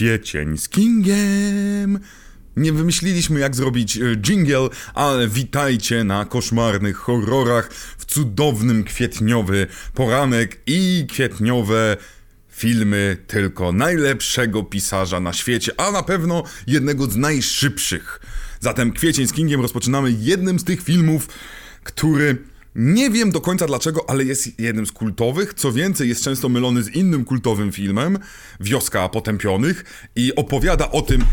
Kwiecień 0.00 0.58
z 0.58 0.68
Kingiem. 0.68 2.00
Nie 2.56 2.72
wymyśliliśmy 2.72 3.40
jak 3.40 3.56
zrobić 3.56 3.96
e, 3.96 4.16
jingle, 4.16 4.68
ale 4.94 5.28
witajcie 5.28 6.04
na 6.04 6.24
koszmarnych 6.24 6.96
horrorach 6.96 7.72
w 7.98 8.04
cudownym 8.04 8.84
kwietniowy 8.84 9.66
poranek 9.94 10.60
i 10.66 11.06
kwietniowe 11.10 11.96
filmy 12.48 13.16
tylko 13.26 13.72
najlepszego 13.72 14.62
pisarza 14.62 15.20
na 15.20 15.32
świecie, 15.32 15.72
a 15.76 15.90
na 15.90 16.02
pewno 16.02 16.42
jednego 16.66 17.06
z 17.06 17.16
najszybszych. 17.16 18.20
Zatem 18.60 18.92
Kwiecień 18.92 19.26
z 19.26 19.32
Kingiem 19.32 19.60
rozpoczynamy 19.60 20.16
jednym 20.20 20.58
z 20.58 20.64
tych 20.64 20.82
filmów, 20.82 21.28
który 21.84 22.36
nie 22.74 23.10
wiem 23.10 23.30
do 23.30 23.40
końca 23.40 23.66
dlaczego, 23.66 24.10
ale 24.10 24.24
jest 24.24 24.60
jednym 24.60 24.86
z 24.86 24.92
kultowych. 24.92 25.54
Co 25.54 25.72
więcej, 25.72 26.08
jest 26.08 26.24
często 26.24 26.48
mylony 26.48 26.82
z 26.82 26.88
innym 26.88 27.24
kultowym 27.24 27.72
filmem, 27.72 28.18
Wioska 28.60 29.08
Potępionych, 29.08 29.84
i 30.16 30.34
opowiada 30.34 30.90
o 30.90 31.02
tym, 31.02 31.24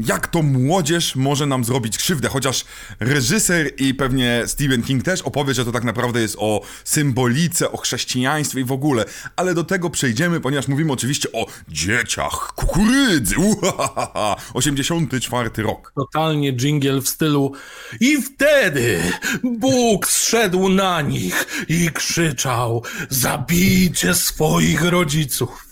jak 0.00 0.26
to 0.26 0.42
młodzież 0.42 1.16
może 1.16 1.46
nam 1.46 1.64
zrobić 1.64 1.98
krzywdę, 1.98 2.28
chociaż 2.28 2.64
reżyser 3.00 3.70
i 3.78 3.94
pewnie 3.94 4.42
Stephen 4.46 4.82
King 4.82 5.02
też 5.02 5.22
opowie, 5.22 5.54
że 5.54 5.64
to 5.64 5.72
tak 5.72 5.84
naprawdę 5.84 6.20
jest 6.20 6.36
o 6.38 6.62
symbolice, 6.84 7.72
o 7.72 7.76
chrześcijaństwie 7.76 8.60
i 8.60 8.64
w 8.64 8.72
ogóle, 8.72 9.04
ale 9.36 9.54
do 9.54 9.64
tego 9.64 9.90
przejdziemy, 9.90 10.40
ponieważ 10.40 10.68
mówimy 10.68 10.92
oczywiście 10.92 11.32
o 11.32 11.46
dzieciach 11.68 12.52
kukurydzy, 12.54 13.38
uhahaha, 13.38 14.36
84 14.54 15.50
rok. 15.62 15.92
Totalnie 15.94 16.52
jingle 16.52 17.00
w 17.00 17.08
stylu 17.08 17.52
i 18.00 18.22
wtedy 18.22 19.00
Bóg 19.44 20.06
zszedł 20.06 20.68
na 20.68 21.02
nich 21.02 21.64
i 21.68 21.90
krzyczał 21.90 22.82
zabijcie 23.10 24.14
swoich 24.14 24.82
rodziców. 24.82 25.67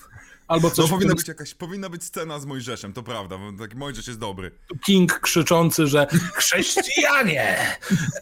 Albo 0.48 0.70
coś. 0.70 0.90
No 0.90 0.96
powinna 0.96 1.14
być 1.14 1.28
jakaś, 1.28 1.54
powinna 1.54 1.88
być 1.88 2.04
scena 2.04 2.40
z 2.40 2.46
Mojżeszem, 2.46 2.92
to 2.92 3.02
prawda, 3.02 3.38
bo 3.38 3.64
taki 3.64 3.76
Mojżesz 3.76 4.06
jest 4.06 4.18
dobry. 4.18 4.50
King 4.84 5.20
krzyczący, 5.20 5.86
że 5.86 6.06
chrześcijanie! 6.34 7.76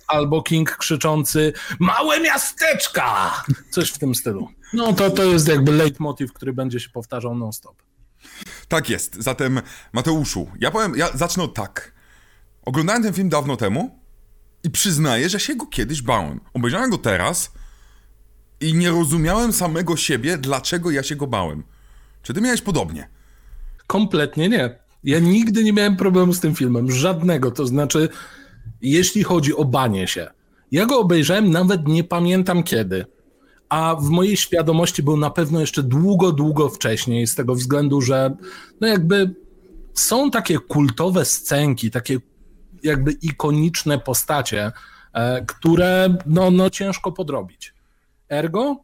Albo 0.07 0.43
King 0.43 0.77
krzyczący 0.77 1.53
małe 1.79 2.21
miasteczka! 2.21 3.45
Coś 3.71 3.91
w 3.91 3.99
tym 3.99 4.15
stylu. 4.15 4.49
No 4.73 4.93
to, 4.93 5.11
to 5.11 5.25
jest 5.25 5.49
jakby 5.49 5.73
leitmotiv, 5.73 6.33
który 6.33 6.53
będzie 6.53 6.81
się 6.81 6.89
powtarzał 6.91 7.35
non-stop. 7.35 7.83
Tak 8.69 8.91
jest. 8.91 9.23
Zatem 9.23 9.61
Mateuszu, 9.93 10.51
ja 10.61 10.71
powiem, 10.71 10.97
ja 10.97 11.17
zacznę 11.17 11.49
tak. 11.49 11.93
Oglądałem 12.63 13.03
ten 13.03 13.13
film 13.13 13.29
dawno 13.29 13.57
temu 13.57 13.99
i 14.63 14.71
przyznaję, 14.71 15.29
że 15.29 15.41
się 15.41 15.57
go 15.57 15.67
kiedyś 15.67 16.03
bałem. 16.03 16.41
Obejrzałem 16.55 16.91
go 16.91 16.99
teraz 16.99 17.53
i 18.61 18.75
nie 18.75 18.91
rozumiałem 18.91 19.53
samego 19.53 19.97
siebie, 19.97 20.39
dlaczego 20.39 20.91
ja 20.91 21.03
się 21.03 21.17
go 21.17 21.27
bałem. 21.27 21.65
Czy 22.25 22.35
ty 22.35 22.41
miałeś 22.41 22.63
podobnie? 22.63 23.09
Kompletnie 23.87 24.49
nie. 24.49 24.79
Ja 25.05 25.19
nigdy 25.19 25.65
nie 25.65 25.73
miałem 25.73 25.97
problemu 25.97 26.33
z 26.33 26.41
tym 26.41 26.55
filmem, 26.55 26.91
żadnego. 26.91 27.51
To 27.51 27.67
znaczy, 27.67 28.09
jeśli 28.83 29.23
chodzi 29.23 29.57
o 29.57 29.65
banie 29.65 30.07
się, 30.07 30.31
ja 30.73 30.87
go 30.87 30.99
obejrzałem, 30.99 31.51
nawet 31.51 31.89
nie 31.89 32.05
pamiętam 32.05 32.63
kiedy. 32.63 33.07
A 33.69 33.97
w 34.01 34.09
mojej 34.09 34.37
świadomości 34.37 35.03
był 35.03 35.17
na 35.17 35.31
pewno 35.31 35.61
jeszcze 35.61 35.83
długo, 35.83 36.33
długo 36.33 36.69
wcześniej, 36.69 37.27
z 37.27 37.35
tego 37.35 37.55
względu, 37.55 38.01
że 38.01 38.37
no 38.81 38.89
jakby 38.89 39.35
są 39.95 40.31
takie 40.31 40.59
kultowe 40.59 41.25
scenki, 41.25 41.91
takie 41.91 42.19
jakby 42.83 43.13
ikoniczne 43.13 43.99
postacie, 43.99 44.73
e, 45.13 45.45
które 45.45 46.17
no, 46.27 46.51
no 46.51 46.71
ciężko 46.71 47.13
podrobić. 47.13 47.75
Ergo 48.29 48.77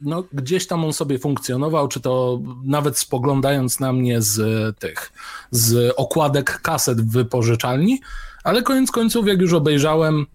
no, 0.00 0.24
gdzieś 0.32 0.66
tam 0.66 0.84
on 0.84 0.92
sobie 0.92 1.18
funkcjonował, 1.18 1.88
czy 1.88 2.00
to 2.00 2.40
nawet 2.64 2.98
spoglądając 2.98 3.80
na 3.80 3.92
mnie 3.92 4.22
z 4.22 4.38
tych, 4.78 5.12
z 5.50 5.94
okładek 5.96 6.60
kaset 6.60 7.00
w 7.00 7.12
wypożyczalni, 7.12 8.00
ale 8.44 8.62
koniec 8.62 8.90
końców, 8.90 9.26
jak 9.26 9.40
już 9.40 9.52
obejrzałem, 9.52 10.26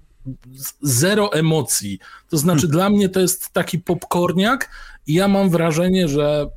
zero 0.82 1.34
emocji. 1.34 2.00
To 2.30 2.38
znaczy, 2.38 2.62
hmm. 2.62 2.72
dla 2.72 2.90
mnie 2.90 3.10
to 3.10 3.20
jest 3.20 3.50
taki 3.50 3.80
popcorniak 3.80 4.70
i 5.08 5.14
ja 5.14 5.28
mam 5.28 5.50
wrażenie, 5.50 6.08
że 6.08 6.48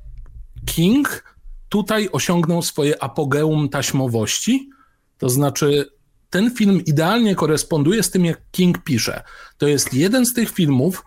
King 0.66 1.24
tutaj 1.68 2.08
osiągnął 2.12 2.62
swoje 2.62 3.02
apogeum 3.02 3.68
taśmowości. 3.68 4.70
To 5.18 5.28
znaczy, 5.28 5.90
ten 6.30 6.54
film 6.54 6.84
idealnie 6.84 7.34
koresponduje 7.34 8.02
z 8.02 8.10
tym, 8.10 8.24
jak 8.24 8.40
King 8.50 8.84
pisze. 8.84 9.22
To 9.58 9.66
jest 9.66 9.94
jeden 9.94 10.26
z 10.26 10.34
tych 10.34 10.50
filmów, 10.50 11.04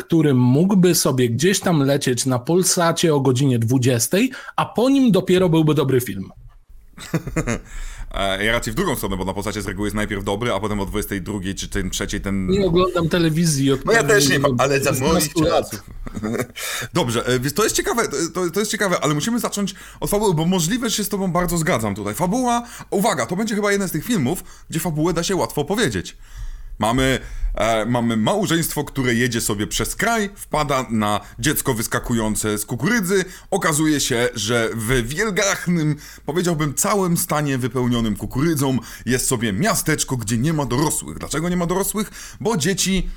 który 0.00 0.34
mógłby 0.34 0.94
sobie 0.94 1.28
gdzieś 1.28 1.60
tam 1.60 1.82
lecieć 1.82 2.26
na 2.26 2.38
Polsacie 2.38 3.14
o 3.14 3.20
godzinie 3.20 3.58
20, 3.58 4.18
a 4.56 4.66
po 4.66 4.90
nim 4.90 5.12
dopiero 5.12 5.48
byłby 5.48 5.74
dobry 5.74 6.00
film. 6.00 6.30
Ja 8.40 8.52
raczej 8.52 8.72
w 8.72 8.76
drugą 8.76 8.96
stronę, 8.96 9.16
bo 9.16 9.24
na 9.24 9.32
Polsacie 9.32 9.62
z 9.62 9.66
reguły 9.66 9.86
jest 9.86 9.96
najpierw 9.96 10.24
dobry, 10.24 10.52
a 10.52 10.60
potem 10.60 10.80
o 10.80 10.86
22 10.86 11.38
czy 11.56 11.68
ten 11.68 11.90
trzeciej 11.90 12.20
ten... 12.20 12.46
Nie 12.46 12.66
oglądam 12.66 13.08
telewizji. 13.08 13.72
Od 13.72 13.84
no 13.84 13.92
ja 13.92 14.04
też 14.04 14.28
nie, 14.28 14.40
ale 14.58 14.80
za 14.80 14.92
moich 14.92 15.34
czasów. 15.34 15.82
Dobrze, 16.94 17.26
e, 17.26 17.50
to 17.50 17.64
jest 17.64 17.76
ciekawe, 17.76 18.08
to, 18.34 18.50
to 18.50 18.60
jest 18.60 18.72
ciekawe, 18.72 19.00
ale 19.00 19.14
musimy 19.14 19.38
zacząć 19.38 19.74
od 20.00 20.10
fabuły, 20.10 20.34
bo 20.34 20.46
możliwe, 20.46 20.90
że 20.90 20.96
się 20.96 21.04
z 21.04 21.08
tobą 21.08 21.32
bardzo 21.32 21.58
zgadzam 21.58 21.94
tutaj. 21.94 22.14
Fabuła, 22.14 22.66
uwaga, 22.90 23.26
to 23.26 23.36
będzie 23.36 23.54
chyba 23.54 23.72
jeden 23.72 23.88
z 23.88 23.92
tych 23.92 24.04
filmów, 24.04 24.44
gdzie 24.70 24.80
fabułę 24.80 25.12
da 25.12 25.22
się 25.22 25.36
łatwo 25.36 25.64
powiedzieć. 25.64 26.16
Mamy, 26.80 27.18
e, 27.54 27.86
mamy 27.86 28.16
małżeństwo, 28.16 28.84
które 28.84 29.14
jedzie 29.14 29.40
sobie 29.40 29.66
przez 29.66 29.96
kraj, 29.96 30.30
wpada 30.36 30.86
na 30.90 31.20
dziecko 31.38 31.74
wyskakujące 31.74 32.58
z 32.58 32.66
kukurydzy. 32.66 33.24
Okazuje 33.50 34.00
się, 34.00 34.28
że 34.34 34.70
w 34.74 35.08
wielgachnym, 35.08 35.96
powiedziałbym, 36.26 36.74
całym 36.74 37.16
stanie 37.16 37.58
wypełnionym 37.58 38.16
kukurydzą 38.16 38.78
jest 39.06 39.26
sobie 39.26 39.52
miasteczko, 39.52 40.16
gdzie 40.16 40.38
nie 40.38 40.52
ma 40.52 40.66
dorosłych. 40.66 41.18
Dlaczego 41.18 41.48
nie 41.48 41.56
ma 41.56 41.66
dorosłych? 41.66 42.36
Bo 42.40 42.56
dzieci 42.56 43.08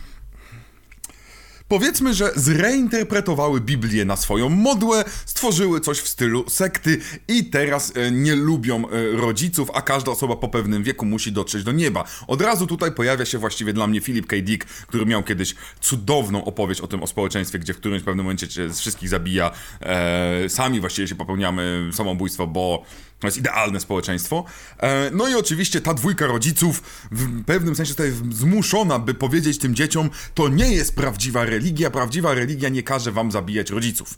Powiedzmy, 1.73 2.13
że 2.13 2.31
zreinterpretowały 2.35 3.61
Biblię 3.61 4.05
na 4.05 4.15
swoją 4.15 4.49
modłę, 4.49 5.03
stworzyły 5.25 5.81
coś 5.81 5.99
w 5.99 6.07
stylu 6.07 6.49
sekty 6.49 6.99
i 7.27 7.45
teraz 7.45 7.93
e, 7.95 8.11
nie 8.11 8.35
lubią 8.35 8.89
e, 8.89 9.11
rodziców, 9.11 9.69
a 9.73 9.81
każda 9.81 10.11
osoba 10.11 10.35
po 10.35 10.47
pewnym 10.47 10.83
wieku 10.83 11.05
musi 11.05 11.31
dotrzeć 11.31 11.63
do 11.63 11.71
nieba. 11.71 12.03
Od 12.27 12.41
razu 12.41 12.67
tutaj 12.67 12.91
pojawia 12.91 13.25
się 13.25 13.37
właściwie 13.37 13.73
dla 13.73 13.87
mnie 13.87 14.01
Philip 14.01 14.27
K. 14.27 14.35
Dick, 14.41 14.65
który 14.65 15.05
miał 15.05 15.23
kiedyś 15.23 15.55
cudowną 15.81 16.45
opowieść 16.45 16.81
o 16.81 16.87
tym 16.87 17.03
o 17.03 17.07
społeczeństwie, 17.07 17.59
gdzie 17.59 17.73
w 17.73 17.77
którymś 17.77 18.03
pewnym 18.03 18.25
momencie 18.25 18.51
się 18.51 18.73
z 18.73 18.79
wszystkich 18.79 19.09
zabija. 19.09 19.51
E, 19.81 20.49
sami 20.49 20.79
właściwie 20.79 21.07
się 21.07 21.15
popełniamy 21.15 21.89
samobójstwo, 21.93 22.47
bo 22.47 22.85
to 23.23 23.27
jest 23.27 23.37
idealne 23.37 23.79
społeczeństwo. 23.79 24.45
E, 24.77 25.11
no 25.11 25.27
i 25.27 25.35
oczywiście 25.35 25.81
ta 25.81 25.93
dwójka 25.93 26.27
rodziców 26.27 26.83
w 27.11 27.43
pewnym 27.43 27.75
sensie 27.75 27.89
zostaje 27.89 28.11
zmuszona, 28.31 28.99
by 28.99 29.13
powiedzieć 29.13 29.57
tym 29.57 29.75
dzieciom, 29.75 30.09
to 30.33 30.49
nie 30.49 30.73
jest 30.73 30.95
prawdziwa 30.95 31.45
religia, 31.45 31.91
prawdziwa 31.91 32.33
religia 32.33 32.69
nie 32.69 32.83
każe 32.83 33.11
wam 33.11 33.31
zabijać 33.31 33.69
rodziców. 33.69 34.17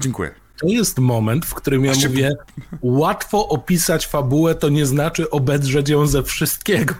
Dziękuję. 0.00 0.34
To 0.60 0.66
jest 0.66 0.98
moment, 0.98 1.46
w 1.46 1.54
którym 1.54 1.84
ja 1.84 1.92
mówię, 1.94 2.36
łatwo 2.82 3.48
opisać 3.48 4.06
fabułę, 4.06 4.54
to 4.54 4.68
nie 4.68 4.86
znaczy 4.86 5.30
obedrzeć 5.30 5.88
ją 5.88 6.06
ze 6.06 6.22
wszystkiego. 6.22 6.94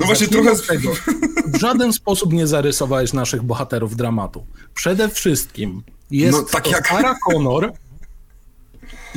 No 0.00 0.06
właśnie 0.06 0.28
trochę... 0.28 0.56
Tego. 0.56 0.92
W 1.46 1.56
żaden 1.56 1.92
sposób 1.92 2.32
nie 2.32 2.46
zarysowałeś 2.46 3.12
naszych 3.12 3.42
bohaterów 3.42 3.96
dramatu. 3.96 4.46
Przede 4.74 5.08
wszystkim 5.08 5.82
jest 6.10 6.38
no, 6.38 6.44
tak 6.44 6.64
to 6.64 6.70
jak... 6.70 6.88
Sarah 6.88 7.18
Connor, 7.18 7.72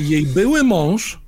jej 0.08 0.26
były 0.26 0.62
mąż, 0.62 1.22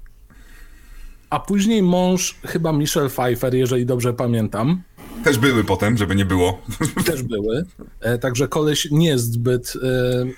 a 1.31 1.41
później 1.41 1.83
mąż 1.83 2.39
chyba 2.47 2.73
Michelle 2.73 3.09
Pfeiffer, 3.09 3.55
jeżeli 3.55 3.87
dobrze 3.87 4.13
pamiętam. 4.13 4.83
Też 5.25 5.39
były 5.39 5.65
potem, 5.65 5.97
żeby 5.97 6.15
nie 6.15 6.25
było. 6.25 6.63
Też 7.07 7.23
były. 7.23 7.65
E, 8.01 8.19
także 8.19 8.49
koleś 8.49 8.89
nie 8.91 9.09
jest 9.09 9.33
zbyt, 9.33 9.73
e, 9.77 9.81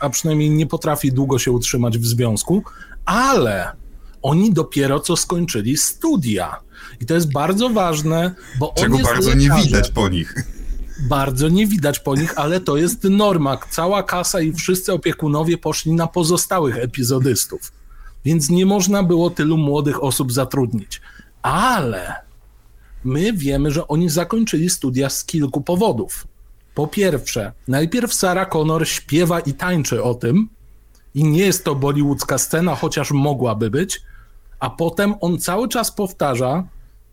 a 0.00 0.10
przynajmniej 0.10 0.50
nie 0.50 0.66
potrafi 0.66 1.12
długo 1.12 1.38
się 1.38 1.52
utrzymać 1.52 1.98
w 1.98 2.06
związku, 2.06 2.62
ale 3.04 3.72
oni 4.22 4.52
dopiero 4.52 5.00
co 5.00 5.16
skończyli 5.16 5.76
studia. 5.76 6.60
I 7.00 7.06
to 7.06 7.14
jest 7.14 7.32
bardzo 7.32 7.70
ważne, 7.70 8.34
bo 8.58 8.74
Czego 8.76 8.98
bardzo 8.98 9.30
lekarzem. 9.30 9.38
nie 9.38 9.62
widać 9.62 9.90
po 9.90 10.08
nich. 10.08 10.34
Bardzo 11.08 11.48
nie 11.48 11.66
widać 11.66 11.98
po 11.98 12.16
nich, 12.16 12.38
ale 12.38 12.60
to 12.60 12.76
jest 12.76 13.04
norma. 13.04 13.58
Cała 13.70 14.02
kasa 14.02 14.40
i 14.40 14.52
wszyscy 14.52 14.92
opiekunowie 14.92 15.58
poszli 15.58 15.92
na 15.92 16.06
pozostałych 16.06 16.76
epizodystów 16.76 17.72
więc 18.26 18.50
nie 18.50 18.66
można 18.66 19.02
było 19.02 19.30
tylu 19.30 19.56
młodych 19.56 20.02
osób 20.02 20.32
zatrudnić. 20.32 21.00
Ale 21.42 22.14
my 23.04 23.32
wiemy, 23.32 23.70
że 23.70 23.88
oni 23.88 24.08
zakończyli 24.08 24.70
studia 24.70 25.10
z 25.10 25.24
kilku 25.24 25.60
powodów. 25.60 26.26
Po 26.74 26.86
pierwsze, 26.86 27.52
najpierw 27.68 28.14
Sarah 28.14 28.48
Connor 28.48 28.88
śpiewa 28.88 29.40
i 29.40 29.52
tańczy 29.54 30.02
o 30.02 30.14
tym, 30.14 30.48
i 31.14 31.24
nie 31.24 31.38
jest 31.38 31.64
to 31.64 31.74
bollywoodzka 31.74 32.38
scena, 32.38 32.74
chociaż 32.74 33.10
mogłaby 33.10 33.70
być, 33.70 34.02
a 34.58 34.70
potem 34.70 35.14
on 35.20 35.38
cały 35.38 35.68
czas 35.68 35.92
powtarza 35.92 36.64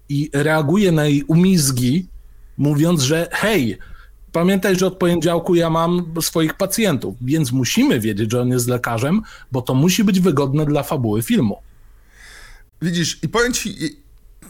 i 0.09 0.29
reaguje 0.33 0.91
na 0.91 1.05
jej 1.05 1.23
umizgi, 1.23 2.07
mówiąc, 2.57 3.01
że 3.01 3.27
hej, 3.31 3.77
Pamiętaj, 4.33 4.75
że 4.75 4.87
od 4.87 4.97
poniedziałku 4.97 5.55
ja 5.55 5.69
mam 5.69 6.13
swoich 6.21 6.53
pacjentów, 6.53 7.15
więc 7.21 7.51
musimy 7.51 7.99
wiedzieć, 7.99 8.31
że 8.31 8.41
on 8.41 8.49
jest 8.49 8.67
lekarzem, 8.67 9.21
bo 9.51 9.61
to 9.61 9.73
musi 9.73 10.03
być 10.03 10.19
wygodne 10.19 10.65
dla 10.65 10.83
fabuły 10.83 11.21
filmu. 11.21 11.57
Widzisz, 12.81 13.19
i 13.23 13.29
powiem 13.29 13.53
ci, 13.53 13.75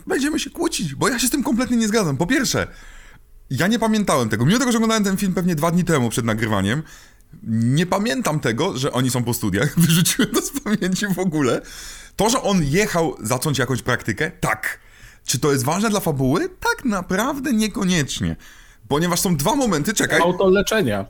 będziemy 0.07 0.39
się 0.39 0.50
kłócić, 0.50 0.95
bo 0.95 1.09
ja 1.09 1.19
się 1.19 1.27
z 1.27 1.30
tym 1.30 1.44
kompletnie 1.44 1.77
nie 1.77 1.88
zgadzam. 1.88 2.18
Po 2.18 2.27
pierwsze, 2.27 2.68
ja 3.50 3.68
nie 3.68 3.80
pamiętałem 3.80 4.30
tego. 4.30 4.45
Mimo 4.45 4.59
tego, 4.59 4.71
że 4.71 4.77
oglądałem 4.77 5.03
ten 5.03 5.18
film 5.18 5.33
pewnie 5.33 5.56
dwa 5.56 5.71
dni 5.71 5.83
temu 5.83 6.09
przed 6.09 6.25
nagrywaniem, 6.25 6.83
nie 7.47 7.86
pamiętam 7.86 8.39
tego, 8.39 8.77
że 8.77 8.91
oni 8.91 9.09
są 9.09 9.24
po 9.24 9.33
studiach. 9.33 9.79
Wyrzuciłem 9.79 10.31
to 10.31 10.41
z 10.41 10.59
pamięci 10.59 11.07
w 11.07 11.19
ogóle. 11.19 11.62
To, 12.15 12.29
że 12.29 12.41
on 12.41 12.63
jechał 12.63 13.15
zacząć 13.21 13.57
jakąś 13.57 13.81
praktykę, 13.81 14.31
tak. 14.39 14.79
Czy 15.25 15.39
to 15.39 15.51
jest 15.51 15.63
ważne 15.63 15.89
dla 15.89 16.00
fabuły? 16.00 16.50
Tak 16.59 16.86
naprawdę 16.86 17.53
niekoniecznie. 17.53 18.36
Ponieważ 18.94 19.19
są 19.19 19.38
dwa 19.38 19.56
momenty, 19.56 19.94
czekaj. 19.94 20.22
Auto 20.22 20.50
leczenia. 20.50 21.06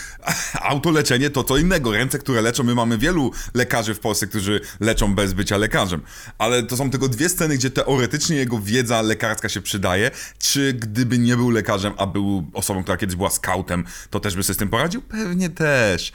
Autoleczenie 0.72 1.30
to 1.30 1.44
co 1.44 1.56
innego. 1.56 1.92
Ręce, 1.92 2.18
które 2.18 2.42
leczą, 2.42 2.64
my 2.64 2.74
mamy 2.74 2.98
wielu 2.98 3.30
lekarzy 3.54 3.94
w 3.94 4.00
Polsce, 4.00 4.26
którzy 4.26 4.60
leczą 4.80 5.14
bez 5.14 5.32
bycia 5.32 5.56
lekarzem. 5.56 6.00
Ale 6.38 6.62
to 6.62 6.76
są 6.76 6.90
tylko 6.90 7.08
dwie 7.08 7.28
sceny, 7.28 7.54
gdzie 7.56 7.70
teoretycznie 7.70 8.36
jego 8.36 8.58
wiedza 8.58 9.02
lekarska 9.02 9.48
się 9.48 9.60
przydaje. 9.60 10.10
Czy 10.38 10.72
gdyby 10.72 11.18
nie 11.18 11.36
był 11.36 11.50
lekarzem, 11.50 11.92
a 11.96 12.06
był 12.06 12.46
osobą, 12.52 12.82
która 12.82 12.96
kiedyś 12.96 13.16
była 13.16 13.30
scoutem, 13.30 13.84
to 14.10 14.20
też 14.20 14.36
by 14.36 14.42
sobie 14.42 14.54
z 14.54 14.58
tym 14.58 14.68
poradził? 14.68 15.02
Pewnie 15.02 15.50
też. 15.50 16.12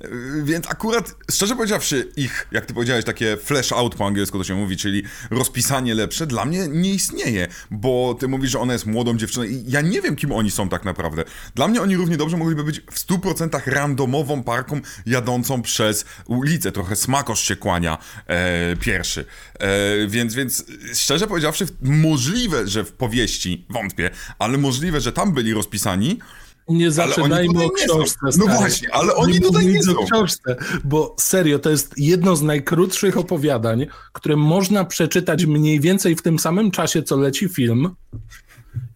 Yy, 0.00 0.42
więc 0.44 0.70
akurat, 0.70 1.14
szczerze 1.30 1.56
powiedziawszy, 1.56 2.12
ich, 2.16 2.48
jak 2.52 2.66
ty 2.66 2.74
powiedziałeś, 2.74 3.04
takie 3.04 3.36
flash 3.36 3.72
out 3.72 3.94
po 3.94 4.06
angielsku 4.06 4.38
to 4.38 4.44
się 4.44 4.54
mówi, 4.54 4.76
czyli 4.76 5.02
rozpisanie 5.30 5.94
lepsze, 5.94 6.26
dla 6.26 6.44
mnie 6.44 6.68
nie 6.68 6.94
istnieje, 6.94 7.48
bo 7.70 8.16
ty 8.20 8.28
mówisz, 8.28 8.50
że 8.50 8.60
ona 8.60 8.72
jest 8.72 8.86
młodą 8.86 9.16
dziewczyną 9.16 9.44
i 9.44 9.64
ja 9.68 9.80
nie 9.80 10.00
wiem, 10.00 10.16
kim 10.16 10.32
oni 10.32 10.50
są 10.50 10.68
tak 10.68 10.84
naprawdę. 10.84 11.24
Dla 11.54 11.68
mnie 11.68 11.82
oni 11.82 11.96
równie 11.96 12.16
dobrze 12.16 12.36
mogliby 12.36 12.64
być 12.64 12.80
w 12.80 13.06
100% 13.06 13.60
randomową 13.66 14.42
parką 14.42 14.80
jadącą 15.06 15.62
przez 15.62 16.04
ulicę, 16.26 16.72
trochę 16.72 16.96
smakosz 16.96 17.40
się 17.40 17.56
kłania 17.56 17.98
e, 18.26 18.76
pierwszy. 18.76 19.24
E, 19.58 19.68
więc, 20.06 20.34
więc 20.34 20.64
szczerze 20.94 21.26
powiedziawszy, 21.26 21.66
możliwe, 21.82 22.68
że 22.68 22.84
w 22.84 22.92
powieści, 22.92 23.66
wątpię, 23.70 24.10
ale 24.38 24.58
możliwe, 24.58 25.00
że 25.00 25.12
tam 25.12 25.34
byli 25.34 25.54
rozpisani, 25.54 26.18
nie 26.68 26.90
zaczynajmy 26.90 27.64
o 27.64 27.70
książce. 27.70 28.26
No 28.38 28.46
właśnie, 28.46 28.94
ale 28.94 29.14
oni 29.14 29.32
nie 29.32 29.40
tutaj 29.40 29.66
nie 29.66 29.82
są. 29.82 29.98
o 29.98 30.04
książce, 30.04 30.56
bo 30.84 31.16
serio, 31.18 31.58
to 31.58 31.70
jest 31.70 31.98
jedno 31.98 32.36
z 32.36 32.42
najkrótszych 32.42 33.16
opowiadań, 33.16 33.86
które 34.12 34.36
można 34.36 34.84
przeczytać 34.84 35.46
mniej 35.46 35.80
więcej 35.80 36.16
w 36.16 36.22
tym 36.22 36.38
samym 36.38 36.70
czasie, 36.70 37.02
co 37.02 37.16
leci 37.16 37.48
film 37.48 37.94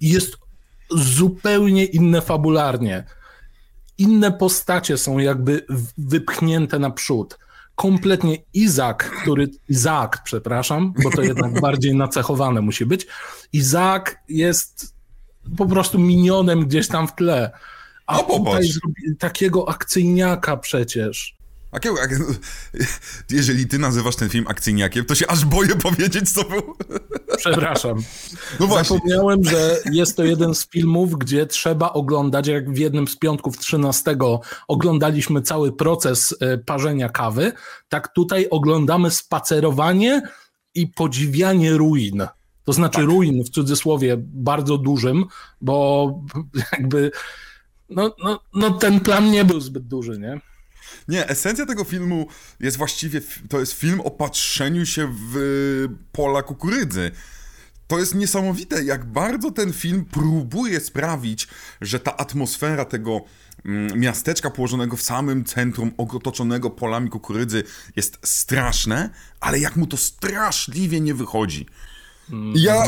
i 0.00 0.08
jest 0.11 0.37
zupełnie 0.90 1.84
inne 1.84 2.20
fabularnie. 2.22 3.05
Inne 3.99 4.32
postacie 4.32 4.99
są 4.99 5.19
jakby 5.19 5.67
wypchnięte 5.99 6.78
naprzód. 6.78 7.38
Kompletnie 7.75 8.37
Izak, 8.55 9.10
który. 9.22 9.49
Izak, 9.69 10.20
przepraszam, 10.25 10.94
bo 11.02 11.10
to 11.10 11.22
jednak 11.22 11.60
bardziej 11.60 11.94
nacechowane 11.94 12.60
musi 12.60 12.87
być. 12.87 13.06
Izak 13.52 14.22
jest 14.28 14.94
po 15.56 15.67
prostu 15.67 15.99
minionem 15.99 16.67
gdzieś 16.67 16.88
tam 16.88 17.08
w 17.08 17.14
tle. 17.14 17.50
A 18.06 18.17
no, 18.17 18.23
tutaj 18.23 18.67
zrobili 18.67 19.17
takiego 19.17 19.69
akcyjniaka 19.69 20.56
przecież. 20.56 21.37
Jakiego, 21.75 21.96
jeżeli 23.31 23.67
ty 23.67 23.79
nazywasz 23.79 24.17
ten 24.17 24.29
film 24.29 24.44
akcyjniakiem, 24.49 25.05
to 25.05 25.14
się 25.14 25.26
aż 25.26 25.44
boję 25.44 25.76
powiedzieć, 25.76 26.32
co 26.32 26.44
był. 26.44 26.76
Przepraszam. 27.37 28.02
No 28.61 28.67
właśnie. 28.67 28.96
Zapomniałem, 28.96 29.44
że 29.44 29.79
jest 29.91 30.17
to 30.17 30.25
jeden 30.25 30.55
z 30.55 30.69
filmów, 30.69 31.19
gdzie 31.19 31.46
trzeba 31.46 31.93
oglądać, 31.93 32.46
jak 32.46 32.73
w 32.73 32.76
jednym 32.79 33.08
z 33.08 33.17
piątków 33.17 33.58
13 33.58 34.17
oglądaliśmy 34.69 35.43
cały 35.43 35.73
proces 35.73 36.35
e, 36.41 36.58
parzenia 36.58 37.08
kawy, 37.08 37.52
tak 37.88 38.08
tutaj 38.08 38.49
oglądamy 38.50 39.11
spacerowanie 39.11 40.23
i 40.75 40.87
podziwianie 40.87 41.73
ruin. 41.73 42.26
To 42.64 42.72
znaczy 42.72 42.99
tak. 42.99 43.06
ruin 43.06 43.44
w 43.44 43.49
cudzysłowie 43.49 44.16
bardzo 44.19 44.78
dużym, 44.78 45.25
bo 45.61 46.08
jakby 46.72 47.11
no, 47.90 48.16
no, 48.25 48.40
no 48.55 48.70
ten 48.70 49.00
plan 49.00 49.31
nie 49.31 49.44
był 49.44 49.61
zbyt 49.61 49.87
duży, 49.87 50.19
nie? 50.19 50.40
Nie, 51.08 51.28
esencja 51.28 51.66
tego 51.66 51.84
filmu 51.84 52.26
jest 52.61 52.76
właściwie, 52.76 53.20
to 53.49 53.61
jest 53.61 53.72
film 53.72 54.00
o 54.00 54.11
patrzeniu 54.11 54.87
się 54.87 55.14
w 55.32 55.88
pola 56.12 56.43
kukurydzy. 56.43 57.11
To 57.87 57.99
jest 57.99 58.14
niesamowite, 58.14 58.84
jak 58.84 59.05
bardzo 59.05 59.50
ten 59.50 59.72
film 59.72 60.05
próbuje 60.05 60.81
sprawić, 60.81 61.49
że 61.81 62.00
ta 62.00 62.17
atmosfera 62.17 62.84
tego 62.84 63.20
mm, 63.64 64.00
miasteczka 64.00 64.50
położonego 64.50 64.96
w 64.96 65.02
samym 65.02 65.44
centrum, 65.44 65.93
otoczonego 65.96 66.70
polami 66.70 67.10
kukurydzy 67.10 67.64
jest 67.96 68.19
straszne, 68.22 69.10
ale 69.40 69.58
jak 69.58 69.76
mu 69.76 69.87
to 69.87 69.96
straszliwie 69.96 71.00
nie 71.00 71.14
wychodzi. 71.14 71.67
Ja, 72.55 72.85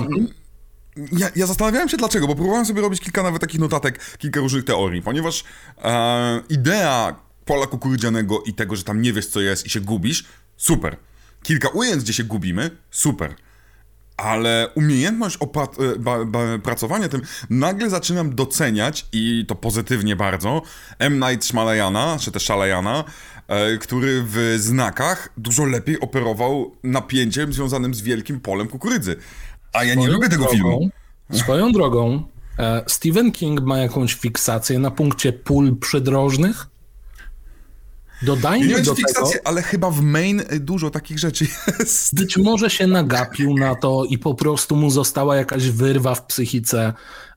ja, 1.12 1.30
ja 1.36 1.46
zastanawiałem 1.46 1.88
się 1.88 1.96
dlaczego, 1.96 2.26
bo 2.26 2.34
próbowałem 2.34 2.66
sobie 2.66 2.80
robić 2.80 3.00
kilka 3.00 3.22
nawet 3.22 3.40
takich 3.40 3.60
notatek, 3.60 4.16
kilka 4.18 4.40
różnych 4.40 4.64
teorii, 4.64 5.02
ponieważ 5.02 5.44
e, 5.84 6.40
idea 6.48 7.20
pola 7.44 7.66
kukurydzianego 7.66 8.42
i 8.46 8.54
tego, 8.54 8.76
że 8.76 8.84
tam 8.84 9.02
nie 9.02 9.12
wiesz 9.12 9.26
co 9.26 9.40
jest 9.40 9.66
i 9.66 9.70
się 9.70 9.80
gubisz, 9.80 10.24
super. 10.56 10.96
Kilka 11.42 11.68
ujęć, 11.68 12.02
gdzie 12.02 12.12
się 12.12 12.24
gubimy, 12.24 12.70
super. 12.90 13.34
Ale 14.16 14.68
umiejętność 14.74 15.38
opracowania 16.62 17.08
tym 17.08 17.22
nagle 17.50 17.90
zaczynam 17.90 18.34
doceniać 18.34 19.06
i 19.12 19.44
to 19.48 19.54
pozytywnie 19.54 20.16
bardzo 20.16 20.62
M. 20.98 21.20
Night 21.20 21.44
Shmalayana, 21.44 22.16
czy 22.20 22.32
też 22.32 22.42
Shalayana, 22.42 23.04
E, 23.48 23.78
który 23.78 24.22
w 24.26 24.56
znakach 24.58 25.28
dużo 25.36 25.64
lepiej 25.64 26.00
operował 26.00 26.74
napięciem 26.82 27.52
związanym 27.52 27.94
z 27.94 28.00
wielkim 28.00 28.40
polem 28.40 28.68
kukurydzy. 28.68 29.16
A 29.72 29.84
ja 29.84 29.94
nie 29.94 30.08
lubię 30.08 30.28
tego 30.28 30.44
drogą, 30.44 30.56
filmu. 30.56 30.90
Swoją 31.32 31.72
drogą, 31.72 32.22
e, 32.58 32.82
Stephen 32.86 33.32
King 33.32 33.60
ma 33.60 33.78
jakąś 33.78 34.14
fiksację 34.14 34.78
na 34.78 34.90
punkcie 34.90 35.32
pól 35.32 35.76
przydrożnych? 35.76 36.66
Dodajmy 38.22 38.66
ja 38.66 38.82
do 38.82 38.94
fiksację, 38.94 39.38
tego, 39.38 39.48
ale 39.48 39.62
chyba 39.62 39.90
w 39.90 40.00
main 40.00 40.42
dużo 40.60 40.90
takich 40.90 41.18
rzeczy 41.18 41.46
jest. 41.78 42.14
Być 42.14 42.36
może 42.36 42.70
się 42.70 42.86
nagapił 42.86 43.54
na 43.54 43.74
to 43.74 44.04
i 44.04 44.18
po 44.18 44.34
prostu 44.34 44.76
mu 44.76 44.90
została 44.90 45.36
jakaś 45.36 45.70
wyrwa 45.70 46.14
w 46.14 46.26
psychice 46.26 46.92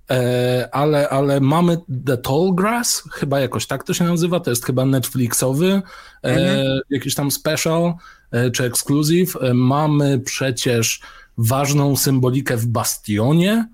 E, 0.10 0.70
ale, 0.72 1.10
ale 1.10 1.40
mamy 1.40 1.78
The 2.06 2.18
Tall 2.18 2.52
Grass, 2.54 3.04
chyba 3.12 3.40
jakoś 3.40 3.68
tak 3.68 3.84
to 3.84 3.94
się 3.94 4.04
nazywa, 4.04 4.40
to 4.40 4.50
jest 4.50 4.66
chyba 4.66 4.86
Netflixowy, 4.86 5.72
e, 5.72 5.81
mhm. 6.24 6.80
jakiś 6.90 7.16
tam 7.16 7.31
special 7.31 7.94
e, 8.31 8.52
czy 8.52 8.64
exclusive. 8.64 9.38
Mamy 9.54 10.19
przecież 10.19 11.02
ważną 11.38 11.95
symbolikę 11.95 12.57
w 12.57 12.68
Bastionie, 12.68 13.68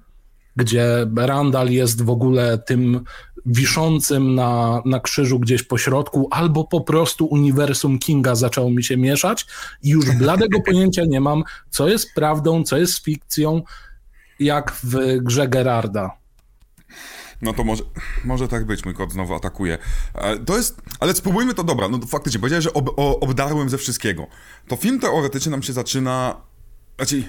gdzie 0.56 1.08
Randall 1.16 1.72
jest 1.72 2.02
w 2.02 2.10
ogóle 2.10 2.58
tym 2.58 3.04
wiszącym 3.46 4.36
na, 4.36 4.82
na 4.86 5.00
krzyżu 5.00 5.40
gdzieś 5.40 5.64
po 5.64 5.78
środku, 5.78 6.28
albo 6.32 6.64
po 6.64 6.82
prostu 6.82 7.26
uniwersum 7.26 8.00
Kinga 8.00 8.36
zaczęło 8.36 8.70
mi 8.70 8.84
się 8.84 8.98
mieszać 8.98 9.46
i 9.84 9.90
już 9.90 10.12
bladego 10.12 10.62
pojęcia 10.68 11.06
nie 11.06 11.22
mam, 11.22 11.44
co 11.70 11.88
jest 11.88 12.14
prawdą, 12.14 12.64
co 12.64 12.78
jest 12.78 13.04
fikcją, 13.04 13.62
jak 14.40 14.72
w 14.84 15.18
grze 15.22 15.48
Gerarda. 15.48 16.18
No 17.42 17.54
to 17.54 17.64
może, 17.64 17.84
może 18.26 18.48
tak 18.48 18.66
być, 18.66 18.86
mój 18.86 18.94
kot 18.94 19.12
znowu 19.12 19.34
atakuje. 19.34 19.78
E, 20.14 20.40
to 20.40 20.58
jest, 20.58 20.82
ale 21.00 21.14
spróbujmy 21.14 21.54
to, 21.54 21.64
dobra, 21.64 21.90
no 21.90 22.00
to 22.00 22.08
faktycznie, 22.08 22.40
powiedziałeś, 22.40 22.64
że 22.64 22.74
ob, 22.74 22.90
o, 23.00 23.20
obdarłem 23.20 23.70
ze 23.70 23.78
wszystkiego. 23.78 24.28
To 24.68 24.76
film 24.76 25.00
teoretycznie 25.00 25.52
nam 25.52 25.64
się 25.64 25.74
zaczyna, 25.74 26.42
znaczy, 26.96 27.24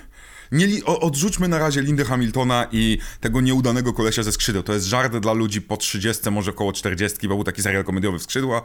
nie, 0.53 0.85
odrzućmy 0.85 1.49
na 1.49 1.59
razie 1.59 1.83
Lindę 1.83 2.05
Hamiltona 2.05 2.67
i 2.73 2.99
tego 3.21 3.41
nieudanego 3.41 3.93
kolesia 3.93 4.23
ze 4.23 4.33
skrzydeł. 4.33 4.63
To 4.63 4.73
jest 4.73 4.87
żart 4.87 5.17
dla 5.17 5.33
ludzi 5.33 5.63
po 5.63 5.77
30, 5.77 6.31
może 6.31 6.51
około 6.51 6.73
40, 6.73 7.29
bo 7.29 7.35
był 7.35 7.45
taki 7.45 7.63
serial 7.63 7.85
komediowy 7.85 8.19
w 8.19 8.23
skrzydła, 8.23 8.63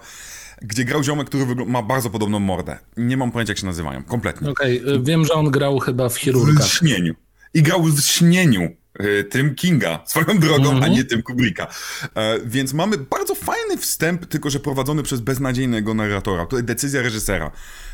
gdzie 0.61 0.85
grał 0.85 1.03
ziomek, 1.03 1.27
który 1.27 1.65
ma 1.65 1.81
bardzo 1.81 2.09
podobną 2.09 2.39
mordę. 2.39 2.79
Nie 2.97 3.17
mam 3.17 3.31
pojęcia, 3.31 3.51
jak 3.51 3.57
się 3.57 3.65
nazywają, 3.65 4.03
kompletnie. 4.03 4.49
Okej, 4.49 4.81
okay, 4.81 5.03
wiem, 5.03 5.25
że 5.25 5.33
on 5.33 5.51
grał 5.51 5.79
chyba 5.79 6.09
w 6.09 6.17
chirurga. 6.17 6.63
W 6.63 6.73
śnieniu. 6.73 7.13
I 7.53 7.61
grał 7.61 7.83
w 7.83 8.01
śnieniu. 8.01 8.80
E, 8.99 9.23
tym 9.23 9.55
Kinga, 9.55 10.03
swoją 10.05 10.39
drogą, 10.39 10.69
mm 10.69 10.79
-hmm. 10.79 10.83
a 10.83 10.87
mhm. 10.87 10.93
nie 10.93 11.03
tym 11.03 11.23
Kubricka. 11.23 11.67
E, 12.15 12.39
więc 12.45 12.73
mamy 12.73 12.97
bardzo 12.97 13.35
fajny 13.35 13.77
wstęp, 13.77 14.25
tylko 14.25 14.49
że 14.49 14.59
prowadzony 14.59 15.03
przez 15.03 15.19
beznadziejnego 15.19 15.93
narratora. 15.93 16.45
To 16.45 16.55
jest 16.55 16.67
decyzja 16.67 17.01
reżysera. 17.01 17.51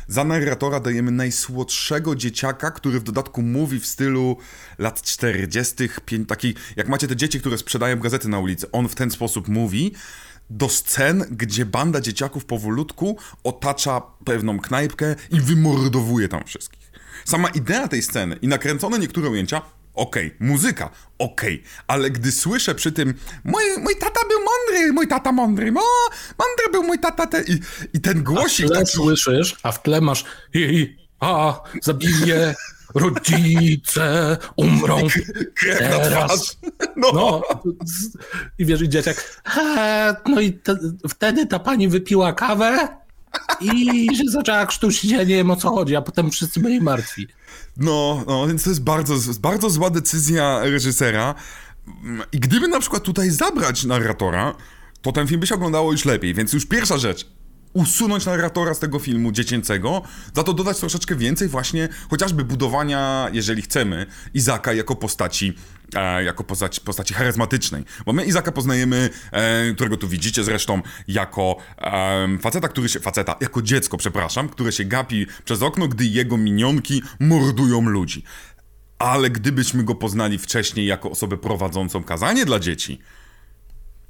Za 0.08 0.24
narratora 0.24 0.80
dajemy 0.80 1.10
najsłodszego 1.10 2.16
dzieciaka, 2.16 2.70
który 2.70 3.00
w 3.00 3.02
dodatku 3.02 3.42
mówi 3.42 3.80
w 3.80 3.86
stylu 3.86 4.36
lat 4.78 5.02
40., 5.02 5.74
taki, 6.28 6.54
jak 6.76 6.88
macie 6.88 7.08
te 7.08 7.16
dzieci, 7.16 7.40
które 7.40 7.58
sprzedają 7.58 7.98
gazety 7.98 8.28
na 8.28 8.38
ulicy. 8.38 8.70
On 8.70 8.88
w 8.88 8.94
ten 8.94 9.10
sposób 9.10 9.48
mówi 9.48 9.92
do 10.50 10.68
scen, 10.68 11.24
gdzie 11.30 11.66
banda 11.66 12.00
dzieciaków 12.00 12.44
powolutku 12.44 13.18
otacza 13.44 14.02
pewną 14.24 14.60
knajpkę 14.60 15.14
i 15.30 15.40
wymordowuje 15.40 16.28
tam 16.28 16.44
wszystkich. 16.44 16.92
Sama 17.24 17.48
idea 17.48 17.88
tej 17.88 18.02
sceny 18.02 18.36
i 18.42 18.48
nakręcone 18.48 18.98
niektóre 18.98 19.28
ujęcia 19.30 19.62
okej, 19.98 20.26
okay. 20.26 20.48
muzyka, 20.48 20.90
okej, 21.18 21.54
okay. 21.54 21.84
ale 21.86 22.10
gdy 22.10 22.32
słyszę 22.32 22.74
przy 22.74 22.92
tym, 22.92 23.14
mój, 23.44 23.62
mój 23.82 23.96
tata 23.96 24.20
był 24.28 24.38
mądry, 24.38 24.92
mój 24.92 25.08
tata 25.08 25.32
mądry, 25.32 25.72
no, 25.72 25.82
mądry 26.38 26.72
był 26.72 26.82
mój 26.82 26.98
tata. 26.98 27.26
Te... 27.26 27.42
I, 27.42 27.60
I 27.92 28.00
ten 28.00 28.22
głosik 28.22 28.64
a 28.64 28.68
w 28.68 28.70
tle 28.70 28.80
taki... 28.80 28.92
słyszysz, 28.92 29.56
a 29.62 29.72
w 29.72 29.82
tle 29.82 30.00
masz 30.00 30.24
i, 30.54 30.96
a, 31.20 31.60
zabiję, 31.82 32.54
rodzice 32.94 34.36
umrą 34.56 34.98
Krew 35.58 35.80
na 35.80 35.98
teraz. 35.98 36.32
twarz. 36.32 36.56
No. 36.96 37.12
No, 37.12 37.42
i 38.58 38.64
wiesz, 38.64 38.82
i 38.82 38.88
dzieciak, 38.88 39.42
"E, 39.56 40.16
no 40.26 40.40
i 40.40 40.52
te, 40.52 40.78
wtedy 41.08 41.46
ta 41.46 41.58
pani 41.58 41.88
wypiła 41.88 42.32
kawę 42.32 42.88
i 43.60 44.06
się 44.16 44.24
zaczęła 44.30 44.66
krztusić, 44.66 45.10
ja 45.10 45.18
nie 45.18 45.24
wiem 45.36 45.50
o 45.50 45.56
co 45.56 45.70
chodzi, 45.70 45.96
a 45.96 46.02
potem 46.02 46.30
wszyscy 46.30 46.60
byli 46.60 46.80
martwi. 46.80 47.28
No, 47.76 48.24
no, 48.26 48.46
więc 48.46 48.64
to 48.64 48.70
jest 48.70 48.82
bardzo, 48.82 49.14
bardzo 49.40 49.70
zła 49.70 49.90
decyzja 49.90 50.60
reżysera. 50.64 51.34
I 52.32 52.40
gdyby 52.40 52.68
na 52.68 52.80
przykład 52.80 53.02
tutaj 53.02 53.30
zabrać 53.30 53.84
narratora, 53.84 54.54
to 55.02 55.12
ten 55.12 55.26
film 55.26 55.40
by 55.40 55.46
się 55.46 55.54
oglądało 55.54 55.92
już 55.92 56.04
lepiej. 56.04 56.34
Więc 56.34 56.52
już 56.52 56.66
pierwsza 56.66 56.98
rzecz. 56.98 57.26
Usunąć 57.72 58.26
narratora 58.26 58.74
z 58.74 58.78
tego 58.78 58.98
filmu 58.98 59.32
dziecięcego, 59.32 60.02
za 60.34 60.42
to 60.42 60.52
dodać 60.52 60.78
troszeczkę 60.78 61.16
więcej 61.16 61.48
właśnie 61.48 61.88
chociażby 62.10 62.44
budowania, 62.44 63.30
jeżeli 63.32 63.62
chcemy, 63.62 64.06
Izaka 64.34 64.72
jako 64.72 64.96
postaci, 64.96 65.54
jako 66.24 66.44
postaci, 66.44 66.80
postaci 66.80 67.14
charyzmatycznej. 67.14 67.84
Bo 68.06 68.12
my 68.12 68.24
Izaka 68.24 68.52
poznajemy, 68.52 69.10
e, 69.32 69.74
którego 69.74 69.96
tu 69.96 70.08
widzicie 70.08 70.44
zresztą, 70.44 70.82
jako 71.08 71.56
faceta, 72.40 72.68
który 72.68 72.88
się, 72.88 73.00
faceta, 73.00 73.36
jako 73.40 73.62
dziecko, 73.62 73.96
przepraszam, 73.96 74.48
które 74.48 74.72
się 74.72 74.84
gapi 74.84 75.26
przez 75.44 75.62
okno, 75.62 75.88
gdy 75.88 76.04
jego 76.04 76.36
minionki 76.36 77.02
mordują 77.20 77.80
ludzi. 77.80 78.22
Ale 78.98 79.30
gdybyśmy 79.30 79.84
go 79.84 79.94
poznali 79.94 80.38
wcześniej 80.38 80.86
jako 80.86 81.10
osobę 81.10 81.36
prowadzącą 81.36 82.04
kazanie 82.04 82.44
dla 82.44 82.58
dzieci, 82.58 83.00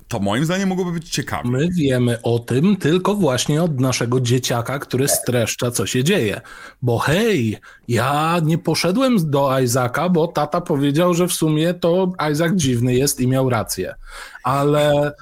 to 0.09 0.21
moim 0.21 0.45
zdaniem 0.45 0.69
mogłoby 0.69 0.93
być 0.93 1.11
ciekawe. 1.11 1.49
My 1.49 1.69
wiemy 1.71 2.23
o 2.23 2.39
tym 2.39 2.77
tylko 2.77 3.15
właśnie 3.15 3.63
od 3.63 3.81
naszego 3.81 4.21
dzieciaka, 4.21 4.79
który 4.79 5.09
streszcza, 5.09 5.71
co 5.71 5.87
się 5.87 6.05
dzieje. 6.05 6.41
Bo 6.83 6.99
hej, 6.99 7.59
ja 7.89 8.41
nie 8.45 8.59
poszedłem 8.59 9.31
do 9.31 9.61
Isaaca, 9.61 10.09
bo 10.09 10.27
tata 10.27 10.61
powiedział, 10.61 11.15
że 11.15 11.29
w 11.29 11.33
sumie 11.33 11.75
to 11.75 12.13
Isaac 12.33 12.53
dziwny 12.55 12.95
jest 12.95 13.21
i 13.21 13.29
miał 13.29 13.51
rację. 13.51 13.95
Ale 14.43 15.13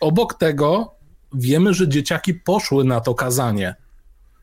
obok 0.00 0.34
tego 0.34 0.94
wiemy, 1.34 1.74
że 1.74 1.88
dzieciaki 1.88 2.34
poszły 2.34 2.84
na 2.84 3.00
to 3.00 3.14
kazanie 3.14 3.74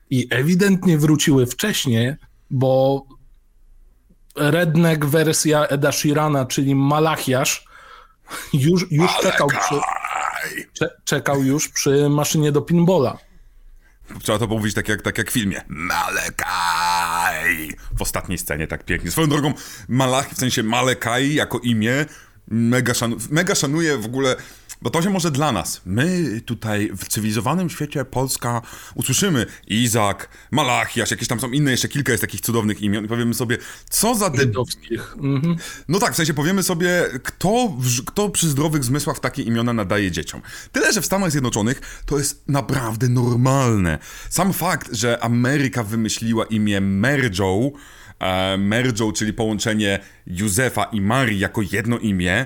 i 0.09 0.27
ewidentnie 0.29 0.97
wróciły 0.97 1.45
wcześniej, 1.45 2.13
bo 2.51 3.05
redneck 4.35 5.05
wersja 5.05 5.65
Eda 5.65 5.91
Shirana, 5.91 6.45
czyli 6.45 6.75
Malachiasz, 6.75 7.65
już, 8.53 8.91
już 8.91 9.11
czekał 9.21 9.47
przy, 9.47 9.75
cze, 10.73 10.89
czekał 11.05 11.43
już 11.43 11.69
przy 11.69 12.09
maszynie 12.09 12.51
do 12.51 12.61
pinbola. 12.61 13.17
Trzeba 14.21 14.39
to 14.39 14.47
powiedzieć 14.47 14.75
tak 14.75 14.89
jak, 14.89 15.01
tak 15.01 15.17
jak 15.17 15.31
w 15.31 15.33
filmie. 15.33 15.61
Malekaj! 15.67 17.73
W 17.97 18.01
ostatniej 18.01 18.37
scenie 18.37 18.67
tak 18.67 18.83
pięknie. 18.83 19.11
Swoją 19.11 19.27
drogą, 19.27 19.53
Malach, 19.89 20.29
w 20.29 20.37
sensie 20.37 20.63
Malekaj 20.63 21.33
jako 21.33 21.59
imię, 21.59 22.05
mega, 22.47 22.93
szanu, 22.93 23.17
mega 23.29 23.55
szanuję 23.55 23.97
w 23.97 24.05
ogóle, 24.05 24.35
bo 24.85 24.91
to 24.91 25.01
się 25.01 25.09
może 25.09 25.31
dla 25.31 25.51
nas. 25.51 25.81
My 25.85 26.41
tutaj 26.45 26.91
w 26.97 27.07
cywilizowanym 27.07 27.69
świecie 27.69 28.05
Polska 28.05 28.61
usłyszymy 28.95 29.45
Izak, 29.67 30.29
Malachiasz, 30.51 31.11
jakieś 31.11 31.27
tam 31.27 31.39
są 31.39 31.51
inne, 31.51 31.71
jeszcze 31.71 31.87
kilka 31.87 32.11
jest 32.11 32.21
takich 32.21 32.41
cudownych 32.41 32.81
imion 32.81 33.05
i 33.05 33.07
powiemy 33.07 33.33
sobie, 33.33 33.57
co 33.89 34.15
za. 34.15 34.31
Żydowskich. 34.35 35.15
Mhm. 35.17 35.55
No 35.87 35.99
tak, 35.99 36.13
w 36.13 36.15
sensie 36.15 36.33
powiemy 36.33 36.63
sobie, 36.63 37.05
kto, 37.23 37.77
kto 38.05 38.29
przy 38.29 38.49
zdrowych 38.49 38.83
zmysłach 38.83 39.19
takie 39.19 39.43
imiona 39.43 39.73
nadaje 39.73 40.11
dzieciom. 40.11 40.41
Tyle, 40.71 40.93
że 40.93 41.01
w 41.01 41.05
Stanach 41.05 41.31
Zjednoczonych 41.31 42.03
to 42.05 42.17
jest 42.17 42.43
naprawdę 42.47 43.09
normalne. 43.09 43.99
Sam 44.29 44.53
fakt, 44.53 44.93
że 44.93 45.23
Ameryka 45.23 45.83
wymyśliła 45.83 46.45
imię 46.45 46.81
Merjoe, 46.81 47.71
e, 48.19 48.57
Merjoe, 48.57 49.13
czyli 49.13 49.33
połączenie 49.33 49.99
Józefa 50.27 50.83
i 50.83 51.01
Marii 51.01 51.39
jako 51.39 51.61
jedno 51.71 51.97
imię, 51.97 52.45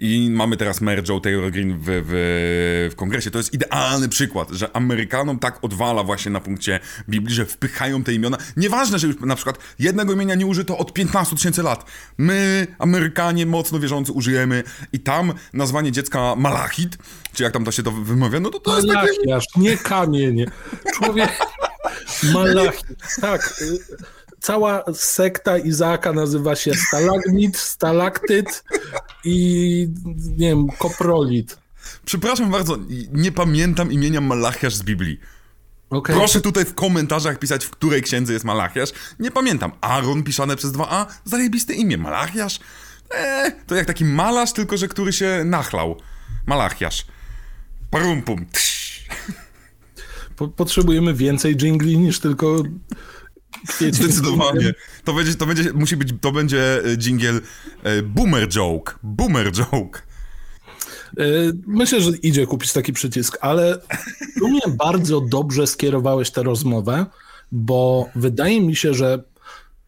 i 0.00 0.30
mamy 0.30 0.56
teraz 0.56 0.80
Mary 0.80 1.02
Jo 1.08 1.20
Taylor 1.20 1.50
Green 1.50 1.78
w, 1.78 1.84
w, 1.84 2.88
w 2.92 2.96
kongresie. 2.96 3.30
To 3.30 3.38
jest 3.38 3.54
idealny 3.54 4.08
przykład, 4.08 4.50
że 4.50 4.76
Amerykanom 4.76 5.38
tak 5.38 5.64
odwala 5.64 6.04
właśnie 6.04 6.30
na 6.30 6.40
punkcie 6.40 6.80
Biblii, 7.08 7.34
że 7.34 7.46
wpychają 7.46 8.04
te 8.04 8.14
imiona. 8.14 8.38
Nieważne, 8.56 8.98
że 8.98 9.06
już 9.06 9.20
na 9.20 9.34
przykład 9.34 9.58
jednego 9.78 10.12
imienia 10.12 10.34
nie 10.34 10.46
użyto 10.46 10.78
od 10.78 10.92
15 10.92 11.36
tysięcy 11.36 11.62
lat. 11.62 11.84
My, 12.18 12.66
Amerykanie 12.78 13.46
mocno 13.46 13.78
wierzący, 13.78 14.12
użyjemy 14.12 14.62
i 14.92 15.00
tam 15.00 15.32
nazwanie 15.52 15.92
dziecka 15.92 16.36
Malachit, 16.36 16.98
czy 17.32 17.42
jak 17.42 17.52
tam 17.52 17.64
to 17.64 17.72
się 17.72 17.82
to 17.82 17.90
wymawia, 17.92 18.40
no 18.40 18.50
to 18.50 18.60
to 18.60 18.76
jest 18.76 18.88
takie... 18.88 19.06
Malachiasz, 19.26 19.44
nie 19.56 19.76
kamień. 19.76 20.44
Człowiek. 20.94 21.30
Malachit. 22.34 22.86
Tak. 23.20 23.54
Cała 24.40 24.84
sekta 24.94 25.58
Izaaka 25.58 26.12
nazywa 26.12 26.56
się 26.56 26.74
stalagmit, 26.74 27.56
stalaktyt 27.56 28.64
i 29.24 29.88
nie 30.38 30.48
wiem, 30.48 30.66
koprolit. 30.78 31.58
Przepraszam 32.04 32.50
bardzo, 32.50 32.78
nie 33.12 33.32
pamiętam 33.32 33.92
imienia 33.92 34.20
Malachiasz 34.20 34.74
z 34.74 34.82
Biblii. 34.82 35.20
Okay. 35.90 36.16
Proszę 36.16 36.40
tutaj 36.40 36.64
w 36.64 36.74
komentarzach 36.74 37.38
pisać, 37.38 37.64
w 37.64 37.70
której 37.70 38.02
księdze 38.02 38.32
jest 38.32 38.44
Malachiasz. 38.44 38.92
Nie 39.18 39.30
pamiętam. 39.30 39.72
Aaron 39.80 40.22
pisane 40.22 40.56
przez 40.56 40.72
dwa 40.72 40.86
A, 40.90 41.06
zajebiste 41.24 41.74
imię. 41.74 41.98
Malachiasz? 41.98 42.60
Eee, 43.10 43.52
to 43.66 43.74
jak 43.74 43.86
taki 43.86 44.04
malarz, 44.04 44.52
tylko 44.52 44.76
że 44.76 44.88
który 44.88 45.12
się 45.12 45.42
nachlał. 45.44 45.96
Malachiasz. 46.46 47.06
Parumpum. 47.90 48.46
Po, 50.36 50.48
potrzebujemy 50.48 51.14
więcej 51.14 51.56
jingli 51.56 51.98
niż 51.98 52.20
tylko. 52.20 52.62
Zdecydowanie. 53.90 54.74
To 55.04 55.12
będzie, 55.12 55.34
to 55.34 55.46
będzie, 55.46 55.72
musi 55.72 55.96
być, 55.96 56.08
to 56.20 56.32
będzie 56.32 56.84
e, 56.84 56.96
dżingiel 56.96 57.40
e, 57.82 58.02
boomer 58.02 58.48
joke. 58.48 58.98
Boomer 59.02 59.52
joke. 59.52 60.02
Y, 61.18 61.52
Myślę, 61.66 62.00
że 62.00 62.10
idzie 62.10 62.46
kupić 62.46 62.72
taki 62.72 62.92
przycisk, 62.92 63.38
ale 63.40 63.78
tu 64.38 64.48
mnie 64.50 64.60
bardzo 64.68 65.20
dobrze 65.20 65.66
skierowałeś 65.66 66.30
tę 66.30 66.42
rozmowę, 66.42 67.06
bo 67.52 68.08
wydaje 68.14 68.60
mi 68.60 68.76
się, 68.76 68.94
że 68.94 69.22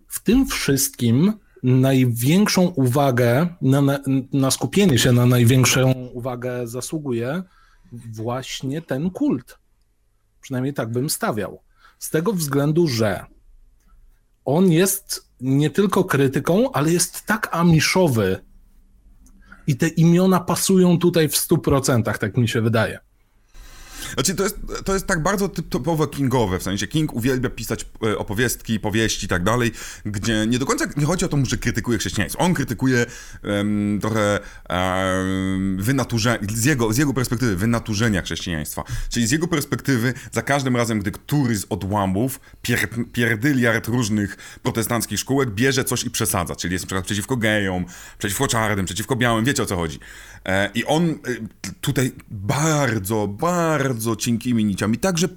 w 0.09 0.21
tym 0.23 0.47
wszystkim 0.47 1.33
największą 1.63 2.63
uwagę, 2.63 3.49
na, 3.63 3.83
na, 3.83 3.99
na 4.33 4.51
skupienie 4.51 4.99
się 4.99 5.13
na 5.13 5.27
największą 5.27 5.93
uwagę 5.93 6.67
zasługuje 6.67 7.43
właśnie 7.93 8.83
ten 8.83 9.11
kult. 9.11 9.59
Przynajmniej 10.41 10.75
tak 10.75 10.93
bym 10.93 11.11
stawiał. 11.11 11.63
Z 11.99 12.11
tego 12.11 12.33
względu, 12.33 12.89
że 12.89 13.25
on 14.45 14.73
jest 14.73 15.31
nie 15.41 15.71
tylko 15.71 16.05
krytyką, 16.05 16.73
ale 16.73 16.93
jest 16.93 17.27
tak 17.27 17.49
amiszowy, 17.53 18.51
i 19.67 19.77
te 19.77 19.89
imiona 19.89 20.41
pasują 20.41 20.99
tutaj 20.99 21.29
w 21.29 21.35
100%, 21.35 22.19
tak 22.19 22.37
mi 22.37 22.49
się 22.49 22.61
wydaje. 22.61 22.99
Znaczy, 24.15 24.35
to 24.35 24.43
jest, 24.43 24.59
to 24.85 24.95
jest 24.95 25.07
tak 25.07 25.23
bardzo 25.23 25.47
typ- 25.47 25.69
typowo 25.69 26.07
kingowe, 26.07 26.59
w 26.59 26.63
sensie 26.63 26.87
King 26.87 27.15
uwielbia 27.15 27.51
pisać 27.51 27.87
e, 28.05 28.19
opowiastki, 28.19 28.81
powieści 28.81 29.27
i 29.27 29.29
tak 29.29 29.45
dalej, 29.45 29.73
gdzie 30.07 30.47
nie 30.47 30.59
do 30.59 30.67
końca 30.67 30.85
nie 30.97 31.07
chodzi 31.07 31.25
o 31.25 31.29
to, 31.29 31.37
że 31.45 31.57
krytykuje 31.57 31.99
chrześcijaństwo. 31.99 32.41
On 32.41 32.55
krytykuje 32.55 33.07
em, 33.43 33.99
trochę 34.03 34.41
wynaturze, 35.77 36.39
z, 36.55 36.65
jego, 36.65 36.93
z 36.93 36.99
jego 36.99 37.15
perspektywy 37.15 37.57
wynaturzenia 37.57 38.23
chrześcijaństwa. 38.23 38.85
Czyli 39.09 39.27
z 39.27 39.31
jego 39.31 39.49
perspektywy 39.49 40.15
za 40.33 40.43
każdym 40.43 40.77
razem, 40.77 41.01
gdy 41.01 41.11
któryś 41.11 41.59
z 41.59 41.67
odłamów, 41.71 42.41
pier, 42.63 42.89
pierdyliard 43.13 43.89
różnych 43.89 44.37
protestanckich 44.63 45.19
szkółek 45.19 45.51
bierze 45.51 45.85
coś 45.85 46.05
i 46.05 46.11
przesadza, 46.11 46.57
czyli 46.57 46.73
jest 46.73 46.85
na 46.85 46.87
przykład 46.87 47.05
przeciwko 47.05 47.37
gejom, 47.37 47.85
przeciwko 48.19 48.49
czarnym, 48.49 48.87
przeciwko 48.87 49.17
białym, 49.17 49.45
wiecie 49.45 49.63
o 49.63 49.67
co 49.67 49.77
chodzi. 49.77 49.99
E, 50.45 50.71
I 50.75 50.85
on 50.85 51.11
e, 51.11 51.15
tutaj 51.81 52.13
bardzo, 52.31 53.29
bardzo 53.29 53.90
cienkimi 54.19 54.65
niciami, 54.65 54.99
tak, 54.99 55.19
że, 55.19 55.29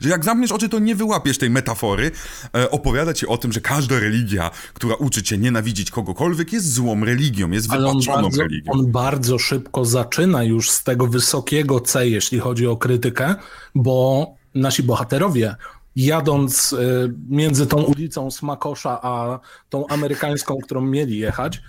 że 0.00 0.08
jak 0.08 0.24
zamkniesz 0.24 0.52
oczy, 0.52 0.68
to 0.68 0.78
nie 0.78 0.94
wyłapiesz 0.94 1.38
tej 1.38 1.50
metafory, 1.50 2.10
e, 2.56 2.70
opowiada 2.70 3.14
ci 3.14 3.26
o 3.26 3.38
tym, 3.38 3.52
że 3.52 3.60
każda 3.60 4.00
religia, 4.00 4.50
która 4.74 4.94
uczy 4.94 5.22
cię 5.22 5.38
nienawidzić 5.38 5.90
kogokolwiek, 5.90 6.52
jest 6.52 6.72
złą 6.72 7.04
religią, 7.04 7.50
jest 7.50 7.70
wypaczoną 7.70 8.22
bardzo, 8.22 8.42
religią. 8.42 8.72
on 8.72 8.92
bardzo 8.92 9.38
szybko 9.38 9.84
zaczyna 9.84 10.42
już 10.42 10.70
z 10.70 10.84
tego 10.84 11.06
wysokiego 11.06 11.80
C, 11.80 12.08
jeśli 12.08 12.38
chodzi 12.38 12.66
o 12.66 12.76
krytykę, 12.76 13.34
bo 13.74 14.26
nasi 14.54 14.82
bohaterowie 14.82 15.56
jadąc 15.96 16.72
y, 16.72 17.14
między 17.28 17.66
tą 17.66 17.82
ulicą 17.82 18.30
Smakosza 18.30 18.98
a 19.02 19.40
tą 19.68 19.86
amerykańską, 19.86 20.58
którą 20.64 20.80
mieli 20.80 21.18
jechać, 21.18 21.62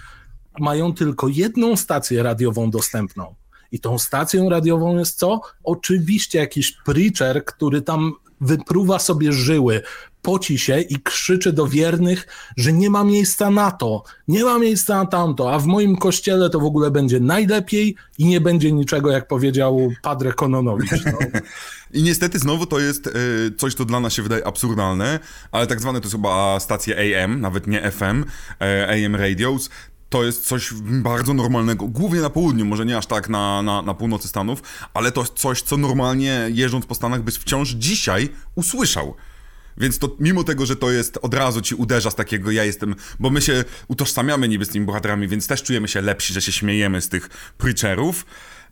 mają 0.60 0.94
tylko 0.94 1.28
jedną 1.28 1.76
stację 1.76 2.24
radiową 2.24 2.72
dostępną. 2.72 3.36
I 3.72 3.80
tą 3.80 4.00
stacją 4.00 4.50
radiową 4.50 4.98
jest 4.98 5.20
co? 5.20 5.42
Oczywiście 5.64 6.40
jakiś 6.40 6.72
preacher, 6.72 7.46
który 7.46 7.82
tam 7.82 8.14
wypruwa 8.42 9.00
sobie 9.00 9.34
żyły, 9.34 9.82
poci 10.22 10.60
się 10.60 10.82
i 10.82 11.00
krzyczy 11.00 11.54
do 11.54 11.68
wiernych, 11.68 12.28
że 12.58 12.74
nie 12.74 12.90
ma 12.90 13.04
miejsca 13.04 13.52
na 13.52 13.72
to, 13.72 14.04
nie 14.28 14.44
ma 14.44 14.60
miejsca 14.60 14.96
na 14.96 15.06
tamto, 15.06 15.54
a 15.54 15.60
w 15.60 15.66
moim 15.66 15.98
kościele 15.98 16.50
to 16.50 16.60
w 16.60 16.66
ogóle 16.66 16.92
będzie 16.92 17.20
najlepiej 17.20 17.96
i 18.18 18.26
nie 18.26 18.42
będzie 18.42 18.72
niczego, 18.72 19.12
jak 19.12 19.28
powiedział 19.28 19.92
Padre 20.02 20.34
Kononowicz. 20.34 21.06
No. 21.06 21.20
I 21.94 22.04
niestety 22.04 22.40
znowu 22.40 22.66
to 22.66 22.80
jest 22.80 23.08
y, 23.08 23.12
coś, 23.58 23.74
co 23.74 23.86
dla 23.86 24.00
nas 24.00 24.14
się 24.14 24.24
wydaje 24.24 24.48
absurdalne, 24.48 25.20
ale 25.52 25.68
tak 25.68 25.82
zwane 25.82 26.00
to 26.00 26.06
jest 26.06 26.16
chyba 26.16 26.60
stacje 26.60 27.24
AM, 27.24 27.42
nawet 27.42 27.68
nie 27.68 27.92
FM, 27.92 28.24
y, 28.24 29.06
AM 29.06 29.16
radios, 29.16 29.70
to 30.12 30.24
jest 30.24 30.48
coś 30.48 30.74
bardzo 30.84 31.34
normalnego, 31.34 31.88
głównie 31.88 32.22
na 32.22 32.30
południu, 32.30 32.66
może 32.66 32.86
nie 32.86 32.98
aż 32.98 33.06
tak 33.06 33.30
na, 33.30 33.62
na, 33.62 33.82
na 33.82 33.94
północy 33.94 34.28
Stanów, 34.28 34.64
ale 34.94 35.12
to 35.12 35.22
jest 35.22 35.34
coś, 35.34 35.62
co 35.62 35.78
normalnie 35.78 36.48
jeżdżąc 36.50 36.86
po 36.86 36.96
Stanach 36.96 37.22
byś 37.24 37.36
wciąż 37.36 37.70
dzisiaj 37.70 38.30
usłyszał. 38.56 39.16
Więc 39.78 40.00
to 40.00 40.16
mimo 40.20 40.44
tego, 40.44 40.66
że 40.66 40.76
to 40.76 40.92
jest 40.92 41.20
od 41.22 41.34
razu 41.34 41.62
ci 41.62 41.76
uderza 41.76 42.12
z 42.12 42.16
takiego 42.16 42.52
ja 42.52 42.64
jestem, 42.64 42.96
bo 43.20 43.30
my 43.30 43.42
się 43.42 43.64
utożsamiamy 43.88 44.48
niby 44.48 44.66
z 44.66 44.70
tymi 44.70 44.86
bohaterami, 44.86 45.28
więc 45.28 45.48
też 45.48 45.64
czujemy 45.64 45.88
się 45.88 46.02
lepsi, 46.02 46.34
że 46.34 46.42
się 46.42 46.52
śmiejemy 46.52 47.02
z 47.02 47.10
tych 47.10 47.30
preacherów, 47.58 48.26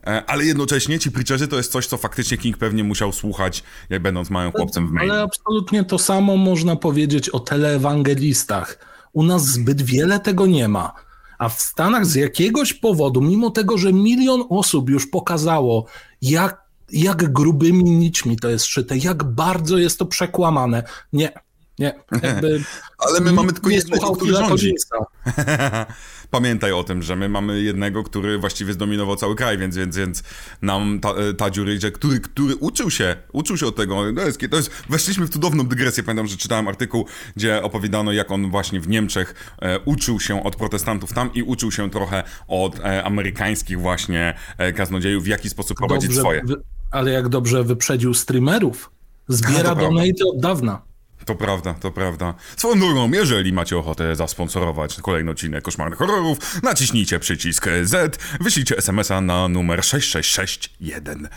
e, 0.06 0.24
ale 0.26 0.44
jednocześnie 0.44 0.98
ci 0.98 1.10
preacherzy 1.10 1.48
to 1.48 1.56
jest 1.56 1.72
coś, 1.72 1.86
co 1.86 1.96
faktycznie 1.96 2.38
King 2.38 2.58
pewnie 2.58 2.84
musiał 2.84 3.12
słuchać, 3.12 3.62
jak 3.90 4.02
będąc 4.02 4.30
małym 4.30 4.52
chłopcem 4.52 4.88
w 4.88 4.90
Maine. 4.90 5.10
Ale 5.10 5.22
absolutnie 5.22 5.84
to 5.84 5.98
samo 5.98 6.36
można 6.36 6.76
powiedzieć 6.76 7.28
o 7.28 7.40
teleewangelistach. 7.40 8.78
U 9.12 9.22
nas 9.22 9.46
zbyt 9.46 9.82
wiele 9.82 10.20
tego 10.20 10.46
nie 10.46 10.68
ma. 10.68 11.09
A 11.40 11.48
w 11.48 11.60
Stanach 11.60 12.06
z 12.06 12.14
jakiegoś 12.14 12.72
powodu, 12.72 13.20
mimo 13.20 13.50
tego, 13.50 13.78
że 13.78 13.92
milion 13.92 14.44
osób 14.48 14.90
już 14.90 15.06
pokazało, 15.06 15.86
jak, 16.22 16.62
jak 16.92 17.32
grubymi 17.32 17.84
nićmi 17.84 18.36
to 18.36 18.48
jest 18.48 18.64
szyte, 18.64 18.96
jak 18.96 19.24
bardzo 19.24 19.78
jest 19.78 19.98
to 19.98 20.06
przekłamane, 20.06 20.82
nie, 21.12 21.32
nie. 21.78 21.94
Jakby 22.22 22.64
Ale 23.08 23.20
my 23.20 23.32
mamy 23.32 23.52
tylko 23.52 23.70
jednego, 23.70 24.12
który 24.12 24.32
rządzi. 24.32 24.74
Pamiętaj 26.30 26.72
o 26.72 26.84
tym, 26.84 27.02
że 27.02 27.16
my 27.16 27.28
mamy 27.28 27.62
jednego, 27.62 28.04
który 28.04 28.38
właściwie 28.38 28.72
zdominował 28.72 29.16
cały 29.16 29.36
kraj, 29.36 29.58
więc, 29.58 29.76
więc, 29.76 29.96
więc 29.96 30.22
nam 30.62 31.00
ta, 31.00 31.14
Tadziu 31.38 31.64
Ryjdzie, 31.64 31.90
który, 31.90 32.20
który 32.20 32.56
uczył 32.56 32.90
się, 32.90 33.16
uczył 33.32 33.56
się 33.56 33.66
od 33.66 33.76
tego. 33.76 34.12
To 34.14 34.20
jest, 34.20 34.40
to 34.50 34.56
jest, 34.56 34.70
weszliśmy 34.88 35.26
w 35.26 35.30
cudowną 35.30 35.66
dygresję. 35.66 36.02
Pamiętam, 36.02 36.26
że 36.26 36.36
czytałem 36.36 36.68
artykuł, 36.68 37.06
gdzie 37.36 37.62
opowiadano, 37.62 38.12
jak 38.12 38.30
on 38.30 38.50
właśnie 38.50 38.80
w 38.80 38.88
Niemczech 38.88 39.54
e, 39.62 39.78
uczył 39.78 40.20
się 40.20 40.44
od 40.44 40.56
protestantów 40.56 41.12
tam 41.12 41.34
i 41.34 41.42
uczył 41.42 41.72
się 41.72 41.90
trochę 41.90 42.22
od 42.48 42.80
e, 42.80 43.04
amerykańskich 43.04 43.80
właśnie 43.80 44.34
e, 44.58 44.72
kaznodziejów, 44.72 45.24
w 45.24 45.26
jaki 45.26 45.48
sposób 45.48 45.78
prowadzić 45.78 46.08
Dobrze, 46.08 46.20
swoje. 46.20 46.42
ale 46.90 47.10
jak 47.10 47.28
dobrze 47.28 47.64
wyprzedził 47.64 48.14
streamerów. 48.14 48.90
Zbiera 49.28 49.74
No 49.74 49.80
donate 49.80 50.24
od 50.34 50.40
dawna. 50.40 50.89
To 51.24 51.34
prawda, 51.34 51.74
to 51.74 51.90
prawda. 51.90 52.34
Swoją 52.56 52.80
drogą, 52.80 53.10
jeżeli 53.10 53.52
macie 53.52 53.78
ochotę 53.78 54.16
zasponsorować 54.16 54.96
kolejny 55.02 55.30
odcinek 55.30 55.64
Koszmarnych 55.64 55.98
Horrorów, 55.98 56.62
naciśnijcie 56.62 57.18
przycisk 57.18 57.66
Z, 57.82 58.18
wyślijcie 58.40 58.76
SMS-a 58.76 59.20
na 59.20 59.48
numer 59.48 59.84
6661. 59.84 61.28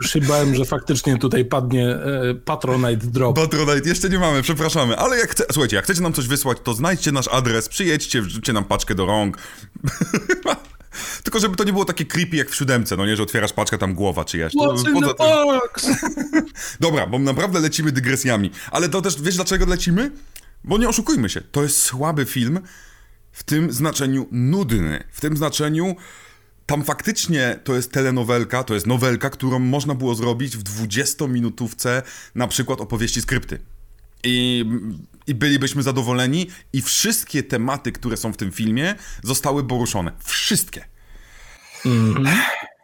Już 0.00 0.12
się 0.12 0.20
bałem, 0.20 0.54
że 0.54 0.64
faktycznie 0.64 1.18
tutaj 1.18 1.44
padnie 1.44 1.88
e, 1.88 2.34
Patronite 2.34 3.06
Drop. 3.06 3.36
Patronite 3.36 3.88
jeszcze 3.88 4.08
nie 4.08 4.18
mamy, 4.18 4.42
przepraszamy, 4.42 4.96
ale 4.96 5.18
jak 5.18 5.30
chce, 5.30 5.44
słuchajcie, 5.52 5.76
jak 5.76 5.84
chcecie 5.84 6.00
nam 6.00 6.12
coś 6.12 6.26
wysłać, 6.26 6.58
to 6.62 6.74
znajdźcie 6.74 7.12
nasz 7.12 7.28
adres, 7.28 7.68
przyjedźcie, 7.68 8.22
wrzućcie 8.22 8.52
nam 8.52 8.64
paczkę 8.64 8.94
do 8.94 9.06
rąk. 9.06 9.38
Tylko 11.24 11.40
żeby 11.40 11.56
to 11.56 11.64
nie 11.64 11.72
było 11.72 11.84
takie 11.84 12.04
creepy 12.04 12.36
jak 12.36 12.50
w 12.50 12.54
siódemce, 12.54 12.96
no 12.96 13.06
nie, 13.06 13.16
że 13.16 13.22
otwierasz 13.22 13.52
paczkę, 13.52 13.78
tam 13.78 13.94
głowa 13.94 14.22
What's 14.22 14.88
in 14.88 15.00
poza 15.00 15.14
tym-? 15.14 16.46
Dobra, 16.80 17.06
bo 17.06 17.18
naprawdę 17.18 17.60
lecimy 17.60 17.92
dygresjami. 17.92 18.50
Ale 18.70 18.88
to 18.88 19.02
też, 19.02 19.22
wiesz 19.22 19.36
dlaczego 19.36 19.66
lecimy? 19.66 20.10
Bo 20.64 20.78
nie 20.78 20.88
oszukujmy 20.88 21.28
się, 21.28 21.40
to 21.40 21.62
jest 21.62 21.82
słaby 21.82 22.24
film 22.24 22.60
w 23.32 23.42
tym 23.42 23.72
znaczeniu 23.72 24.28
nudny. 24.30 25.04
W 25.12 25.20
tym 25.20 25.36
znaczeniu 25.36 25.96
tam 26.66 26.84
faktycznie 26.84 27.58
to 27.64 27.74
jest 27.74 27.92
telenowelka, 27.92 28.64
to 28.64 28.74
jest 28.74 28.86
nowelka, 28.86 29.30
którą 29.30 29.58
można 29.58 29.94
było 29.94 30.14
zrobić 30.14 30.56
w 30.56 30.62
20-minutówce 30.62 32.02
na 32.34 32.48
przykład 32.48 32.80
opowieści 32.80 33.22
skrypty. 33.22 33.58
I, 34.24 34.64
I 35.26 35.34
bylibyśmy 35.34 35.82
zadowoleni 35.82 36.46
i 36.72 36.82
wszystkie 36.82 37.42
tematy, 37.42 37.92
które 37.92 38.16
są 38.16 38.32
w 38.32 38.36
tym 38.36 38.52
filmie 38.52 38.94
zostały 39.22 39.64
poruszone. 39.64 40.12
Wszystkie. 40.24 40.84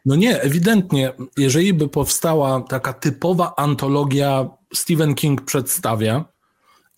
No 0.06 0.16
nie, 0.16 0.40
ewidentnie, 0.40 1.12
jeżeli 1.36 1.74
by 1.74 1.88
powstała 1.88 2.60
taka 2.60 2.92
typowa 2.92 3.54
antologia 3.56 4.50
Stephen 4.74 5.14
King 5.14 5.44
przedstawia 5.44 6.24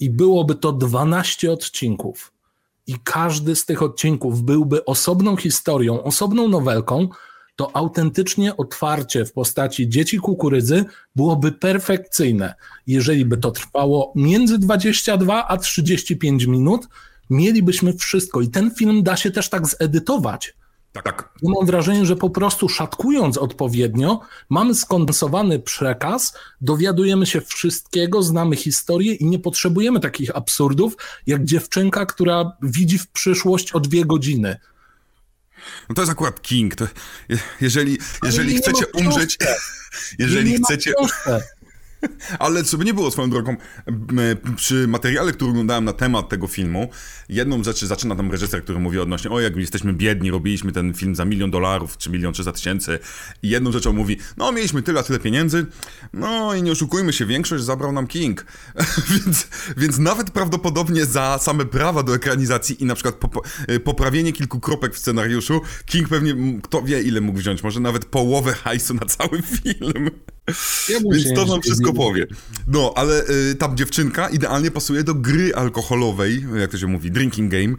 i 0.00 0.10
byłoby 0.10 0.54
to 0.54 0.72
12 0.72 1.52
odcinków 1.52 2.32
i 2.86 2.94
każdy 3.04 3.56
z 3.56 3.64
tych 3.64 3.82
odcinków 3.82 4.42
byłby 4.42 4.84
osobną 4.84 5.36
historią, 5.36 6.02
osobną 6.02 6.48
nowelką, 6.48 7.08
to 7.56 7.76
autentycznie 7.76 8.56
otwarcie 8.56 9.24
w 9.24 9.32
postaci 9.32 9.88
dzieci 9.88 10.18
kukurydzy 10.18 10.84
byłoby 11.16 11.52
perfekcyjne. 11.52 12.54
Jeżeli 12.86 13.24
by 13.24 13.36
to 13.36 13.50
trwało 13.50 14.12
między 14.16 14.58
22 14.58 15.48
a 15.48 15.56
35 15.56 16.44
minut, 16.44 16.88
mielibyśmy 17.30 17.92
wszystko 17.92 18.40
i 18.40 18.48
ten 18.48 18.70
film 18.70 19.02
da 19.02 19.16
się 19.16 19.30
też 19.30 19.48
tak 19.48 19.66
zedytować. 19.66 20.54
Tak, 20.92 21.04
tak. 21.04 21.32
Mam 21.42 21.66
wrażenie, 21.66 22.06
że 22.06 22.16
po 22.16 22.30
prostu 22.30 22.68
szatkując 22.68 23.38
odpowiednio, 23.38 24.20
mamy 24.48 24.74
skondensowany 24.74 25.58
przekaz, 25.58 26.38
dowiadujemy 26.60 27.26
się 27.26 27.40
wszystkiego, 27.40 28.22
znamy 28.22 28.56
historię 28.56 29.14
i 29.14 29.24
nie 29.24 29.38
potrzebujemy 29.38 30.00
takich 30.00 30.36
absurdów, 30.36 30.96
jak 31.26 31.44
dziewczynka, 31.44 32.06
która 32.06 32.56
widzi 32.62 32.98
w 32.98 33.08
przyszłość 33.08 33.72
o 33.72 33.80
dwie 33.80 34.04
godziny. 34.04 34.56
No 35.88 35.94
to 35.94 36.02
jest 36.02 36.12
akurat 36.12 36.42
King. 36.42 36.74
To, 36.74 36.88
je- 37.28 37.38
jeżeli 37.60 37.98
jeżeli 38.22 38.56
chcecie 38.58 38.86
umrzeć, 38.86 39.38
jeżeli 40.18 40.58
chcecie. 40.64 40.92
ale 42.38 42.64
żeby 42.64 42.84
nie 42.84 42.94
było 42.94 43.10
swoją 43.10 43.30
drogą, 43.30 43.56
przy 44.56 44.88
materiale, 44.88 45.32
który 45.32 45.50
oglądałem 45.50 45.84
na 45.84 45.92
temat 45.92 46.28
tego 46.28 46.46
filmu, 46.46 46.88
jedną 47.28 47.64
rzecz 47.64 47.84
zaczyna 47.84 48.16
tam 48.16 48.30
reżyser, 48.30 48.64
który 48.64 48.78
mówi 48.78 48.98
odnośnie, 48.98 49.30
o 49.30 49.40
jak 49.40 49.56
jesteśmy 49.56 49.92
biedni, 49.92 50.30
robiliśmy 50.30 50.72
ten 50.72 50.94
film 50.94 51.14
za 51.14 51.24
milion 51.24 51.50
dolarów, 51.50 51.98
czy 51.98 52.10
milion 52.10 52.32
trzysta 52.32 52.52
tysięcy 52.52 52.98
i 53.42 53.48
jedną 53.48 53.72
rzeczą 53.72 53.92
mówi, 53.92 54.18
no 54.36 54.52
mieliśmy 54.52 54.82
tyle, 54.82 55.04
tyle 55.04 55.18
pieniędzy, 55.18 55.66
no 56.12 56.54
i 56.54 56.62
nie 56.62 56.72
oszukujmy 56.72 57.12
się, 57.12 57.26
większość 57.26 57.64
zabrał 57.64 57.92
nam 57.92 58.06
King, 58.06 58.46
więc, 59.10 59.48
więc 59.76 59.98
nawet 59.98 60.30
prawdopodobnie 60.30 61.06
za 61.06 61.38
same 61.38 61.64
prawa 61.64 62.02
do 62.02 62.14
ekranizacji 62.14 62.82
i 62.82 62.84
na 62.84 62.94
przykład 62.94 63.14
pop- 63.14 63.70
y, 63.70 63.80
poprawienie 63.80 64.32
kilku 64.32 64.60
kropek 64.60 64.94
w 64.94 64.98
scenariuszu, 64.98 65.60
King 65.86 66.08
pewnie, 66.08 66.60
kto 66.62 66.82
wie 66.82 67.02
ile 67.02 67.20
mógł 67.20 67.38
wziąć, 67.38 67.62
może 67.62 67.80
nawet 67.80 68.04
połowę 68.04 68.52
hajsu 68.52 68.94
na 68.94 69.06
cały 69.06 69.42
film. 69.62 70.10
Ja 70.88 70.98
Więc 71.12 71.34
to 71.34 71.44
nam 71.44 71.62
wszystko. 71.62 71.92
Powie. 71.96 72.26
No, 72.66 72.92
ale 72.96 73.22
y, 73.50 73.54
tam 73.54 73.76
dziewczynka 73.76 74.28
idealnie 74.28 74.70
pasuje 74.70 75.04
do 75.04 75.14
gry 75.14 75.54
alkoholowej, 75.54 76.46
jak 76.60 76.70
to 76.70 76.78
się 76.78 76.86
mówi, 76.86 77.10
drinking 77.10 77.52
game, 77.52 77.74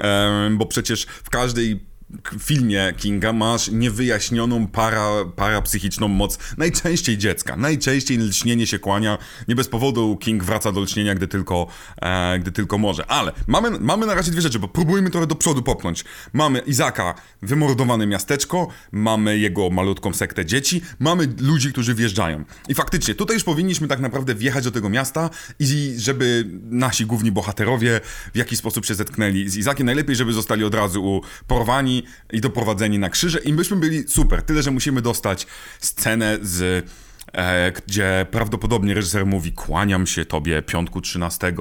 em, 0.00 0.58
bo 0.58 0.66
przecież 0.66 1.06
w 1.24 1.30
każdej 1.30 1.91
filmie 2.38 2.92
Kinga 2.96 3.32
masz 3.32 3.68
niewyjaśnioną 3.68 4.66
para, 4.66 5.10
parapsychiczną 5.36 6.08
moc 6.08 6.38
najczęściej 6.58 7.18
dziecka. 7.18 7.56
Najczęściej 7.56 8.18
lśnienie 8.18 8.66
się 8.66 8.78
kłania. 8.78 9.18
Nie 9.48 9.54
bez 9.54 9.68
powodu 9.68 10.16
King 10.16 10.44
wraca 10.44 10.72
do 10.72 10.80
lśnienia, 10.80 11.14
gdy 11.14 11.28
tylko, 11.28 11.66
e, 12.02 12.38
gdy 12.38 12.52
tylko 12.52 12.78
może. 12.78 13.10
Ale 13.10 13.32
mamy, 13.46 13.70
mamy 13.70 14.06
na 14.06 14.14
razie 14.14 14.32
dwie 14.32 14.42
rzeczy, 14.42 14.58
bo 14.58 14.68
próbujmy 14.68 15.10
trochę 15.10 15.26
do 15.26 15.34
przodu 15.34 15.62
popchnąć. 15.62 16.04
Mamy 16.32 16.58
Izaka, 16.58 17.14
wymordowane 17.42 18.06
miasteczko, 18.06 18.68
mamy 18.92 19.38
jego 19.38 19.70
malutką 19.70 20.14
sektę 20.14 20.46
dzieci, 20.46 20.82
mamy 20.98 21.28
ludzi, 21.40 21.72
którzy 21.72 21.94
wjeżdżają. 21.94 22.44
I 22.68 22.74
faktycznie, 22.74 23.14
tutaj 23.14 23.36
już 23.36 23.44
powinniśmy 23.44 23.88
tak 23.88 24.00
naprawdę 24.00 24.34
wjechać 24.34 24.64
do 24.64 24.70
tego 24.70 24.88
miasta 24.88 25.30
i 25.58 25.94
żeby 25.96 26.44
nasi 26.70 27.06
główni 27.06 27.32
bohaterowie 27.32 28.00
w 28.34 28.36
jakiś 28.36 28.58
sposób 28.58 28.86
się 28.86 28.94
zetknęli 28.94 29.48
z 29.48 29.56
Izakiem. 29.56 29.86
Najlepiej, 29.86 30.16
żeby 30.16 30.32
zostali 30.32 30.64
od 30.64 30.74
razu 30.74 31.20
porwani 31.46 32.01
i 32.32 32.40
doprowadzeni 32.40 32.98
na 32.98 33.10
krzyże 33.10 33.38
i 33.38 33.52
byśmy 33.52 33.76
byli 33.76 34.08
super. 34.08 34.42
Tyle, 34.42 34.62
że 34.62 34.70
musimy 34.70 35.02
dostać 35.02 35.46
scenę 35.80 36.38
z 36.42 36.86
e, 37.32 37.72
gdzie 37.72 38.26
prawdopodobnie 38.30 38.94
reżyser 38.94 39.26
mówi 39.26 39.52
kłaniam 39.52 40.06
się 40.06 40.24
tobie 40.24 40.62
piątku 40.62 41.00
13, 41.00 41.54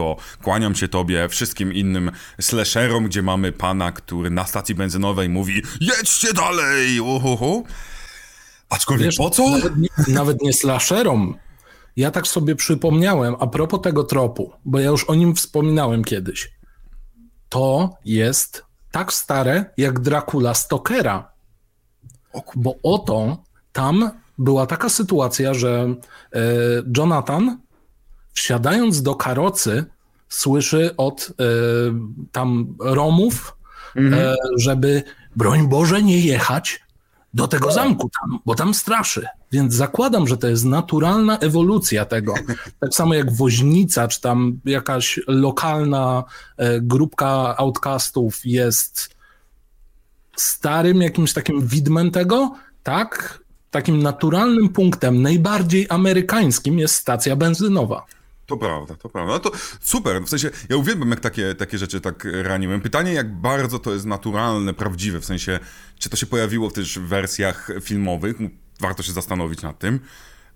kłaniam 0.43 0.75
się 0.75 0.87
tobie 0.87 1.29
wszystkim 1.29 1.73
innym 1.73 2.11
slasherom, 2.41 3.05
gdzie 3.05 3.21
mamy 3.21 3.51
pana, 3.51 3.91
który 3.91 4.29
na 4.29 4.45
stacji 4.45 4.75
benzynowej 4.75 5.29
mówi 5.29 5.61
jedźcie 5.81 6.33
dalej, 6.33 6.99
uhuhu. 6.99 7.65
Aczkolwiek 8.69 9.05
Wiesz, 9.05 9.17
po 9.17 9.29
co? 9.29 9.49
Nawet 9.49 9.77
nie, 9.77 9.89
nawet 10.07 10.41
nie 10.41 10.53
slasherom. 10.53 11.35
Ja 11.95 12.11
tak 12.11 12.27
sobie 12.27 12.55
przypomniałem, 12.55 13.35
a 13.39 13.47
propos 13.47 13.81
tego 13.81 14.03
tropu, 14.03 14.51
bo 14.65 14.79
ja 14.79 14.89
już 14.89 15.03
o 15.03 15.15
nim 15.15 15.35
wspominałem 15.35 16.03
kiedyś. 16.03 16.51
To 17.49 17.89
jest 18.05 18.65
tak 18.91 19.13
stare 19.13 19.65
jak 19.77 19.99
Dracula 19.99 20.53
Stokera. 20.53 21.31
Bo 22.55 22.75
oto 22.83 23.43
tam 23.71 24.11
była 24.37 24.65
taka 24.67 24.89
sytuacja, 24.89 25.53
że 25.53 25.95
e, 26.33 26.39
Jonathan 26.97 27.57
wsiadając 28.33 29.01
do 29.01 29.15
karocy, 29.15 29.85
słyszy 30.29 30.95
od 30.97 31.29
e, 31.29 31.43
tam 32.31 32.75
Romów, 32.79 33.57
mhm. 33.95 34.23
e, 34.23 34.35
żeby 34.57 35.03
broń 35.35 35.67
Boże 35.67 36.03
nie 36.03 36.19
jechać 36.19 36.79
do 37.33 37.47
tego 37.47 37.71
zamku 37.71 38.09
tam, 38.21 38.39
bo 38.45 38.55
tam 38.55 38.73
straszy. 38.73 39.25
Więc 39.51 39.73
zakładam, 39.73 40.27
że 40.27 40.37
to 40.37 40.47
jest 40.47 40.65
naturalna 40.65 41.37
ewolucja 41.37 42.05
tego. 42.05 42.33
Tak 42.79 42.93
samo 42.93 43.13
jak 43.13 43.33
woźnica, 43.33 44.07
czy 44.07 44.21
tam 44.21 44.59
jakaś 44.65 45.19
lokalna 45.27 46.23
e, 46.57 46.81
grupka 46.81 47.57
outcastów 47.57 48.45
jest 48.45 49.15
starym 50.35 51.01
jakimś 51.01 51.33
takim 51.33 51.67
widmem 51.67 52.11
tego, 52.11 52.55
tak? 52.83 53.41
Takim 53.71 54.03
naturalnym 54.03 54.69
punktem, 54.69 55.21
najbardziej 55.21 55.85
amerykańskim 55.89 56.79
jest 56.79 56.95
stacja 56.95 57.35
benzynowa. 57.35 58.05
To 58.51 58.57
prawda, 58.57 58.95
to 58.95 59.09
prawda. 59.09 59.33
No 59.33 59.39
to 59.39 59.51
super, 59.81 60.23
w 60.23 60.29
sensie 60.29 60.49
ja 60.69 60.77
uwielbiam 60.77 61.09
jak 61.09 61.19
takie, 61.19 61.55
takie 61.55 61.77
rzeczy 61.77 62.01
tak 62.01 62.27
raniłem. 62.43 62.81
Pytanie 62.81 63.13
jak 63.13 63.33
bardzo 63.35 63.79
to 63.79 63.93
jest 63.93 64.05
naturalne, 64.05 64.73
prawdziwe, 64.73 65.19
w 65.19 65.25
sensie 65.25 65.59
czy 65.99 66.09
to 66.09 66.17
się 66.17 66.25
pojawiło 66.25 66.71
też 66.71 66.99
w 66.99 67.01
wersjach 67.01 67.71
filmowych, 67.81 68.35
warto 68.79 69.03
się 69.03 69.11
zastanowić 69.11 69.61
nad 69.61 69.79
tym, 69.79 69.99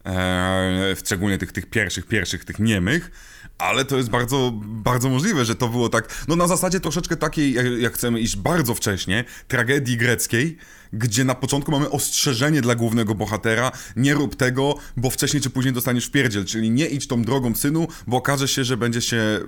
eee, 0.06 0.96
szczególnie 0.96 1.38
tych, 1.38 1.52
tych 1.52 1.66
pierwszych, 1.66 2.06
pierwszych, 2.06 2.46
tych 2.46 2.60
niemych, 2.60 3.12
ale 3.58 3.86
to 3.86 3.98
jest 3.98 4.10
bardzo, 4.10 4.52
bardzo 4.62 5.10
możliwe, 5.10 5.46
że 5.46 5.56
to 5.56 5.68
było 5.68 5.90
tak, 5.90 6.26
no 6.28 6.36
na 6.36 6.48
zasadzie 6.48 6.80
troszeczkę 6.80 7.18
takiej, 7.18 7.54
jak, 7.54 7.66
jak 7.80 7.94
chcemy 7.94 8.20
iść 8.20 8.36
bardzo 8.38 8.76
wcześnie, 8.76 9.24
tragedii 9.48 9.98
greckiej, 9.98 10.58
gdzie 10.94 11.24
na 11.24 11.36
początku 11.36 11.72
mamy 11.72 11.90
ostrzeżenie 11.90 12.62
dla 12.62 12.76
głównego 12.76 13.16
bohatera, 13.16 13.72
nie 13.96 14.14
rób 14.14 14.36
tego, 14.36 14.76
bo 14.98 15.10
wcześniej 15.10 15.42
czy 15.42 15.50
później 15.50 15.74
dostaniesz 15.74 16.10
pierdziel, 16.10 16.46
czyli 16.46 16.72
nie 16.72 16.86
idź 16.86 17.08
tą 17.08 17.24
drogą 17.24 17.56
synu, 17.56 17.88
bo 18.08 18.18
okaże 18.18 18.48
się, 18.48 18.64
że 18.64 18.78
będziesz 18.78 19.06
się 19.06 19.40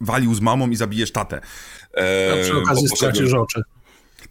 walił 0.00 0.34
z 0.34 0.40
mamą 0.40 0.70
i 0.70 0.76
zabijesz 0.76 1.12
tatę. 1.12 1.40
Eee, 1.94 2.40
A 2.40 2.44
przy 2.44 2.56
okazji 2.56 2.88
stracisz 2.88 3.32
oczy. 3.32 3.62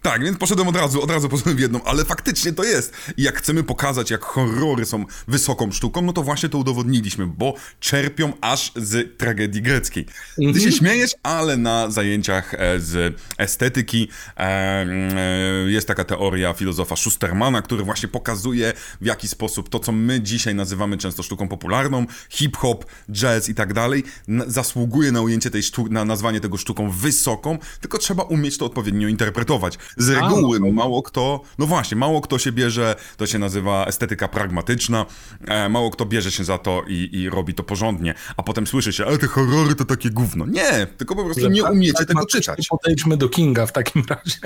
Tak, 0.04 0.24
więc 0.24 0.38
poszedłem 0.38 0.68
od 0.68 0.76
razu, 0.76 1.02
od 1.02 1.10
razu 1.10 1.28
poszedłem 1.28 1.56
w 1.56 1.60
jedną, 1.60 1.84
ale 1.84 2.04
faktycznie 2.04 2.52
to 2.52 2.64
jest. 2.64 2.92
I 3.16 3.22
jak 3.22 3.38
chcemy 3.38 3.62
pokazać, 3.62 4.10
jak 4.10 4.24
horrory 4.24 4.84
są 4.84 5.04
wysoką 5.28 5.72
sztuką, 5.72 6.02
no 6.02 6.12
to 6.12 6.22
właśnie 6.22 6.48
to 6.48 6.58
udowodniliśmy, 6.58 7.26
bo 7.26 7.54
czerpią 7.80 8.32
aż 8.40 8.72
z 8.76 9.18
tragedii 9.18 9.62
greckiej. 9.62 10.04
Ty 10.04 10.42
się 10.42 10.48
mhm. 10.48 10.72
śmiejesz, 10.72 11.10
ale 11.22 11.56
na 11.56 11.90
zajęciach 11.90 12.54
e, 12.54 12.80
z 12.80 13.20
estetyki 13.38 14.08
e, 14.36 14.40
e, 14.40 15.70
jest 15.70 15.88
taka 15.88 16.04
teoria 16.04 16.52
filozofa 16.52 16.96
Schustermana, 16.96 17.62
który 17.62 17.84
właśnie 17.84 18.08
pokazuje, 18.08 18.72
w 19.00 19.06
jaki 19.06 19.28
sposób 19.28 19.68
to, 19.68 19.78
co 19.78 19.92
my 19.92 20.20
dzisiaj 20.20 20.54
nazywamy 20.54 20.98
często 20.98 21.22
sztuką 21.22 21.48
popularną, 21.48 22.06
hip-hop, 22.30 22.84
jazz 23.12 23.48
i 23.48 23.54
tak 23.54 23.72
dalej, 23.72 24.04
zasługuje 24.46 25.12
na 25.12 25.20
ujęcie 25.20 25.50
tej 25.50 25.62
sztuki, 25.62 25.90
na 25.90 26.04
nazwanie 26.04 26.40
tego 26.40 26.56
sztuką 26.56 26.90
wysoką, 26.90 27.58
tylko 27.80 27.98
trzeba 27.98 28.22
umieć 28.22 28.58
to 28.58 28.66
odpowiednio 28.66 29.08
interpretować. 29.08 29.78
Z 29.96 30.08
reguły 30.08 30.56
A, 30.56 30.60
no. 30.60 30.72
mało 30.72 31.02
kto, 31.02 31.40
no 31.58 31.66
właśnie, 31.66 31.96
mało 31.96 32.20
kto 32.20 32.38
się 32.38 32.52
bierze, 32.52 32.96
to 33.16 33.26
się 33.26 33.38
nazywa 33.38 33.86
estetyka 33.86 34.28
pragmatyczna, 34.28 35.06
e, 35.46 35.68
mało 35.68 35.90
kto 35.90 36.06
bierze 36.06 36.30
się 36.30 36.44
za 36.44 36.58
to 36.58 36.82
i, 36.88 37.08
i 37.12 37.30
robi 37.30 37.54
to 37.54 37.62
porządnie, 37.62 38.14
a 38.36 38.42
potem 38.42 38.66
słyszy 38.66 38.92
się, 38.92 39.06
ale 39.06 39.18
te 39.18 39.26
horrory 39.26 39.74
to 39.74 39.84
takie 39.84 40.10
gówno. 40.10 40.46
Nie, 40.46 40.86
tylko 40.96 41.16
po 41.16 41.24
prostu 41.24 41.48
nie 41.48 41.62
tak, 41.62 41.72
umiecie 41.72 42.04
tego 42.04 42.26
czytać. 42.26 42.66
Podejdźmy 42.68 43.16
do 43.16 43.28
Kinga 43.28 43.66
w 43.66 43.72
takim 43.72 44.02
razie. 44.10 44.38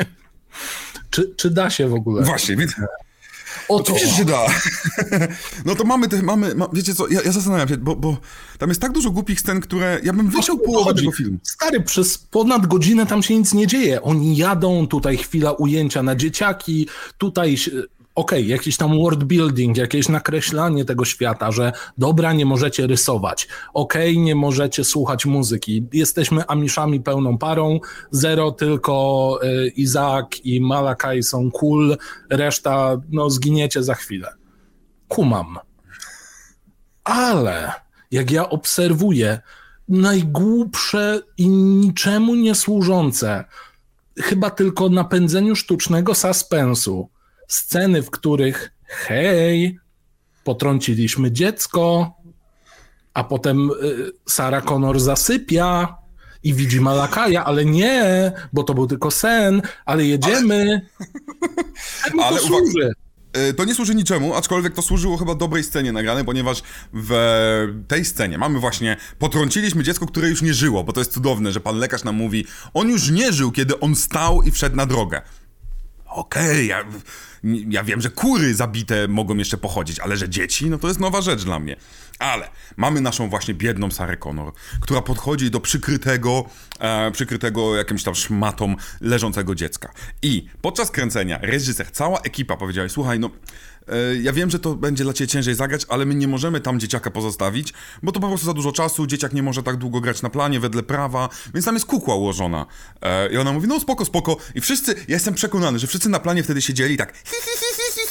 Czy, 1.11 1.35
czy 1.37 1.51
da 1.51 1.71
się 1.71 1.89
w 1.89 1.95
ogóle? 1.95 2.23
Właśnie, 2.23 2.57
więc 2.57 2.75
Oczywiście 3.69 4.09
się 4.17 4.25
da. 4.25 4.47
No 5.65 5.75
to 5.75 5.85
mamy, 5.85 6.09
te, 6.09 6.23
mamy 6.23 6.55
ma, 6.55 6.69
wiecie 6.73 6.95
co, 6.95 7.09
ja, 7.09 7.23
ja, 7.23 7.33
zastanawiam 7.33 7.69
się, 7.69 7.77
bo, 7.77 7.97
bo 7.97 8.17
tam 8.59 8.69
jest 8.69 8.81
tak 8.81 8.93
dużo 8.93 9.11
głupich 9.11 9.41
scen, 9.41 9.61
które 9.61 10.01
ja 10.03 10.13
bym 10.13 10.31
wyciął 10.31 10.59
połowę 10.59 10.95
tego 10.95 11.13
filmu. 11.13 11.39
Stary, 11.43 11.81
przez 11.81 12.19
ponad 12.19 12.67
godzinę 12.67 13.07
tam 13.07 13.23
się 13.23 13.39
nic 13.39 13.55
nie 13.55 13.67
dzieje. 13.67 14.03
Oni 14.03 14.37
jadą, 14.37 14.87
tutaj 14.87 15.17
chwila 15.17 15.53
ujęcia 15.53 16.03
na 16.03 16.17
dzieciaki, 16.17 16.89
tutaj 17.19 17.57
okej, 18.19 18.39
okay, 18.39 18.51
jakiś 18.51 18.77
tam 18.77 18.99
world 18.99 19.25
building, 19.25 19.77
jakieś 19.77 20.09
nakreślanie 20.09 20.85
tego 20.85 21.05
świata, 21.05 21.53
że 21.53 21.73
dobra, 21.99 22.33
nie 22.33 22.47
możecie 22.47 22.87
rysować, 22.87 23.49
okej, 23.75 24.13
okay, 24.13 24.25
nie 24.25 24.35
możecie 24.35 24.85
słuchać 24.85 25.27
muzyki, 25.27 25.87
jesteśmy 25.93 26.47
Amiszami 26.47 27.01
pełną 27.01 27.39
parą, 27.39 27.81
zero 28.11 28.53
tylko 28.53 29.39
y, 29.43 29.69
Izak 29.69 30.47
i 30.47 30.61
Malakaj 30.61 31.23
są 31.23 31.51
cool, 31.51 31.97
reszta, 32.31 32.97
no 33.11 33.31
zginiecie 33.31 33.83
za 33.83 33.95
chwilę. 33.95 34.29
Kumam. 35.09 35.59
Ale 37.05 37.73
jak 38.11 38.31
ja 38.31 38.49
obserwuję 38.49 39.41
najgłupsze 39.89 41.21
i 41.37 41.49
niczemu 41.49 42.35
nie 42.35 42.55
służące, 42.55 43.45
chyba 44.19 44.51
tylko 44.51 44.89
napędzeniu 44.89 45.57
sztucznego 45.57 46.15
suspensu, 46.15 47.09
sceny, 47.49 48.03
w 48.03 48.11
których 48.11 48.73
hej, 48.87 49.79
potrąciliśmy 50.45 51.33
dziecko, 51.33 52.15
a 53.15 53.25
potem 53.25 53.71
y, 53.71 54.13
Sarah 54.29 54.65
Connor 54.65 55.01
zasypia 55.01 55.97
i 56.43 56.55
widzi 56.55 56.81
Malakaja, 56.81 57.45
ale 57.45 57.65
nie, 57.65 58.33
bo 58.53 58.63
to 58.63 58.75
był 58.75 58.87
tylko 58.87 59.11
sen, 59.11 59.63
ale 59.85 60.05
jedziemy. 60.05 60.87
Ale, 62.13 62.23
ale. 62.49 62.93
Y, 63.37 63.55
to 63.55 63.65
nie 63.65 63.75
służy 63.75 63.95
niczemu, 63.95 64.35
aczkolwiek 64.35 64.75
to 64.75 64.83
służyło 64.83 65.17
chyba 65.17 65.35
dobrej 65.35 65.65
scenie 65.65 65.93
nagranej, 65.93 66.25
ponieważ 66.25 66.63
w 66.93 67.13
tej 67.89 68.05
scenie 68.05 68.39
mamy 68.39 68.59
właśnie, 68.59 68.97
potrąciliśmy 69.19 69.83
dziecko, 69.83 70.07
które 70.07 70.29
już 70.29 70.43
nie 70.43 70.55
żyło, 70.55 70.85
bo 70.85 70.93
to 70.93 71.01
jest 71.01 71.13
cudowne, 71.13 71.53
że 71.53 71.61
pan 71.61 71.79
lekarz 71.79 72.05
nam 72.05 72.17
mówi, 72.17 72.47
on 72.75 72.89
już 72.89 73.11
nie 73.11 73.33
żył, 73.33 73.53
kiedy 73.53 73.81
on 73.81 73.95
stał 73.95 74.43
i 74.43 74.51
wszedł 74.51 74.77
na 74.77 74.87
drogę. 74.87 75.23
Okej, 76.07 76.45
okay, 76.51 76.65
ja 76.65 76.85
ja 77.45 77.85
wiem, 77.85 78.01
że 78.01 78.11
kury 78.11 78.55
zabite 78.55 79.09
mogą 79.09 79.37
jeszcze 79.37 79.57
pochodzić, 79.59 79.99
ale 80.01 80.17
że 80.17 80.29
dzieci, 80.29 80.71
no 80.71 80.79
to 80.79 80.89
jest 80.89 81.01
nowa 81.01 81.23
rzecz 81.23 81.45
dla 81.45 81.59
mnie. 81.59 81.77
Ale 82.19 82.49
mamy 82.77 83.01
naszą 83.01 83.29
właśnie 83.29 83.55
biedną 83.55 83.91
Sarę 83.91 84.17
Connor, 84.17 84.53
która 84.81 85.03
podchodzi 85.03 85.51
do 85.51 85.61
przykrytego, 85.61 86.45
e, 86.81 87.11
przykrytego 87.11 87.77
jakimś 87.77 88.03
tam 88.03 88.15
szmatą 88.15 88.75
leżącego 89.01 89.55
dziecka. 89.55 89.93
I 90.23 90.49
podczas 90.63 90.91
kręcenia 90.91 91.39
reżyser, 91.43 91.93
cała 91.93 92.21
ekipa 92.21 92.57
powiedziała, 92.57 92.89
słuchaj, 92.89 93.21
no 93.21 93.31
e, 93.89 94.17
ja 94.17 94.33
wiem, 94.33 94.51
że 94.51 94.59
to 94.59 94.75
będzie 94.75 95.05
dla 95.05 95.13
ciebie 95.13 95.29
ciężej 95.29 95.55
zagrać, 95.55 95.87
ale 95.89 96.07
my 96.07 96.15
nie 96.15 96.29
możemy 96.29 96.61
tam 96.61 96.81
dzieciaka 96.81 97.11
pozostawić, 97.11 97.73
bo 98.03 98.13
to 98.13 98.21
po 98.21 98.29
prostu 98.29 98.47
za 98.47 98.55
dużo 98.55 98.73
czasu, 98.73 99.07
dzieciak 99.07 99.33
nie 99.33 99.43
może 99.43 99.63
tak 99.63 99.77
długo 99.77 100.01
grać 100.01 100.23
na 100.23 100.31
planie 100.31 100.61
wedle 100.61 100.83
prawa, 100.83 101.29
więc 101.55 101.67
tam 101.67 101.75
jest 101.75 101.87
kukła 101.87 102.15
ułożona. 102.15 102.67
E, 103.03 103.33
I 103.33 103.37
ona 103.37 103.53
mówi, 103.53 103.69
no 103.69 103.81
spoko, 103.81 104.05
spoko. 104.05 104.37
I 104.55 104.61
wszyscy, 104.61 104.95
ja 104.95 105.15
jestem 105.15 105.35
przekonany, 105.35 105.79
że 105.79 105.87
wszyscy 105.87 106.09
na 106.09 106.19
planie 106.19 106.43
wtedy 106.43 106.63
siedzieli 106.63 106.97
tak 106.97 107.17
hi, 107.17 107.23
hi, 107.25 107.51
hi, 107.59 107.67
hi, 107.77 108.01
hi, 108.01 108.08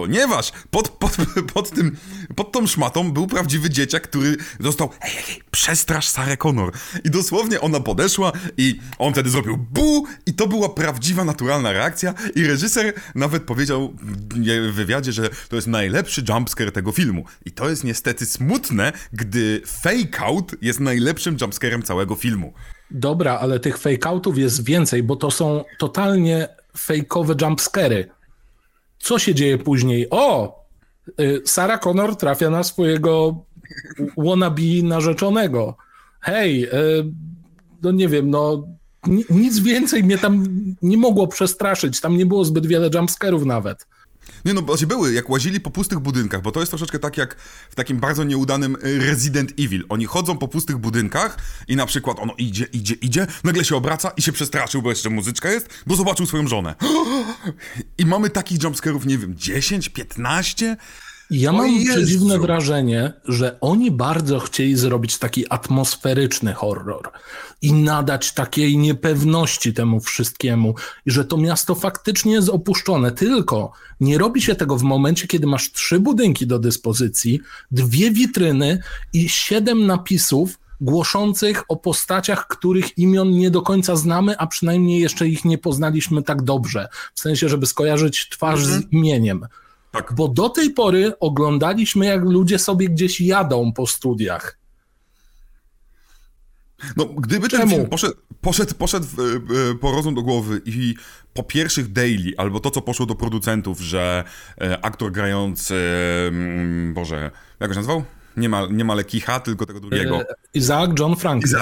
ponieważ 0.00 0.52
pod, 0.70 0.88
pod, 0.88 1.16
pod, 1.54 1.70
tym, 1.70 1.96
pod 2.36 2.52
tą 2.52 2.66
szmatą 2.66 3.12
był 3.12 3.26
prawdziwy 3.26 3.70
dzieciak, 3.70 4.02
który 4.02 4.36
dostał 4.60 4.90
hej, 5.00 5.22
hej, 5.22 5.42
przestrasz 5.50 6.08
Sarę 6.08 6.36
Connor. 6.36 6.72
I 7.04 7.10
dosłownie 7.10 7.60
ona 7.60 7.80
podeszła 7.80 8.32
i 8.56 8.80
on 8.98 9.12
wtedy 9.12 9.30
zrobił 9.30 9.56
bu 9.56 10.06
i 10.26 10.34
to 10.34 10.46
była 10.46 10.68
prawdziwa, 10.68 11.24
naturalna 11.24 11.72
reakcja 11.72 12.14
i 12.34 12.46
reżyser 12.46 12.92
nawet 13.14 13.42
powiedział 13.42 13.94
w 14.70 14.72
wywiadzie, 14.72 15.12
że 15.12 15.30
to 15.48 15.56
jest 15.56 15.68
najlepszy 15.68 16.24
jumpscare 16.28 16.72
tego 16.72 16.92
filmu. 16.92 17.24
I 17.44 17.52
to 17.52 17.68
jest 17.68 17.84
niestety 17.84 18.26
smutne, 18.26 18.92
gdy 19.12 19.62
fake 19.66 20.20
out 20.20 20.52
jest 20.62 20.80
najlepszym 20.80 21.36
jumpscarem 21.40 21.82
całego 21.82 22.14
filmu. 22.14 22.52
Dobra, 22.90 23.38
ale 23.38 23.60
tych 23.60 23.78
fake 23.78 24.08
outów 24.08 24.38
jest 24.38 24.64
więcej, 24.64 25.02
bo 25.02 25.16
to 25.16 25.30
są 25.30 25.64
totalnie 25.78 26.48
fejkowe 26.78 27.34
jumpscary. 27.40 28.08
Co 29.00 29.18
się 29.18 29.34
dzieje 29.34 29.58
później? 29.58 30.06
O! 30.10 30.60
Y, 31.20 31.42
Sarah 31.44 31.80
Connor 31.80 32.16
trafia 32.16 32.50
na 32.50 32.62
swojego 32.62 33.44
wannabe 34.16 34.62
narzeczonego. 34.82 35.76
Hej, 36.20 36.64
y, 36.64 36.68
no 37.82 37.92
nie 37.92 38.08
wiem, 38.08 38.30
no 38.30 38.64
nic 39.30 39.58
więcej 39.58 40.04
mnie 40.04 40.18
tam 40.18 40.44
nie 40.82 40.96
mogło 40.96 41.26
przestraszyć. 41.26 42.00
Tam 42.00 42.16
nie 42.16 42.26
było 42.26 42.44
zbyt 42.44 42.66
wiele 42.66 42.90
jumpscarów 42.94 43.44
nawet. 43.44 43.86
Nie 44.44 44.54
no, 44.54 44.62
właśnie 44.62 44.86
były, 44.86 45.12
jak 45.12 45.30
łazili 45.30 45.60
po 45.60 45.70
pustych 45.70 45.98
budynkach, 45.98 46.42
bo 46.42 46.52
to 46.52 46.60
jest 46.60 46.72
troszeczkę 46.72 46.98
tak 46.98 47.16
jak 47.16 47.36
w 47.70 47.74
takim 47.74 48.00
bardzo 48.00 48.24
nieudanym 48.24 48.76
y, 48.84 48.98
Resident 48.98 49.52
Evil. 49.58 49.84
Oni 49.88 50.06
chodzą 50.06 50.38
po 50.38 50.48
pustych 50.48 50.78
budynkach 50.78 51.36
i 51.68 51.76
na 51.76 51.86
przykład 51.86 52.18
ono 52.18 52.34
idzie, 52.38 52.64
idzie, 52.64 52.94
idzie, 52.94 53.26
nagle 53.44 53.64
się 53.64 53.76
obraca 53.76 54.10
i 54.16 54.22
się 54.22 54.32
przestraszył, 54.32 54.82
bo 54.82 54.90
jeszcze 54.90 55.10
muzyczka 55.10 55.50
jest, 55.50 55.68
bo 55.86 55.96
zobaczył 55.96 56.26
swoją 56.26 56.48
żonę. 56.48 56.74
I 57.98 58.06
mamy 58.06 58.30
takich 58.30 58.62
jumpscarów, 58.62 59.06
nie 59.06 59.18
wiem, 59.18 59.36
10, 59.36 59.88
15 59.88 60.76
Ja 61.30 61.50
O 61.50 61.52
mam 61.52 61.72
Jezu. 61.72 61.92
przedziwne 61.92 62.38
wrażenie, 62.38 63.12
że 63.24 63.60
oni 63.60 63.90
bardzo 63.90 64.40
chcieli 64.40 64.76
zrobić 64.76 65.18
taki 65.18 65.44
atmosferyczny 65.50 66.54
horror 66.54 67.10
i 67.62 67.72
nadać 67.72 68.32
takiej 68.32 68.78
niepewności 68.78 69.74
temu 69.74 70.00
wszystkiemu, 70.00 70.74
i 71.06 71.10
że 71.10 71.24
to 71.24 71.36
miasto 71.36 71.74
faktycznie 71.74 72.32
jest 72.32 72.48
opuszczone. 72.48 73.12
Tylko 73.12 73.72
nie 74.00 74.18
robi 74.18 74.42
się 74.42 74.54
tego 74.54 74.76
w 74.76 74.82
momencie, 74.82 75.26
kiedy 75.26 75.46
masz 75.46 75.72
trzy 75.72 76.00
budynki 76.00 76.46
do 76.46 76.58
dyspozycji, 76.58 77.40
dwie 77.70 78.10
witryny 78.10 78.82
i 79.12 79.28
siedem 79.28 79.86
napisów 79.86 80.58
głoszących 80.80 81.62
o 81.68 81.76
postaciach, 81.76 82.46
których 82.46 82.98
imion 82.98 83.30
nie 83.30 83.50
do 83.50 83.62
końca 83.62 83.96
znamy, 83.96 84.38
a 84.38 84.46
przynajmniej 84.46 85.00
jeszcze 85.00 85.28
ich 85.28 85.44
nie 85.44 85.58
poznaliśmy 85.58 86.22
tak 86.22 86.42
dobrze. 86.42 86.88
W 87.14 87.20
sensie, 87.20 87.48
żeby 87.48 87.66
skojarzyć 87.66 88.28
twarz 88.28 88.64
z 88.66 88.92
imieniem. 88.92 89.46
Tak. 89.90 90.12
Bo 90.14 90.28
do 90.28 90.48
tej 90.48 90.70
pory 90.70 91.12
oglądaliśmy, 91.20 92.06
jak 92.06 92.22
ludzie 92.22 92.58
sobie 92.58 92.88
gdzieś 92.88 93.20
jadą 93.20 93.72
po 93.72 93.86
studiach. 93.86 94.58
No, 96.96 97.04
gdyby 97.04 97.48
ten 97.48 97.60
Czemu? 97.60 97.76
film 97.76 97.88
poszedł, 97.88 98.14
poszedł, 98.40 98.74
poszedł 98.74 99.06
w, 99.16 99.18
e, 99.20 99.74
po 99.74 99.92
rozum 99.92 100.14
do 100.14 100.22
głowy 100.22 100.60
i 100.64 100.94
po 101.34 101.42
pierwszych 101.42 101.92
daily, 101.92 102.32
albo 102.36 102.60
to, 102.60 102.70
co 102.70 102.82
poszło 102.82 103.06
do 103.06 103.14
producentów, 103.14 103.80
że 103.80 104.24
e, 104.60 104.84
aktor 104.84 105.12
grający, 105.12 105.74
mm, 106.28 106.94
Boże, 106.94 107.30
jak 107.60 107.70
go 107.70 107.74
się 107.74 107.80
nazywał? 107.80 108.04
Nie 108.36 108.48
ma, 108.48 108.66
nie 108.70 108.84
ma 108.84 108.94
Lekicha, 108.94 109.40
tylko 109.40 109.66
tego 109.66 109.80
drugiego. 109.80 110.20
E, 110.20 110.24
Isaac 110.54 110.90
John 110.98 111.16
Franklin. 111.16 111.54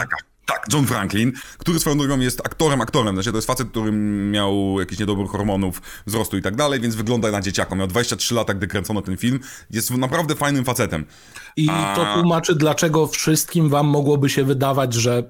Tak, 0.49 0.67
John 0.73 0.87
Franklin, 0.87 1.33
który 1.59 1.81
swoją 1.81 1.99
drogą 1.99 2.19
jest 2.21 2.41
aktorem, 2.47 2.81
aktorem. 2.81 3.15
Znaczy, 3.17 3.31
to 3.31 3.39
jest 3.39 3.47
facet, 3.47 3.69
który 3.71 3.93
miał 4.31 4.81
jakiś 4.81 4.99
niedobór 4.99 5.29
hormonów, 5.29 5.83
wzrostu 6.07 6.37
i 6.37 6.43
tak 6.43 6.57
dalej, 6.57 6.81
więc 6.81 6.95
wygląda 6.95 7.31
na 7.31 7.41
dzieciaka. 7.41 7.75
Miał 7.75 7.87
23 7.87 8.35
lata, 8.35 8.55
gdy 8.55 8.67
kręcono 8.67 9.03
ten 9.03 9.17
film. 9.17 9.41
Jest 9.71 9.91
naprawdę 9.91 10.35
fajnym 10.35 10.65
facetem. 10.65 11.05
I 11.57 11.69
A- 11.71 11.97
to 11.97 12.15
tłumaczy, 12.15 12.55
dlaczego 12.55 13.07
wszystkim 13.07 13.69
wam 13.69 13.87
mogłoby 13.87 14.29
się 14.29 14.45
wydawać, 14.45 14.95
że 14.95 15.23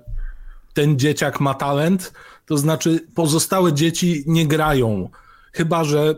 ten 0.74 0.98
dzieciak 0.98 1.40
ma 1.40 1.54
talent. 1.54 2.12
To 2.46 2.58
znaczy, 2.58 3.06
pozostałe 3.14 3.72
dzieci 3.72 4.24
nie 4.26 4.46
grają. 4.46 5.10
Chyba, 5.52 5.84
że 5.84 6.14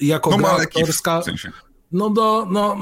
jako 0.00 0.30
No 0.30 0.36
gra 0.36 0.56
Lekich, 0.56 0.82
aktorska. 0.82 1.20
w 1.20 1.24
sensie. 1.24 1.52
No 1.92 2.10
do, 2.10 2.46
no, 2.50 2.76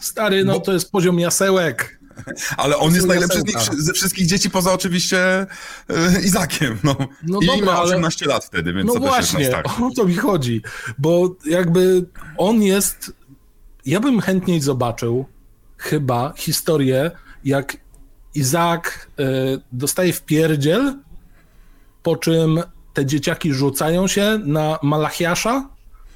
stary, 0.00 0.44
no 0.44 0.52
Bo- 0.52 0.60
to 0.60 0.72
jest 0.72 0.92
poziom 0.92 1.18
jasełek. 1.20 2.00
Ale 2.56 2.76
on 2.76 2.94
jest 2.94 3.06
najlepszy 3.06 3.40
z 3.40 3.44
nich, 3.44 3.54
jasełka. 3.54 3.82
ze 3.82 3.92
wszystkich 3.92 4.26
dzieci, 4.26 4.50
poza 4.50 4.72
oczywiście 4.72 5.18
e, 5.18 5.46
Izakiem. 6.24 6.78
No. 6.84 6.96
No 7.22 7.38
I 7.42 7.46
dobra, 7.46 7.66
ma 7.66 7.72
ale- 7.72 7.94
18 7.96 8.26
lat 8.26 8.44
wtedy, 8.44 8.72
więc 8.72 8.86
No 8.86 8.94
to 8.94 9.00
też 9.00 9.08
właśnie, 9.08 9.40
jest 9.40 9.52
najstarszy. 9.52 9.84
o 9.84 9.90
to 9.90 10.04
mi 10.04 10.14
chodzi. 10.16 10.62
Bo 10.98 11.36
jakby 11.46 12.06
on 12.36 12.62
jest. 12.62 13.12
Ja 13.86 14.00
bym 14.00 14.20
chętniej 14.20 14.60
zobaczył 14.60 15.26
chyba 15.76 16.32
historię, 16.36 17.10
jak 17.44 17.76
Izaak 18.34 19.08
y, 19.20 19.24
dostaje 19.72 20.12
w 20.12 20.22
pierdziel, 20.22 20.94
po 22.02 22.16
czym 22.16 22.62
te 22.94 23.06
dzieciaki 23.06 23.52
rzucają 23.54 24.06
się 24.06 24.40
na 24.44 24.78
Malachiasza 24.82 25.68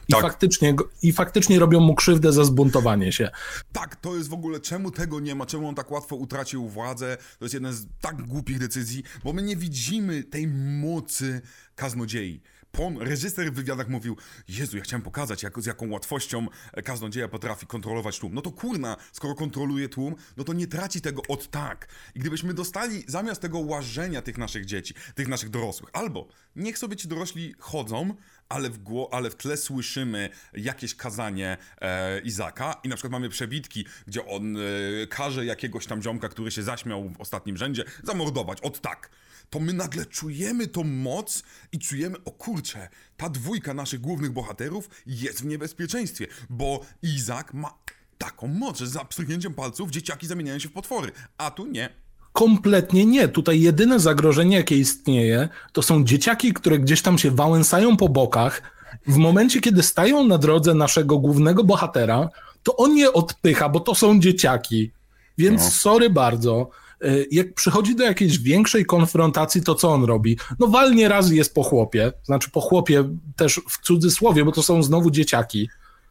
i, 0.08 0.12
Tak. 0.12 0.22
faktycznie, 0.22 0.74
i 1.02 1.12
faktycznie 1.12 1.58
robią 1.58 1.80
mu 1.80 1.94
krzywdę 1.94 2.32
za 2.32 2.44
zbuntowanie 2.44 3.12
się. 3.12 3.30
Tak, 3.72 3.96
to 3.96 4.16
jest 4.16 4.28
w 4.28 4.32
ogóle, 4.32 4.60
czemu 4.60 4.90
tego 4.90 5.20
nie 5.20 5.34
ma, 5.34 5.46
czemu 5.46 5.68
on 5.68 5.74
tak 5.74 5.90
łatwo 5.90 6.16
utracił 6.16 6.68
władzę, 6.68 7.16
to 7.38 7.44
jest 7.44 7.54
jedna 7.54 7.72
z 7.72 7.86
tak 8.00 8.22
głupich 8.22 8.58
decyzji, 8.58 9.02
bo 9.24 9.32
my 9.32 9.42
nie 9.42 9.56
widzimy 9.56 10.24
tej 10.24 10.46
mocy 10.80 11.40
kaznodziei. 11.74 12.40
Pon, 12.72 12.98
reżyser 12.98 13.52
w 13.52 13.54
wywiadach 13.54 13.88
mówił, 13.88 14.16
Jezu, 14.48 14.76
ja 14.76 14.82
chciałem 14.82 15.02
pokazać, 15.02 15.42
jak, 15.42 15.60
z 15.62 15.66
jaką 15.66 15.90
łatwością 15.90 16.46
kaznodzieja 16.84 17.28
potrafi 17.28 17.66
kontrolować 17.66 18.18
tłum. 18.18 18.34
No 18.34 18.42
to 18.42 18.50
kurna, 18.50 18.96
skoro 19.12 19.34
kontroluje 19.34 19.88
tłum, 19.88 20.14
no 20.36 20.44
to 20.44 20.52
nie 20.52 20.66
traci 20.66 21.00
tego 21.00 21.22
od 21.28 21.50
tak. 21.50 21.88
I 22.14 22.20
gdybyśmy 22.20 22.54
dostali 22.54 23.04
zamiast 23.06 23.40
tego 23.40 23.58
łażenia 23.58 24.22
tych 24.22 24.38
naszych 24.38 24.64
dzieci, 24.64 24.94
tych 25.14 25.28
naszych 25.28 25.50
dorosłych, 25.50 25.90
albo 25.92 26.28
niech 26.56 26.78
sobie 26.78 26.96
ci 26.96 27.08
dorośli 27.08 27.54
chodzą, 27.58 28.14
ale 28.48 28.70
w, 28.70 28.82
gło- 28.82 29.08
ale 29.12 29.30
w 29.30 29.36
tle 29.36 29.56
słyszymy 29.56 30.30
jakieś 30.52 30.94
kazanie 30.94 31.56
e, 31.80 32.20
Izaka 32.20 32.80
i 32.84 32.88
na 32.88 32.96
przykład 32.96 33.12
mamy 33.12 33.28
przebitki, 33.28 33.86
gdzie 34.06 34.26
on 34.26 34.56
e, 34.56 34.60
każe 35.06 35.44
jakiegoś 35.44 35.86
tam 35.86 36.02
ziomka, 36.02 36.28
który 36.28 36.50
się 36.50 36.62
zaśmiał 36.62 37.08
w 37.08 37.20
ostatnim 37.20 37.56
rzędzie, 37.56 37.84
zamordować, 38.04 38.60
od 38.60 38.80
tak. 38.80 39.10
To 39.50 39.60
my 39.60 39.72
nagle 39.72 40.06
czujemy 40.06 40.66
tą 40.66 40.84
moc 40.84 41.42
i 41.72 41.78
czujemy, 41.78 42.16
o 42.24 42.30
kurczę, 42.30 42.88
ta 43.16 43.28
dwójka 43.28 43.74
naszych 43.74 44.00
głównych 44.00 44.30
bohaterów 44.32 44.90
jest 45.06 45.42
w 45.42 45.46
niebezpieczeństwie, 45.46 46.26
bo 46.50 46.80
Izak 47.02 47.54
ma 47.54 47.74
taką 48.18 48.46
moc, 48.48 48.78
że 48.78 48.86
za 48.86 49.04
pstryknięciem 49.04 49.54
palców 49.54 49.90
dzieciaki 49.90 50.26
zamieniają 50.26 50.58
się 50.58 50.68
w 50.68 50.72
potwory, 50.72 51.12
a 51.38 51.50
tu 51.50 51.66
nie. 51.66 51.88
Kompletnie 52.32 53.06
nie. 53.06 53.28
Tutaj 53.28 53.60
jedyne 53.60 54.00
zagrożenie, 54.00 54.56
jakie 54.56 54.76
istnieje, 54.76 55.48
to 55.72 55.82
są 55.82 56.04
dzieciaki, 56.04 56.52
które 56.52 56.78
gdzieś 56.78 57.02
tam 57.02 57.18
się 57.18 57.30
wałęsają 57.30 57.96
po 57.96 58.08
bokach. 58.08 58.62
W 59.06 59.16
momencie, 59.16 59.60
kiedy 59.60 59.82
stają 59.82 60.24
na 60.24 60.38
drodze 60.38 60.74
naszego 60.74 61.18
głównego 61.18 61.64
bohatera, 61.64 62.28
to 62.62 62.76
on 62.76 62.96
je 62.96 63.12
odpycha, 63.12 63.68
bo 63.68 63.80
to 63.80 63.94
są 63.94 64.20
dzieciaki. 64.20 64.92
Więc 65.38 65.62
No. 65.62 65.70
sorry 65.70 66.10
bardzo. 66.10 66.70
Y, 67.04 67.26
Jak 67.30 67.54
przychodzi 67.54 67.96
do 67.96 68.04
jakiejś 68.04 68.38
większej 68.38 68.84
konfrontacji, 68.84 69.62
to 69.62 69.74
co 69.74 69.90
on 69.90 70.04
robi? 70.04 70.36
No 70.58 70.66
walnie 70.66 71.08
raz 71.08 71.30
jest 71.30 71.54
po 71.54 71.62
chłopie. 71.62 72.12
Znaczy 72.22 72.50
po 72.50 72.60
chłopie 72.60 73.08
też 73.36 73.60
w 73.68 73.78
cudzysłowie, 73.78 74.44
bo 74.44 74.52
to 74.52 74.62
są 74.62 74.82
znowu 74.82 75.10
dzieciaki. 75.10 75.68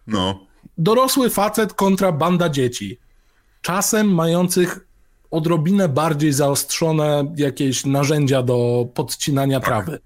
No. 0.08 0.40
Dorosły 0.78 1.30
facet 1.30 1.74
kontra 1.74 2.12
banda 2.12 2.50
dzieci. 2.50 3.00
Czasem 3.62 4.14
mających 4.14 4.88
odrobinę 5.32 5.90
bardziej 5.90 6.34
zaostrzone 6.34 7.34
jakieś 7.38 7.86
narzędzia 7.86 8.44
do 8.44 8.88
podcinania 8.94 9.60
trawy. 9.60 10.00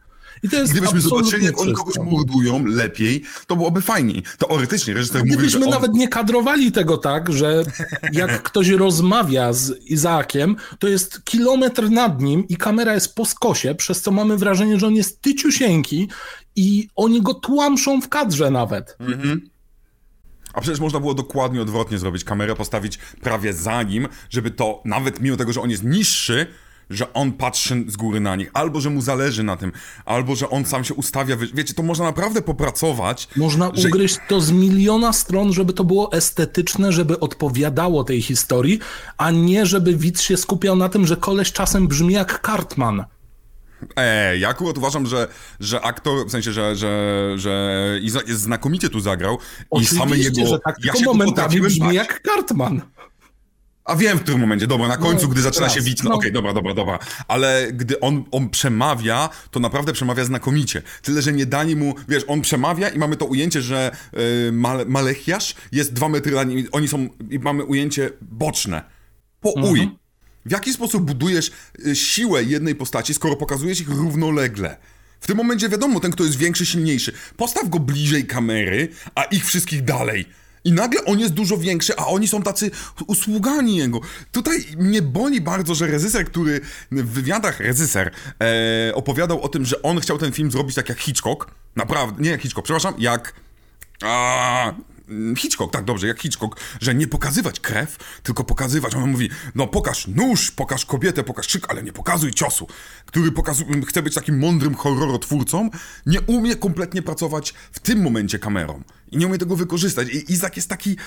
I 0.44 0.50
to 0.50 0.56
jest 0.56 0.72
Gdybyśmy 0.72 1.02
zobaczyli, 1.02 1.46
jak 1.46 1.60
oni 1.60 1.74
kogoś 1.74 1.96
mordują 1.98 2.66
lepiej, 2.66 3.24
to 3.48 3.56
byłoby 3.56 3.82
fajniej. 3.82 4.24
Teoretycznie 4.38 4.94
reżyser 4.94 5.18
mówi, 5.18 5.32
że 5.32 5.38
Gdybyśmy 5.38 5.66
on... 5.66 5.72
nawet 5.72 5.94
nie 5.94 6.08
kadrowali 6.08 6.72
tego 6.72 6.98
tak, 6.98 7.34
że 7.34 7.64
jak 8.12 8.44
ktoś 8.44 8.70
rozmawia 8.70 9.54
z 9.54 9.84
Izaakiem, 9.86 10.56
to 10.80 10.88
jest 10.88 11.24
kilometr 11.24 11.90
nad 11.90 12.22
nim 12.22 12.48
i 12.48 12.58
kamera 12.58 12.94
jest 12.94 13.16
po 13.16 13.26
skosie, 13.26 13.76
przez 13.76 14.02
co 14.02 14.12
mamy 14.12 14.38
wrażenie, 14.38 14.80
że 14.80 14.88
on 14.88 14.96
jest 14.96 15.22
tyciusieńki 15.22 16.10
i 16.56 16.88
oni 16.96 17.22
go 17.22 17.34
tłamszą 17.34 18.02
w 18.02 18.10
kadrze 18.10 18.52
nawet. 18.52 18.98
A 20.54 20.62
przecież 20.62 20.80
można 20.80 21.00
było 21.00 21.14
dokładnie 21.14 21.62
odwrotnie 21.62 21.98
zrobić. 21.98 22.24
Kamerę 22.24 22.56
postawić 22.56 22.98
prawie 22.98 23.54
za 23.54 23.84
nim, 23.84 24.08
żeby 24.30 24.52
to, 24.52 24.82
nawet 24.86 25.22
mimo 25.22 25.38
tego, 25.38 25.54
że 25.54 25.62
on 25.62 25.70
jest 25.70 25.84
niższy, 25.84 26.48
że 26.92 27.14
on 27.14 27.32
patrzy 27.32 27.84
z 27.88 27.96
góry 27.96 28.20
na 28.20 28.36
nich, 28.36 28.50
albo 28.54 28.82
że 28.82 28.90
mu 28.90 29.02
zależy 29.02 29.44
na 29.44 29.58
tym, 29.58 29.72
albo 30.06 30.36
że 30.36 30.50
on 30.50 30.66
sam 30.66 30.84
się 30.84 30.94
ustawia. 30.94 31.36
Wiecie, 31.54 31.74
to 31.74 31.84
można 31.84 32.06
naprawdę 32.06 32.42
popracować. 32.42 33.28
Można 33.36 33.72
że- 33.74 33.88
ugryźć 33.88 34.18
to 34.28 34.42
z 34.42 34.52
miliona 34.52 35.14
stron, 35.14 35.54
żeby 35.54 35.74
to 35.74 35.84
było 35.84 36.12
estetyczne, 36.12 36.92
żeby 36.92 37.20
odpowiadało 37.20 38.04
tej 38.04 38.22
historii, 38.22 38.80
a 39.18 39.32
nie 39.32 39.66
żeby 39.66 39.96
widz 39.96 40.22
się 40.22 40.38
skupiał 40.38 40.76
na 40.76 40.90
tym, 40.90 41.08
że 41.08 41.18
koleś 41.18 41.52
czasem 41.52 41.88
brzmi 41.88 42.14
jak 42.14 42.42
Cartman. 42.46 43.06
E, 43.96 44.38
ja 44.38 44.50
akurat 44.50 44.78
uważam, 44.78 45.06
że, 45.08 45.28
że 45.60 45.82
aktor, 45.82 46.28
w 46.28 46.32
sensie, 46.32 46.52
że, 46.52 46.76
że, 46.76 47.34
że 47.36 48.00
jest 48.28 48.42
znakomicie 48.42 48.90
tu 48.90 49.00
zagrał 49.00 49.38
i 49.82 49.86
same 49.86 50.02
Oczywiście, 50.04 50.42
jego... 50.42 50.50
że 50.54 50.60
tak, 50.60 50.76
tylko 50.96 51.14
momentami 51.14 51.62
brzmi 51.62 51.86
bać. 51.86 51.96
jak 51.96 52.22
Cartman. 52.28 52.82
A 53.86 53.96
wiem 53.96 54.18
w 54.18 54.22
którym 54.22 54.42
momencie, 54.42 54.68
dobra, 54.68 54.88
na 54.88 54.98
końcu, 54.98 55.30
gdy 55.30 55.42
zaczyna 55.42 55.66
raz, 55.66 55.76
się 55.76 55.82
wić, 55.82 56.04
no, 56.04 56.10
no. 56.10 56.16
okej, 56.16 56.32
dobra, 56.32 56.54
dobra, 56.54 56.74
dobra, 56.74 57.00
ale 57.28 57.68
gdy 57.74 58.00
on, 58.00 58.24
on 58.32 58.50
przemawia, 58.50 59.30
to 59.52 59.60
naprawdę 59.60 59.94
przemawia 59.94 60.26
znakomicie. 60.26 60.82
Tyle, 61.02 61.22
że 61.22 61.34
nie 61.34 61.46
dali 61.46 61.76
mu, 61.76 61.96
wiesz, 62.08 62.24
on 62.28 62.42
przemawia 62.42 62.90
i 62.90 62.98
mamy 62.98 63.18
to 63.18 63.26
ujęcie, 63.26 63.62
że 63.62 63.92
y, 64.48 64.52
Male, 64.52 64.86
Malechiasz 64.86 65.56
jest 65.72 65.94
dwa 65.94 66.10
metry 66.10 66.34
za 66.34 66.44
nim, 66.44 66.60
i 66.60 66.68
oni 66.72 66.88
są, 66.88 67.10
i 67.30 67.40
mamy 67.40 67.64
ujęcie 67.64 68.10
boczne. 68.22 68.84
Pouj. 69.42 69.90
W 70.46 70.52
jaki 70.52 70.74
sposób 70.74 71.04
budujesz 71.04 71.52
y, 71.86 71.96
siłę 71.96 72.44
jednej 72.44 72.76
postaci, 72.76 73.14
skoro 73.14 73.36
pokazujesz 73.36 73.80
ich 73.82 73.90
równolegle? 73.90 74.78
W 75.20 75.28
tym 75.28 75.38
momencie 75.38 75.70
wiadomo, 75.70 76.00
ten, 76.00 76.12
kto 76.12 76.24
jest 76.24 76.38
większy, 76.38 76.66
silniejszy. 76.66 77.14
Postaw 77.38 77.70
go 77.70 77.80
bliżej 77.80 78.26
kamery, 78.26 78.90
a 79.16 79.24
ich 79.24 79.46
wszystkich 79.46 79.84
dalej. 79.84 80.26
I 80.64 80.72
nagle 80.72 81.06
on 81.06 81.20
jest 81.20 81.34
dużo 81.34 81.58
większy, 81.58 81.98
a 81.98 82.06
oni 82.08 82.28
są 82.28 82.42
tacy 82.44 82.72
usługani 83.08 83.78
jego. 83.78 84.00
Tutaj 84.32 84.66
mnie 84.78 85.02
boli 85.02 85.42
bardzo, 85.42 85.76
że 85.76 85.88
reżyser, 85.88 86.26
który 86.26 86.62
w 86.92 87.12
wywiadach, 87.14 87.60
reżyser, 87.60 88.12
e, 88.42 88.96
opowiadał 88.96 89.42
o 89.42 89.50
tym, 89.50 89.66
że 89.66 89.82
on 89.82 90.00
chciał 90.00 90.18
ten 90.18 90.32
film 90.32 90.52
zrobić 90.52 90.76
tak 90.76 90.90
jak 90.90 91.00
Hitchcock. 91.00 91.52
Naprawdę, 91.76 92.24
nie 92.24 92.30
jak 92.30 92.42
Hitchcock, 92.42 92.64
przepraszam, 92.64 92.94
jak... 92.98 93.34
A, 94.04 94.74
Hitchcock, 95.38 95.74
tak 95.74 95.86
dobrze, 95.86 96.08
jak 96.08 96.22
Hitchcock, 96.22 96.60
że 96.82 96.96
nie 96.96 97.08
pokazywać 97.08 97.60
krew, 97.60 97.98
tylko 98.24 98.44
pokazywać. 98.44 98.96
On 98.96 99.12
mówi, 99.12 99.30
no 99.56 99.68
pokaż 99.68 100.08
nóż, 100.08 100.52
pokaż 100.52 100.86
kobietę, 100.86 101.24
pokaż 101.24 101.48
krzyk, 101.48 101.66
ale 101.70 101.84
nie 101.84 101.94
pokazuj 101.94 102.34
ciosu. 102.34 102.68
Który 103.06 103.32
pokazuje, 103.32 103.82
chce 103.86 104.04
być 104.04 104.14
takim 104.14 104.40
mądrym 104.40 104.76
horrorotwórcą, 104.76 105.70
nie 106.06 106.22
umie 106.22 106.56
kompletnie 106.56 107.02
pracować 107.02 107.54
w 107.72 107.80
tym 107.80 108.02
momencie 108.02 108.40
kamerą. 108.40 108.84
I 109.12 109.18
nie 109.18 109.28
umie 109.28 109.38
tego 109.38 109.56
wykorzystać. 109.56 110.08
I 110.10 110.34
Izak 110.34 110.56
jest 110.56 110.70
taki... 110.70 110.98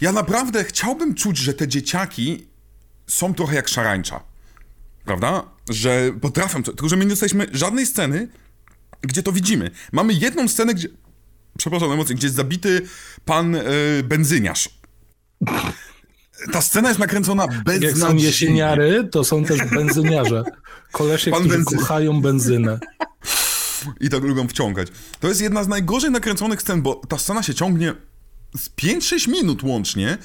Ja 0.00 0.12
naprawdę 0.12 0.64
chciałbym 0.64 1.14
czuć, 1.14 1.38
że 1.38 1.54
te 1.54 1.68
dzieciaki 1.68 2.46
są 3.06 3.34
trochę 3.34 3.54
jak 3.54 3.68
szarańcza. 3.68 4.20
Prawda? 5.04 5.44
Że 5.68 6.12
potrafią, 6.20 6.62
tylko 6.62 6.88
że 6.88 6.96
my 6.96 7.04
nie 7.04 7.10
dostaliśmy 7.10 7.46
żadnej 7.52 7.86
sceny, 7.86 8.28
gdzie 9.02 9.22
to 9.22 9.32
widzimy. 9.32 9.70
Mamy 9.92 10.12
jedną 10.12 10.48
scenę, 10.48 10.74
gdzie, 10.74 10.88
przepraszam 11.58 11.92
emocje, 11.92 12.14
gdzie 12.14 12.26
jest 12.26 12.36
zabity 12.36 12.82
pan 13.24 13.52
yy, 13.52 13.62
benzyniarz. 14.04 14.68
Ta 16.52 16.60
scena 16.60 16.88
jest 16.88 17.00
nakręcona 17.00 17.46
bez 17.64 17.82
Jak 17.82 17.96
są 17.96 18.16
jesieniary, 18.16 19.08
to 19.12 19.24
są 19.24 19.44
też 19.44 19.60
benzyniarze. 19.70 20.44
Kolesie, 20.92 21.30
Pan 21.30 21.40
którzy 21.40 21.56
benzyn... 21.56 21.78
kochają 21.78 22.20
benzynę. 22.20 22.78
I 24.00 24.08
tak 24.08 24.22
lubią 24.22 24.48
wciągać. 24.48 24.88
To 25.20 25.28
jest 25.28 25.40
jedna 25.40 25.64
z 25.64 25.68
najgorzej 25.68 26.10
nakręconych 26.10 26.62
scen, 26.62 26.82
bo 26.82 26.94
ta 27.08 27.18
scena 27.18 27.42
się 27.42 27.54
ciągnie 27.54 27.94
z 28.56 28.70
5-6 28.70 29.28
minut 29.28 29.62
łącznie, 29.62 30.18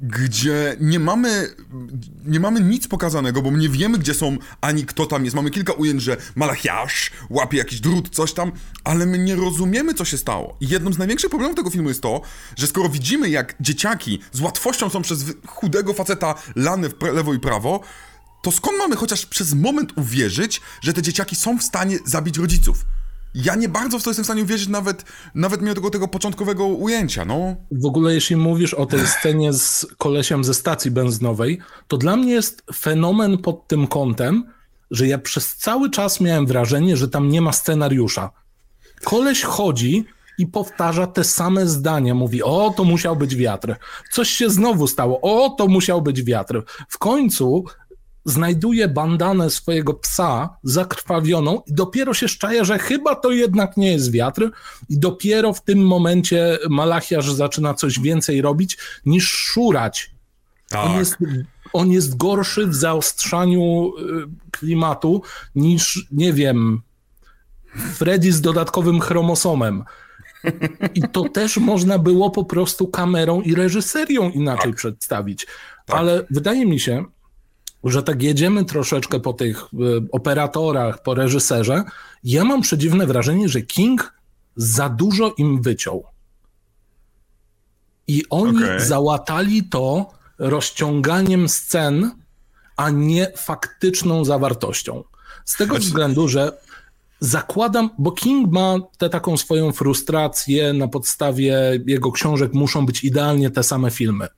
gdzie 0.00 0.76
nie 0.80 0.98
mamy, 0.98 1.54
nie 2.24 2.40
mamy 2.40 2.60
nic 2.60 2.88
pokazanego, 2.88 3.42
bo 3.42 3.50
nie 3.50 3.68
wiemy, 3.68 3.98
gdzie 3.98 4.14
są 4.14 4.36
ani 4.60 4.86
kto 4.86 5.06
tam 5.06 5.24
jest. 5.24 5.36
Mamy 5.36 5.50
kilka 5.50 5.72
ujęć, 5.72 6.02
że 6.02 6.16
Malachiasz 6.36 7.10
łapie 7.30 7.58
jakiś 7.58 7.80
drut, 7.80 8.08
coś 8.08 8.32
tam, 8.32 8.52
ale 8.84 9.06
my 9.06 9.18
nie 9.18 9.36
rozumiemy, 9.36 9.94
co 9.94 10.04
się 10.04 10.18
stało. 10.18 10.56
I 10.60 10.68
jednym 10.68 10.92
z 10.92 10.98
największych 10.98 11.30
problemów 11.30 11.56
tego 11.56 11.70
filmu 11.70 11.88
jest 11.88 12.00
to, 12.00 12.20
że 12.56 12.66
skoro 12.66 12.88
widzimy, 12.88 13.30
jak 13.30 13.54
dzieciaki 13.60 14.20
z 14.32 14.40
łatwością 14.40 14.90
są 14.90 15.02
przez 15.02 15.24
chudego 15.46 15.94
faceta 15.94 16.34
lane 16.56 16.88
w 16.88 17.02
lewo 17.02 17.34
i 17.34 17.40
prawo, 17.40 17.80
to 18.42 18.52
skąd 18.52 18.78
mamy 18.78 18.96
chociaż 18.96 19.26
przez 19.26 19.54
moment 19.54 19.98
uwierzyć, 19.98 20.60
że 20.80 20.92
te 20.92 21.02
dzieciaki 21.02 21.36
są 21.36 21.58
w 21.58 21.62
stanie 21.62 21.98
zabić 22.04 22.38
rodziców? 22.38 22.84
Ja 23.34 23.54
nie 23.54 23.68
bardzo 23.68 23.98
w 23.98 24.02
to 24.02 24.10
jestem 24.10 24.24
w 24.24 24.26
stanie 24.26 24.42
uwierzyć 24.42 24.68
nawet, 24.68 25.04
nawet 25.34 25.62
mimo 25.62 25.74
tego, 25.74 25.90
tego 25.90 26.08
początkowego 26.08 26.66
ujęcia, 26.66 27.24
no. 27.24 27.56
W 27.70 27.86
ogóle 27.86 28.14
jeśli 28.14 28.36
mówisz 28.36 28.74
o 28.74 28.86
tej 28.86 29.06
scenie 29.06 29.52
z 29.52 29.86
kolesiem 29.98 30.44
ze 30.44 30.54
stacji 30.54 30.90
benzynowej, 30.90 31.58
to 31.88 31.96
dla 31.96 32.16
mnie 32.16 32.32
jest 32.32 32.62
fenomen 32.74 33.38
pod 33.38 33.68
tym 33.68 33.86
kątem, 33.86 34.44
że 34.90 35.06
ja 35.06 35.18
przez 35.18 35.56
cały 35.56 35.90
czas 35.90 36.20
miałem 36.20 36.46
wrażenie, 36.46 36.96
że 36.96 37.08
tam 37.08 37.28
nie 37.28 37.40
ma 37.40 37.52
scenariusza. 37.52 38.30
Koleś 39.04 39.42
chodzi 39.42 40.04
i 40.38 40.46
powtarza 40.46 41.06
te 41.06 41.24
same 41.24 41.66
zdania. 41.66 42.14
Mówi, 42.14 42.42
o, 42.42 42.74
to 42.76 42.84
musiał 42.84 43.16
być 43.16 43.36
wiatr. 43.36 43.76
Coś 44.12 44.30
się 44.30 44.50
znowu 44.50 44.86
stało. 44.86 45.20
O, 45.20 45.50
to 45.50 45.66
musiał 45.66 46.02
być 46.02 46.22
wiatr. 46.22 46.62
W 46.88 46.98
końcu 46.98 47.64
znajduje 48.24 48.88
bandanę 48.88 49.50
swojego 49.50 49.94
psa 49.94 50.56
zakrwawioną 50.62 51.62
i 51.66 51.74
dopiero 51.74 52.14
się 52.14 52.28
szczaje, 52.28 52.64
że 52.64 52.78
chyba 52.78 53.14
to 53.14 53.30
jednak 53.30 53.76
nie 53.76 53.92
jest 53.92 54.12
wiatr 54.12 54.50
i 54.88 54.98
dopiero 54.98 55.52
w 55.52 55.62
tym 55.62 55.86
momencie 55.86 56.58
Malachiarz 56.70 57.32
zaczyna 57.32 57.74
coś 57.74 58.00
więcej 58.00 58.42
robić 58.42 58.78
niż 59.06 59.28
szurać. 59.28 60.10
Tak. 60.68 60.86
On, 60.86 60.98
jest, 60.98 61.16
on 61.72 61.90
jest 61.90 62.16
gorszy 62.16 62.66
w 62.66 62.74
zaostrzaniu 62.74 63.92
y, 63.98 64.50
klimatu 64.50 65.22
niż, 65.54 66.06
nie 66.12 66.32
wiem, 66.32 66.82
Freddy 67.94 68.32
z 68.32 68.40
dodatkowym 68.40 69.00
chromosomem. 69.00 69.84
I 70.94 71.02
to 71.02 71.28
też 71.28 71.56
można 71.56 71.98
było 71.98 72.30
po 72.30 72.44
prostu 72.44 72.88
kamerą 72.88 73.40
i 73.40 73.54
reżyserią 73.54 74.30
inaczej 74.30 74.70
tak. 74.70 74.76
przedstawić. 74.76 75.46
Tak. 75.86 75.96
Ale 75.96 76.26
wydaje 76.30 76.66
mi 76.66 76.80
się, 76.80 77.04
że 77.84 78.02
tak 78.02 78.22
jedziemy 78.22 78.64
troszeczkę 78.64 79.20
po 79.20 79.32
tych 79.32 79.64
y, 79.64 79.66
operatorach, 80.12 81.02
po 81.02 81.14
reżyserze, 81.14 81.84
ja 82.24 82.44
mam 82.44 82.60
przedziwne 82.62 83.06
wrażenie, 83.06 83.48
że 83.48 83.62
King 83.62 84.14
za 84.56 84.88
dużo 84.88 85.34
im 85.38 85.62
wyciął. 85.62 86.04
I 88.06 88.22
oni 88.30 88.64
okay. 88.64 88.80
załatali 88.80 89.62
to 89.62 90.10
rozciąganiem 90.38 91.48
scen, 91.48 92.10
a 92.76 92.90
nie 92.90 93.32
faktyczną 93.36 94.24
zawartością. 94.24 95.04
Z 95.44 95.56
tego 95.56 95.74
znaczy... 95.74 95.86
względu, 95.86 96.28
że 96.28 96.52
zakładam, 97.20 97.90
bo 97.98 98.12
King 98.12 98.52
ma 98.52 98.76
tę 98.98 99.10
taką 99.10 99.36
swoją 99.36 99.72
frustrację 99.72 100.72
na 100.72 100.88
podstawie 100.88 101.80
jego 101.86 102.12
książek, 102.12 102.54
muszą 102.54 102.86
być 102.86 103.04
idealnie 103.04 103.50
te 103.50 103.62
same 103.62 103.90
filmy. 103.90 104.28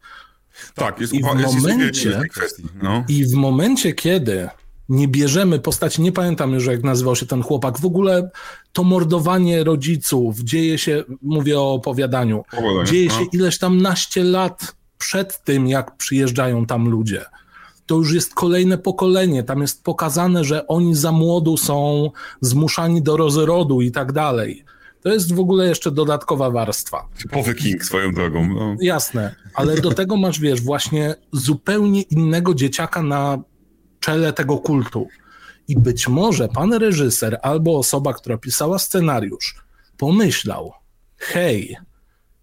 Tak, 0.75 1.01
jest, 1.01 1.13
I 1.13 1.23
w, 1.23 1.23
momencie, 1.23 2.21
no. 2.83 3.05
I 3.09 3.25
w 3.25 3.33
momencie, 3.33 3.93
kiedy 3.93 4.49
nie 4.89 5.09
bierzemy 5.09 5.59
postaci, 5.59 6.03
nie 6.03 6.13
pamiętam 6.13 6.53
już 6.53 6.67
jak 6.67 6.85
nazywał 6.85 7.17
się 7.17 7.27
ten 7.27 7.43
chłopak, 7.43 7.79
w 7.79 7.85
ogóle 7.85 8.31
to 8.73 8.85
mordowanie 8.85 9.65
rodziców 9.65 10.39
dzieje 10.41 10.79
się, 10.79 11.05
mówię 11.23 11.61
o 11.61 11.73
opowiadaniu, 11.73 12.45
dzieje 12.85 13.11
się 13.11 13.21
no. 13.21 13.27
ileś 13.33 13.59
tam 13.59 13.83
naście 13.83 14.25
lat 14.25 14.75
przed 14.99 15.45
tym, 15.45 15.69
jak 15.69 15.97
przyjeżdżają 15.97 16.67
tam 16.67 16.89
ludzie. 16.89 17.25
To 17.87 17.95
już 17.95 18.13
jest 18.13 18.35
kolejne 18.35 18.79
pokolenie, 18.79 19.43
tam 19.43 19.61
jest 19.61 19.85
pokazane, 19.85 20.45
że 20.45 20.67
oni 20.67 20.95
za 20.95 21.13
młodu 21.13 21.57
są 21.57 22.11
zmuszani 22.41 23.03
do 23.03 23.17
rozrodu 23.17 23.81
i 23.81 23.91
tak 23.91 24.13
dalej. 24.13 24.65
To 25.07 25.13
jest 25.13 25.35
w 25.35 25.41
ogóle 25.41 25.69
jeszcze 25.69 25.91
dodatkowa 25.91 26.51
warstwa. 26.51 27.09
Typowy 27.19 27.55
King 27.55 27.85
swoją 27.85 28.13
drogą. 28.13 28.49
No. 28.55 28.77
Jasne, 28.81 29.35
ale 29.55 29.81
do 29.81 29.95
tego 29.95 30.17
masz, 30.17 30.41
wiesz, 30.41 30.61
właśnie 30.61 31.15
zupełnie 31.33 32.03
innego 32.03 32.55
dzieciaka 32.55 33.03
na 33.03 33.39
czele 34.01 34.33
tego 34.33 34.59
kultu. 34.59 35.09
I 35.69 35.79
być 35.79 36.09
może 36.09 36.49
pan 36.49 36.73
reżyser 36.73 37.39
albo 37.43 37.79
osoba, 37.79 38.15
która 38.15 38.39
pisała 38.39 38.79
scenariusz, 38.79 39.57
pomyślał, 39.97 40.73
hej, 41.17 41.77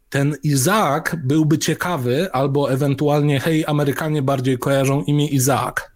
ten 0.09 0.35
Izaak 0.43 1.15
byłby 1.23 1.57
ciekawy, 1.57 2.31
albo 2.31 2.71
ewentualnie, 2.71 3.39
hej, 3.39 3.65
Amerykanie 3.67 4.21
bardziej 4.21 4.57
kojarzą 4.57 5.03
imię 5.03 5.27
Izaak. 5.27 5.92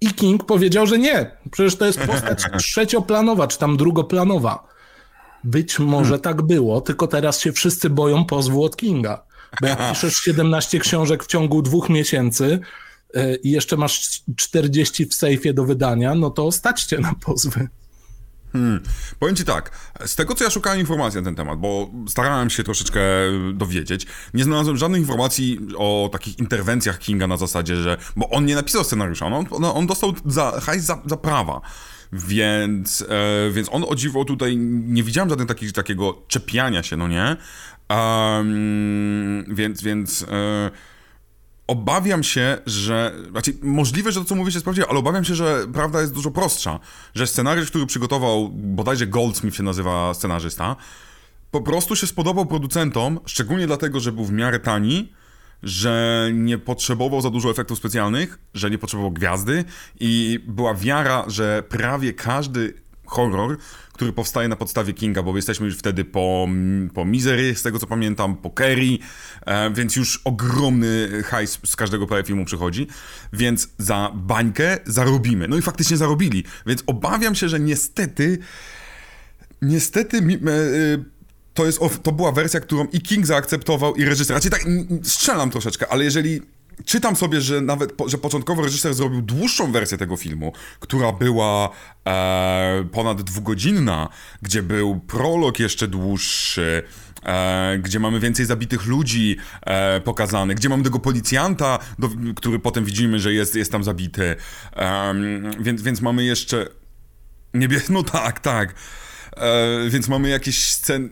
I 0.00 0.14
King 0.14 0.44
powiedział, 0.44 0.86
że 0.86 0.98
nie. 0.98 1.30
Przecież 1.50 1.76
to 1.76 1.86
jest 1.86 2.00
postać 2.00 2.44
trzecioplanowa, 2.62 3.46
czy 3.46 3.58
tam 3.58 3.76
drugoplanowa. 3.76 4.68
Być 5.44 5.78
może 5.78 6.04
hmm. 6.04 6.20
tak 6.20 6.42
było, 6.42 6.80
tylko 6.80 7.06
teraz 7.06 7.40
się 7.40 7.52
wszyscy 7.52 7.90
boją 7.90 8.24
pozwu 8.24 8.64
od 8.64 8.76
Kinga. 8.76 9.22
Bo 9.60 9.66
jak 9.66 9.78
piszesz 9.90 10.16
17 10.16 10.78
książek 10.78 11.24
w 11.24 11.26
ciągu 11.26 11.62
dwóch 11.62 11.88
miesięcy 11.88 12.60
e, 13.14 13.36
i 13.36 13.50
jeszcze 13.50 13.76
masz 13.76 14.22
40 14.36 15.06
w 15.06 15.14
sejfie 15.14 15.54
do 15.54 15.64
wydania, 15.64 16.14
no 16.14 16.30
to 16.30 16.52
staćcie 16.52 16.98
na 16.98 17.14
pozwy. 17.14 17.68
Hmm. 18.52 18.80
Powiem 19.18 19.36
ci 19.36 19.44
tak, 19.44 19.70
z 20.06 20.16
tego 20.16 20.34
co 20.34 20.44
ja 20.44 20.50
szukałem 20.50 20.80
informacji 20.80 21.18
na 21.18 21.24
ten 21.24 21.34
temat, 21.34 21.58
bo 21.58 21.90
starałem 22.08 22.50
się 22.50 22.64
troszeczkę 22.64 23.00
dowiedzieć, 23.54 24.06
nie 24.34 24.44
znalazłem 24.44 24.76
żadnych 24.76 25.00
informacji 25.00 25.58
o 25.78 26.08
takich 26.12 26.38
interwencjach 26.38 26.98
Kinga 26.98 27.26
na 27.26 27.36
zasadzie, 27.36 27.76
że. 27.76 27.96
Bo 28.16 28.28
on 28.30 28.46
nie 28.46 28.54
napisał 28.54 28.84
scenariusza, 28.84 29.26
on, 29.26 29.46
on, 29.50 29.64
on 29.64 29.86
dostał 29.86 30.14
za, 30.26 30.60
hajs 30.60 30.84
za, 30.84 31.02
za 31.06 31.16
prawa. 31.16 31.60
Więc, 32.12 33.04
e, 33.08 33.50
więc 33.50 33.68
on 33.72 33.84
o 33.88 33.94
dziwo 33.94 34.24
tutaj 34.24 34.56
nie 34.56 35.02
widziałem 35.02 35.30
żadnego 35.30 35.54
taki, 35.54 35.72
takiego 35.72 36.22
czepiania 36.28 36.82
się, 36.82 36.96
no 36.96 37.08
nie? 37.08 37.36
Um, 37.90 39.44
więc, 39.48 39.82
więc. 39.82 40.22
E, 40.22 40.70
obawiam 41.70 42.22
się, 42.22 42.58
że. 42.66 43.14
Znaczy, 43.30 43.52
możliwe, 43.62 44.12
że 44.12 44.20
to, 44.20 44.26
co 44.26 44.34
mówisz, 44.34 44.54
jest 44.54 44.64
prawdziwe, 44.64 44.86
ale 44.90 44.98
obawiam 44.98 45.24
się, 45.24 45.34
że 45.34 45.66
prawda 45.72 46.00
jest 46.00 46.12
dużo 46.12 46.30
prostsza. 46.30 46.80
Że 47.14 47.26
scenariusz, 47.26 47.70
który 47.70 47.86
przygotował, 47.86 48.48
bodajże 48.48 49.06
Goldsmith 49.06 49.56
się 49.56 49.62
nazywa 49.62 50.14
scenarzysta, 50.14 50.76
po 51.50 51.60
prostu 51.60 51.96
się 51.96 52.06
spodobał 52.06 52.46
producentom, 52.46 53.20
szczególnie 53.26 53.66
dlatego, 53.66 54.00
że 54.00 54.12
był 54.12 54.24
w 54.24 54.32
miarę 54.32 54.58
tani, 54.58 55.12
że 55.62 56.30
nie 56.34 56.58
potrzebował 56.58 57.20
za 57.20 57.30
dużo 57.30 57.50
efektów 57.50 57.78
specjalnych, 57.78 58.38
że 58.54 58.70
nie 58.70 58.78
potrzebował 58.78 59.10
gwiazdy 59.10 59.64
i 60.00 60.40
była 60.46 60.74
wiara, 60.74 61.24
że 61.26 61.62
prawie 61.68 62.12
każdy 62.12 62.74
horror, 63.06 63.56
który 64.00 64.12
powstaje 64.12 64.48
na 64.48 64.56
podstawie 64.56 64.92
Kinga, 64.92 65.22
bo 65.22 65.36
jesteśmy 65.36 65.66
już 65.66 65.76
wtedy 65.76 66.04
po, 66.04 66.48
po 66.94 67.04
Misery, 67.04 67.54
z 67.54 67.62
tego 67.62 67.78
co 67.78 67.86
pamiętam, 67.86 68.36
po 68.36 68.50
Kerry, 68.50 68.98
e, 69.46 69.70
więc 69.74 69.96
już 69.96 70.20
ogromny 70.24 71.22
hajs 71.22 71.58
z 71.66 71.76
każdego 71.76 72.22
filmu 72.24 72.44
przychodzi, 72.44 72.86
więc 73.32 73.68
za 73.78 74.12
bańkę 74.14 74.78
zarobimy. 74.86 75.48
No 75.48 75.56
i 75.56 75.62
faktycznie 75.62 75.96
zarobili, 75.96 76.44
więc 76.66 76.82
obawiam 76.86 77.34
się, 77.34 77.48
że 77.48 77.60
niestety 77.60 78.38
niestety 79.62 80.18
e, 80.18 80.20
to, 81.54 81.66
jest, 81.66 81.80
to 82.02 82.12
była 82.12 82.32
wersja, 82.32 82.60
którą 82.60 82.84
i 82.84 83.00
King 83.00 83.26
zaakceptował, 83.26 83.94
i 83.94 84.04
reżyser. 84.04 84.34
Raczej 84.34 84.50
tak 84.50 84.66
strzelam 85.02 85.50
troszeczkę, 85.50 85.88
ale 85.88 86.04
jeżeli 86.04 86.40
czytam 86.84 87.16
sobie, 87.16 87.40
że 87.40 87.60
nawet, 87.60 87.92
że 88.06 88.18
początkowo 88.18 88.62
reżyser 88.62 88.94
zrobił 88.94 89.22
dłuższą 89.22 89.72
wersję 89.72 89.98
tego 89.98 90.16
filmu, 90.16 90.52
która 90.80 91.12
była 91.12 91.70
e, 92.06 92.84
ponad 92.92 93.22
dwugodzinna, 93.22 94.08
gdzie 94.42 94.62
był 94.62 95.00
prolog 95.00 95.58
jeszcze 95.58 95.88
dłuższy, 95.88 96.82
e, 97.22 97.78
gdzie 97.78 98.00
mamy 98.00 98.20
więcej 98.20 98.46
zabitych 98.46 98.86
ludzi 98.86 99.36
e, 99.62 100.00
pokazanych, 100.00 100.56
gdzie 100.56 100.68
mamy 100.68 100.84
tego 100.84 100.98
policjanta, 100.98 101.78
do, 101.98 102.08
który 102.36 102.58
potem 102.58 102.84
widzimy, 102.84 103.20
że 103.20 103.32
jest, 103.32 103.54
jest 103.54 103.72
tam 103.72 103.84
zabity, 103.84 104.36
więc, 105.60 105.82
więc 105.82 106.00
mamy 106.00 106.24
jeszcze... 106.24 106.66
Niebie... 107.54 107.80
No 107.90 108.02
tak, 108.02 108.40
tak. 108.40 108.74
E, 109.36 109.90
więc 109.90 110.08
mamy 110.08 110.28
jakieś 110.28 110.66
sceny 110.72 111.08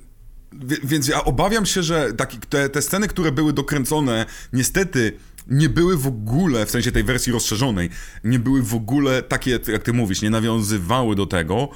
Więc 0.84 1.08
ja 1.08 1.24
obawiam 1.24 1.66
się, 1.66 1.82
że 1.82 2.12
taki, 2.12 2.38
te, 2.38 2.68
te 2.68 2.82
sceny, 2.82 3.08
które 3.08 3.32
były 3.32 3.52
dokręcone, 3.52 4.26
niestety 4.52 5.18
nie 5.48 5.68
były 5.68 5.96
w 5.96 6.06
ogóle, 6.06 6.66
w 6.66 6.70
sensie 6.70 6.92
tej 6.92 7.04
wersji 7.04 7.32
rozszerzonej, 7.32 7.90
nie 8.24 8.38
były 8.38 8.62
w 8.62 8.74
ogóle 8.74 9.22
takie, 9.22 9.60
jak 9.72 9.82
ty 9.82 9.92
mówisz, 9.92 10.22
nie 10.22 10.30
nawiązywały 10.30 11.16
do 11.16 11.26
tego, 11.26 11.68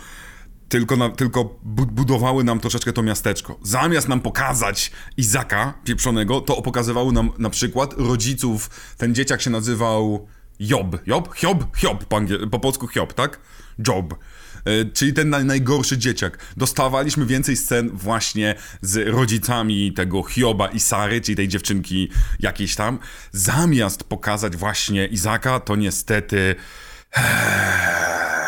tylko, 0.68 0.97
na, 0.97 1.09
tylko 1.09 1.61
budowały 1.93 2.45
nam 2.45 2.61
troszeczkę 2.61 2.93
to 2.93 3.03
miasteczko. 3.03 3.59
Zamiast 3.62 4.09
nam 4.09 4.20
pokazać 4.20 4.93
Izaka 5.16 5.75
pieprzonego, 5.85 6.41
to 6.41 6.62
pokazywały 6.62 7.12
nam 7.12 7.31
na 7.39 7.51
przykład 7.51 7.95
rodziców, 7.99 8.70
ten 8.99 9.14
dzieciak 9.14 9.43
się 9.43 9.51
nazywał 9.51 10.27
Job. 10.61 11.07
Job? 11.07 11.34
Hiob? 11.36 11.76
Hiob 11.76 12.05
po, 12.05 12.20
po 12.50 12.59
polsku 12.59 12.88
Hiob, 12.88 13.14
tak? 13.14 13.40
Job. 13.88 14.14
E, 14.64 14.84
czyli 14.84 15.12
ten 15.12 15.30
naj, 15.30 15.44
najgorszy 15.44 15.98
dzieciak. 15.98 16.38
Dostawaliśmy 16.57 17.26
więcej 17.26 17.57
scen 17.57 17.90
właśnie 17.92 18.55
z 18.80 19.09
rodzicami 19.09 19.92
tego 19.92 20.22
Hioba 20.22 20.68
i 20.68 20.80
Sary, 20.80 21.20
czyli 21.20 21.36
tej 21.36 21.48
dziewczynki 21.48 22.09
jakiejś 22.40 22.74
tam. 22.74 22.98
Zamiast 23.32 24.05
pokazać 24.05 24.57
właśnie 24.57 25.07
Izaka, 25.07 25.61
to 25.61 25.76
niestety... 25.76 26.55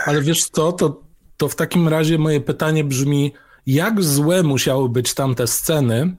Ale 0.07 0.23
wiesz 0.23 0.45
co, 0.45 0.73
to, 0.73 1.03
to 1.37 1.49
w 1.49 1.57
takim 1.57 1.89
razie 1.89 2.19
moje 2.19 2.41
pytanie 2.41 2.85
brzmi, 2.85 3.33
jak 3.67 4.03
złe 4.03 4.43
musiały 4.43 4.89
być 4.89 5.15
tamte 5.15 5.47
sceny, 5.47 6.17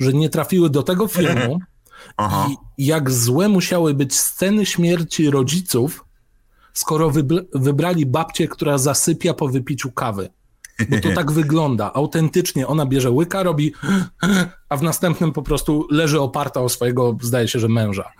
że 0.00 0.12
nie 0.12 0.28
trafiły 0.28 0.70
do 0.70 0.82
tego 0.82 1.08
filmu 1.08 1.60
Aha. 2.16 2.48
i 2.78 2.86
jak 2.86 3.10
złe 3.10 3.48
musiały 3.48 3.94
być 3.94 4.16
sceny 4.16 4.66
śmierci 4.66 5.30
rodziców, 5.30 6.04
skoro 6.72 7.10
wybrali 7.54 8.06
babcię, 8.06 8.48
która 8.48 8.78
zasypia 8.78 9.34
po 9.34 9.48
wypiciu 9.48 9.92
kawy. 9.92 10.30
Bo 10.88 11.00
to 11.00 11.08
tak 11.14 11.32
wygląda. 11.40 11.92
Autentycznie 11.94 12.66
ona 12.66 12.86
bierze 12.86 13.10
łyka, 13.10 13.42
robi, 13.42 13.72
a 14.68 14.76
w 14.76 14.82
następnym 14.82 15.32
po 15.32 15.42
prostu 15.42 15.86
leży 15.90 16.20
oparta 16.20 16.60
o 16.60 16.68
swojego, 16.68 17.16
zdaje 17.22 17.48
się, 17.48 17.58
że 17.58 17.68
męża. 17.68 18.10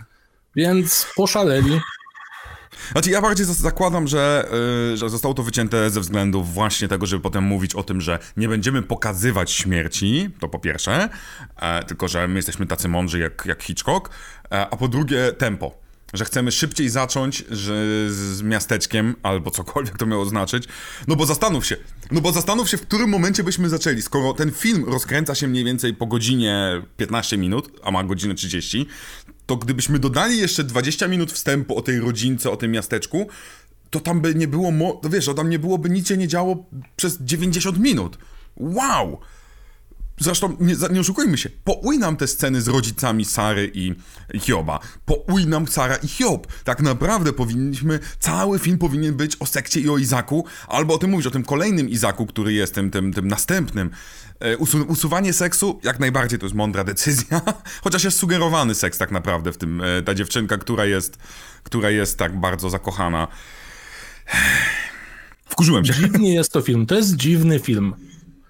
Więc 0.57 1.07
poszaleli. 1.16 1.81
Znaczy, 2.93 3.11
ja 3.11 3.22
bardziej 3.22 3.47
zakładam, 3.47 4.09
że, 4.09 4.49
yy, 4.91 4.97
że 4.97 5.09
zostało 5.11 5.35
to 5.35 5.43
wycięte 5.43 5.91
ze 5.91 6.01
względów 6.01 6.55
właśnie 6.55 6.89
tego, 6.89 7.07
żeby 7.07 7.22
potem 7.22 7.45
mówić 7.45 7.74
o 7.74 7.83
tym, 7.83 8.01
że 8.01 8.18
nie 8.37 8.49
będziemy 8.49 8.83
pokazywać 8.83 9.53
śmierci, 9.53 10.31
to 10.41 10.49
po 10.49 10.59
pierwsze, 10.59 11.09
e, 11.57 11.85
tylko 11.85 12.09
że 12.09 12.28
my 12.28 12.37
jesteśmy 12.37 12.66
tacy 12.66 12.89
mądrzy 12.89 13.18
jak, 13.18 13.47
jak 13.47 13.62
Hitchcock, 13.62 14.11
e, 14.53 14.66
a 14.70 14.76
po 14.76 14.89
drugie 14.89 15.33
tempo 15.33 15.81
że 16.14 16.24
chcemy 16.24 16.53
szybciej 16.53 16.89
zacząć 16.89 17.45
że 17.51 17.74
z 18.11 18.43
miasteczkiem, 18.43 19.14
albo 19.22 19.51
cokolwiek 19.51 19.99
to 19.99 20.07
miało 20.07 20.24
znaczyć. 20.24 20.64
No 21.09 21.16
bo 21.16 21.26
zastanów 21.26 21.66
się, 21.66 21.76
no 22.11 22.20
bo 22.20 22.33
zastanów 22.33 22.70
się, 22.70 22.76
w 22.76 22.83
którym 22.83 23.11
momencie 23.11 23.45
byśmy 23.45 23.68
zaczęli. 23.68 24.03
Skoro 24.03 24.33
ten 24.33 24.51
film 24.51 24.85
rozkręca 24.85 25.35
się 25.35 25.49
mniej 25.49 25.64
więcej 25.64 25.95
po 25.95 26.07
godzinie 26.07 26.83
15 26.97 27.39
minut, 27.39 27.81
a 27.83 27.91
ma 27.91 28.05
godzinę 28.05 28.35
30, 28.35 28.87
to 29.51 29.57
gdybyśmy 29.57 29.98
dodali 29.98 30.38
jeszcze 30.38 30.64
20 30.64 31.09
minut 31.09 31.32
wstępu 31.32 31.76
o 31.76 31.82
tej 31.82 32.01
rodzince, 32.01 32.51
o 32.51 32.57
tym 32.57 32.70
miasteczku, 32.70 33.28
to 33.90 34.01
tam 34.01 34.20
by 34.20 34.34
nie 34.34 34.48
było, 34.48 34.70
mo- 34.70 35.01
wiesz, 35.11 35.24
to 35.24 35.34
tam 35.34 35.51
nie 35.51 35.59
byłoby, 35.59 35.90
nic 35.90 36.09
się 36.09 36.16
nie 36.16 36.28
działo 36.28 36.66
przez 36.96 37.18
90 37.20 37.78
minut. 37.78 38.18
Wow! 38.57 39.20
Zresztą, 40.18 40.57
nie, 40.61 40.74
nie 40.92 41.01
oszukujmy 41.01 41.38
się, 41.38 41.51
pouj 41.64 41.98
nam 41.98 42.16
te 42.16 42.26
sceny 42.26 42.62
z 42.62 42.68
rodzicami 42.68 43.24
Sary 43.24 43.70
i 43.74 43.94
Hioba. 44.40 44.80
Pouj 45.07 45.46
nam 45.46 45.68
Sara 45.68 45.96
i 45.96 46.09
Hiob. 46.09 46.46
Tak 46.64 46.82
naprawdę 46.82 47.32
powinniśmy, 47.32 47.98
cały 48.18 48.59
film 48.59 48.78
powinien 48.78 49.14
być 49.14 49.36
o 49.40 49.46
sekcie 49.46 49.80
i 49.80 49.88
o 49.88 49.98
Izaku, 49.98 50.44
albo 50.68 50.94
o 50.94 50.98
tym 50.98 51.11
mówić, 51.11 51.26
o 51.26 51.30
tym 51.30 51.44
kolejnym 51.44 51.88
Izaku, 51.88 52.26
który 52.26 52.53
jest 52.53 52.74
tym, 52.74 52.90
tym, 52.90 53.12
tym 53.12 53.28
następnym. 53.28 53.90
E, 54.41 54.57
usu 54.57 54.84
usuwanie 54.88 55.32
seksu, 55.32 55.80
jak 55.82 56.01
najbardziej 56.01 56.38
to 56.38 56.47
jest 56.47 56.57
mądra 56.57 56.84
decyzja, 56.84 57.41
chociaż 57.84 58.05
jest 58.05 58.18
sugerowany 58.18 58.74
seks 58.74 58.99
tak 58.99 59.11
naprawdę 59.11 59.53
w 59.53 59.59
tym, 59.59 59.82
e, 59.82 60.03
ta 60.03 60.14
dziewczynka, 60.14 60.59
która 60.59 60.84
jest, 60.84 61.18
która 61.62 61.91
jest 61.91 62.18
tak 62.18 62.41
bardzo 62.41 62.70
zakochana. 62.70 63.28
Wkurzyłem 65.45 65.84
się. 65.84 65.93
Dziwnie 65.93 66.34
jest 66.34 66.53
to 66.53 66.61
film, 66.61 66.86
to 66.86 66.95
jest 66.95 67.16
dziwny 67.16 67.59
film. 67.59 67.95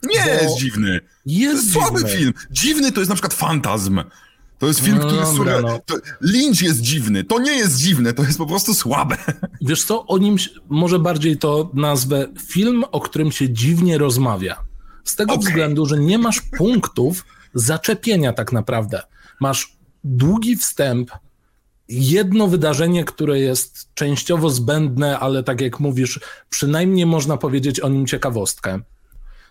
Nie 0.03 0.25
Bo 0.25 0.31
jest 0.31 0.59
dziwny. 0.59 1.01
Jest, 1.27 1.55
to 1.55 1.61
jest 1.61 1.73
słaby 1.73 2.09
film. 2.09 2.33
Dziwny 2.51 2.93
to 2.93 3.01
jest 3.01 3.09
na 3.09 3.15
przykład 3.15 3.35
Fantazm. 3.35 4.01
To 4.59 4.67
jest 4.67 4.81
film, 4.81 4.97
no, 4.99 5.07
który 5.07 5.21
jest 5.21 5.37
super. 5.37 5.63
No. 5.63 5.81
Lynch 6.21 6.63
jest 6.63 6.81
dziwny. 6.81 7.25
To 7.25 7.39
nie 7.39 7.53
jest 7.53 7.79
dziwne, 7.79 8.13
to 8.13 8.23
jest 8.23 8.39
po 8.39 8.47
prostu 8.47 8.75
słabe. 8.75 9.17
Wiesz 9.61 9.85
co, 9.85 10.07
o 10.07 10.19
nim 10.19 10.37
może 10.69 10.99
bardziej 10.99 11.39
to 11.39 11.71
nazwę 11.75 12.27
film, 12.47 12.85
o 12.93 13.01
którym 13.01 13.33
się 13.33 13.51
dziwnie 13.51 13.99
rozmawia. 13.99 14.70
Z 15.11 15.17
tego 15.17 15.33
okay. 15.33 15.45
względu, 15.47 15.87
że 15.87 15.99
nie 15.99 16.19
masz 16.19 16.41
punktów 16.41 17.25
zaczepienia 17.55 18.33
tak 18.33 18.53
naprawdę. 18.53 19.03
Masz 19.41 19.77
długi 20.05 20.57
wstęp, 20.57 21.11
jedno 21.89 22.47
wydarzenie, 22.47 23.05
które 23.05 23.41
jest 23.41 23.95
częściowo 23.95 24.51
zbędne, 24.51 25.19
ale 25.19 25.43
tak 25.43 25.61
jak 25.61 25.81
mówisz, 25.81 26.21
przynajmniej 26.51 27.07
można 27.07 27.37
powiedzieć 27.37 27.81
o 27.81 27.89
nim 27.89 28.07
ciekawostkę 28.07 28.81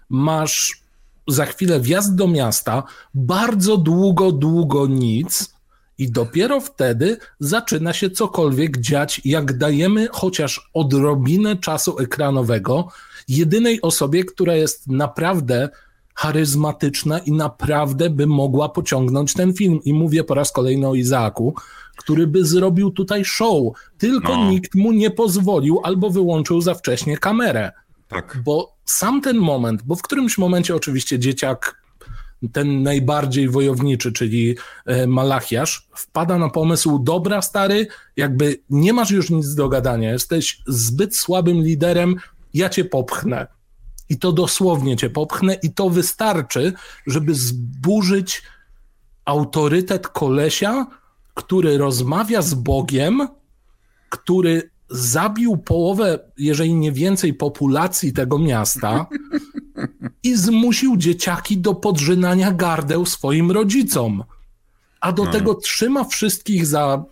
masz 0.09 0.81
za 1.27 1.45
chwilę 1.45 1.79
wjazd 1.79 2.15
do 2.15 2.27
miasta, 2.27 2.83
bardzo 3.13 3.77
długo, 3.77 4.31
długo 4.31 4.87
nic, 4.87 5.53
i 5.99 6.11
dopiero 6.11 6.61
wtedy 6.61 7.17
zaczyna 7.39 7.93
się 7.93 8.09
cokolwiek 8.09 8.77
dziać, 8.77 9.21
jak 9.25 9.57
dajemy 9.57 10.07
chociaż 10.11 10.69
odrobinę 10.73 11.55
czasu 11.55 11.99
ekranowego 11.99 12.87
jedynej 13.29 13.81
osobie, 13.81 14.23
która 14.23 14.55
jest 14.55 14.87
naprawdę 14.87 15.69
charyzmatyczna 16.15 17.19
i 17.19 17.31
naprawdę 17.31 18.09
by 18.09 18.27
mogła 18.27 18.69
pociągnąć 18.69 19.33
ten 19.33 19.53
film. 19.53 19.79
I 19.85 19.93
mówię 19.93 20.23
po 20.23 20.33
raz 20.33 20.51
kolejny 20.51 20.87
o 20.87 20.95
Izaaku, 20.95 21.53
który 21.97 22.27
by 22.27 22.45
zrobił 22.45 22.91
tutaj 22.91 23.25
show, 23.25 23.73
tylko 23.97 24.37
no. 24.37 24.49
nikt 24.49 24.75
mu 24.75 24.91
nie 24.91 25.11
pozwolił 25.11 25.79
albo 25.83 26.09
wyłączył 26.09 26.61
za 26.61 26.73
wcześnie 26.73 27.17
kamerę. 27.17 27.71
Tak. 28.07 28.37
Bo 28.45 28.75
sam 28.85 29.21
ten 29.21 29.37
moment, 29.37 29.83
bo 29.83 29.95
w 29.95 30.01
którymś 30.01 30.37
momencie 30.37 30.75
oczywiście 30.75 31.19
dzieciak, 31.19 31.79
ten 32.51 32.83
najbardziej 32.83 33.49
wojowniczy, 33.49 34.11
czyli 34.11 34.55
e, 34.85 35.07
Malachiasz, 35.07 35.87
wpada 35.95 36.37
na 36.37 36.49
pomysł, 36.49 36.99
dobra 36.99 37.41
stary, 37.41 37.87
jakby 38.17 38.59
nie 38.69 38.93
masz 38.93 39.11
już 39.11 39.29
nic 39.29 39.55
do 39.55 39.69
gadania, 39.69 40.11
jesteś 40.11 40.61
zbyt 40.67 41.15
słabym 41.15 41.57
liderem, 41.57 42.15
ja 42.53 42.69
cię 42.69 42.85
popchnę. 42.85 43.47
I 44.09 44.17
to 44.17 44.31
dosłownie 44.31 44.97
cię 44.97 45.09
popchnę 45.09 45.53
i 45.63 45.73
to 45.73 45.89
wystarczy, 45.89 46.73
żeby 47.07 47.35
zburzyć 47.35 48.43
autorytet 49.25 50.07
kolesia, 50.07 50.87
który 51.33 51.77
rozmawia 51.77 52.41
z 52.41 52.53
Bogiem, 52.53 53.27
który 54.09 54.69
zabił 54.89 55.57
połowę, 55.57 56.19
jeżeli 56.37 56.73
nie 56.73 56.91
więcej, 56.91 57.33
populacji 57.33 58.13
tego 58.13 58.39
miasta 58.39 59.05
i 60.23 60.35
zmusił 60.35 60.97
dzieciaki 60.97 61.57
do 61.57 61.73
podrzynania 61.75 62.51
gardeł 62.51 63.05
swoim 63.05 63.51
rodzicom. 63.51 64.23
A 65.01 65.11
do 65.11 65.25
no. 65.25 65.31
tego 65.31 65.55
trzyma 65.55 66.03
wszystkich 66.03 66.65
za, 66.65 67.03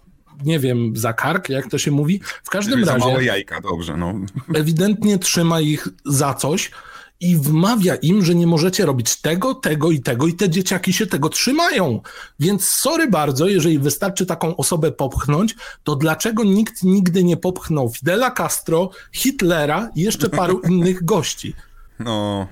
nie 0.43 0.59
wiem, 0.59 0.91
za 0.95 1.13
kark, 1.13 1.49
jak 1.49 1.69
to 1.69 1.77
się 1.77 1.91
mówi. 1.91 2.21
W 2.43 2.49
każdym 2.49 2.83
razie. 2.83 2.99
Za 2.99 3.05
małe 3.07 3.23
jajka, 3.23 3.61
dobrze, 3.61 3.97
no. 3.97 4.13
Ewidentnie 4.53 5.19
trzyma 5.19 5.61
ich 5.61 5.87
za 6.05 6.33
coś, 6.33 6.71
i 7.19 7.35
wmawia 7.35 7.95
im, 7.95 8.25
że 8.25 8.35
nie 8.35 8.47
możecie 8.47 8.85
robić 8.85 9.15
tego, 9.15 9.55
tego 9.55 9.91
i 9.91 9.99
tego 9.99 10.27
i 10.27 10.33
te 10.33 10.49
dzieciaki 10.49 10.93
się 10.93 11.07
tego 11.07 11.29
trzymają. 11.29 12.01
Więc 12.39 12.69
sorry 12.69 13.07
bardzo, 13.07 13.47
jeżeli 13.47 13.79
wystarczy 13.79 14.25
taką 14.25 14.55
osobę 14.55 14.91
popchnąć, 14.91 15.55
to 15.83 15.95
dlaczego 15.95 16.43
nikt 16.43 16.83
nigdy 16.83 17.23
nie 17.23 17.37
popchnął 17.37 17.89
Fidela 17.89 18.31
Castro, 18.31 18.89
Hitlera 19.11 19.89
i 19.95 20.01
jeszcze 20.01 20.29
paru 20.29 20.61
innych 20.69 21.05
gości? 21.05 21.53
No, 21.99 22.47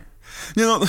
nie 0.57 0.63
no, 0.63 0.79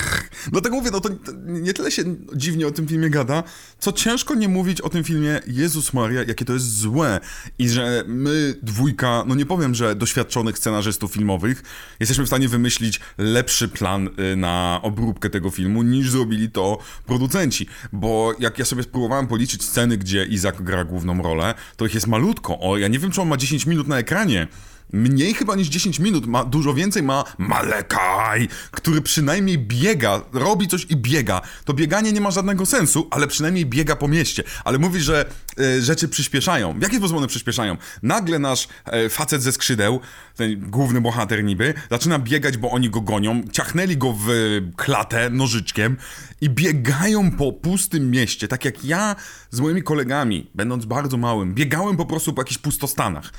dlatego 0.52 0.76
mówię, 0.76 0.90
no 0.90 1.00
to 1.00 1.08
nie 1.46 1.72
tyle 1.72 1.90
się 1.90 2.02
dziwnie 2.34 2.66
o 2.66 2.70
tym 2.70 2.88
filmie 2.88 3.10
gada, 3.10 3.42
co 3.78 3.92
ciężko 3.92 4.34
nie 4.34 4.48
mówić 4.48 4.80
o 4.80 4.88
tym 4.88 5.04
filmie 5.04 5.40
Jezus 5.46 5.92
Maria, 5.92 6.22
jakie 6.22 6.44
to 6.44 6.52
jest 6.52 6.78
złe. 6.78 7.20
I 7.58 7.68
że 7.68 8.04
my, 8.06 8.54
dwójka, 8.62 9.24
no 9.26 9.34
nie 9.34 9.46
powiem, 9.46 9.74
że 9.74 9.94
doświadczonych 9.94 10.58
scenarzystów 10.58 11.12
filmowych, 11.12 11.62
jesteśmy 12.00 12.24
w 12.24 12.26
stanie 12.26 12.48
wymyślić 12.48 13.00
lepszy 13.18 13.68
plan 13.68 14.08
y, 14.32 14.36
na 14.36 14.80
obróbkę 14.82 15.30
tego 15.30 15.50
filmu, 15.50 15.82
niż 15.82 16.10
zrobili 16.10 16.50
to 16.50 16.78
producenci, 17.06 17.66
bo 17.92 18.34
jak 18.38 18.58
ja 18.58 18.64
sobie 18.64 18.82
spróbowałem 18.82 19.26
policzyć 19.26 19.64
sceny, 19.64 19.98
gdzie 19.98 20.24
Izak 20.24 20.62
gra 20.62 20.84
główną 20.84 21.22
rolę, 21.22 21.54
to 21.76 21.86
ich 21.86 21.94
jest 21.94 22.06
malutko, 22.06 22.60
o, 22.60 22.78
ja 22.78 22.88
nie 22.88 22.98
wiem, 22.98 23.10
czy 23.10 23.22
on 23.22 23.28
ma 23.28 23.36
10 23.36 23.66
minut 23.66 23.88
na 23.88 23.98
ekranie, 23.98 24.48
mniej 24.92 25.34
chyba 25.34 25.56
niż 25.56 25.68
10 25.68 25.98
minut, 25.98 26.26
ma 26.26 26.44
dużo 26.44 26.74
więcej 26.74 27.02
ma 27.02 27.24
Malekaj, 27.38 28.48
który 28.70 29.02
przynajmniej 29.02 29.58
biega, 29.58 30.22
robi 30.32 30.68
coś 30.68 30.86
i 30.90 30.96
biega. 30.96 31.40
To 31.64 31.74
bieganie 31.74 32.12
nie 32.12 32.20
ma 32.20 32.30
żadnego 32.30 32.66
sensu, 32.66 33.08
ale 33.10 33.26
przynajmniej 33.26 33.66
biega 33.66 33.96
po 33.96 34.08
mieście. 34.08 34.44
Ale 34.64 34.78
mówi, 34.78 35.00
że 35.00 35.24
e, 35.58 35.82
rzeczy 35.82 36.08
przyspieszają. 36.08 36.78
W 36.78 36.82
jaki 36.82 36.96
sposób 36.96 37.16
one 37.16 37.26
przyspieszają? 37.26 37.76
Nagle 38.02 38.38
nasz 38.38 38.68
e, 38.84 39.08
facet 39.08 39.42
ze 39.42 39.52
skrzydeł, 39.52 40.00
ten 40.36 40.70
główny 40.70 41.00
bohater 41.00 41.44
niby, 41.44 41.74
zaczyna 41.90 42.18
biegać, 42.18 42.56
bo 42.56 42.70
oni 42.70 42.90
go 42.90 43.00
gonią, 43.00 43.42
ciachnęli 43.52 43.96
go 43.96 44.12
w 44.12 44.28
klatę 44.76 45.30
nożyczkiem 45.30 45.96
i 46.40 46.50
biegają 46.50 47.30
po 47.30 47.52
pustym 47.52 48.10
mieście, 48.10 48.48
tak 48.48 48.64
jak 48.64 48.84
ja 48.84 49.16
z 49.50 49.60
moimi 49.60 49.82
kolegami, 49.82 50.50
będąc 50.54 50.84
bardzo 50.84 51.16
małym, 51.16 51.54
biegałem 51.54 51.96
po 51.96 52.06
prostu 52.06 52.32
po 52.32 52.40
jakichś 52.40 52.58
pustostanach 52.58 53.32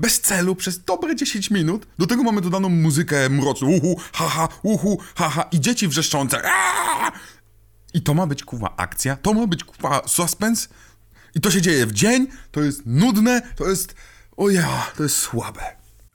bez 0.00 0.20
celu 0.20 0.54
przez 0.54 0.84
dobre 0.84 1.16
10 1.16 1.50
minut. 1.50 1.86
Do 1.98 2.06
tego 2.06 2.22
mamy 2.22 2.40
dodaną 2.40 2.68
muzykę 2.68 3.28
mroczną. 3.28 3.68
Uhu, 3.68 3.96
haha, 4.12 4.48
uhu, 4.62 4.98
haha. 5.14 5.42
I 5.42 5.60
dzieci 5.60 5.88
wrzeszczące. 5.88 6.42
Aaaa! 6.44 7.12
I 7.94 8.02
to 8.02 8.14
ma 8.14 8.26
być 8.26 8.44
kuwa 8.44 8.76
akcja, 8.76 9.16
to 9.16 9.34
ma 9.34 9.46
być 9.46 9.64
kuwa 9.64 10.08
suspense. 10.08 10.68
I 11.34 11.40
to 11.40 11.50
się 11.50 11.62
dzieje 11.62 11.86
w 11.86 11.92
dzień, 11.92 12.26
to 12.50 12.62
jest 12.62 12.82
nudne, 12.86 13.42
to 13.56 13.68
jest. 13.68 13.94
O 14.36 14.50
ja, 14.50 14.86
to 14.96 15.02
jest 15.02 15.16
słabe. 15.16 15.60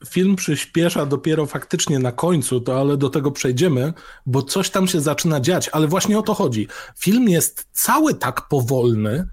Film 0.08 0.36
przyspiesza 0.36 1.06
dopiero 1.06 1.46
faktycznie 1.46 1.98
na 1.98 2.12
końcu, 2.12 2.60
to 2.60 2.80
ale 2.80 2.96
do 2.96 3.10
tego 3.10 3.30
przejdziemy, 3.30 3.92
bo 4.26 4.42
coś 4.42 4.70
tam 4.70 4.88
się 4.88 5.00
zaczyna 5.00 5.40
dziać, 5.40 5.68
ale 5.68 5.88
właśnie 5.88 6.18
o 6.18 6.22
to 6.22 6.34
chodzi. 6.34 6.68
Film 6.98 7.28
jest 7.28 7.66
cały 7.72 8.14
tak 8.14 8.48
powolny, 8.48 9.28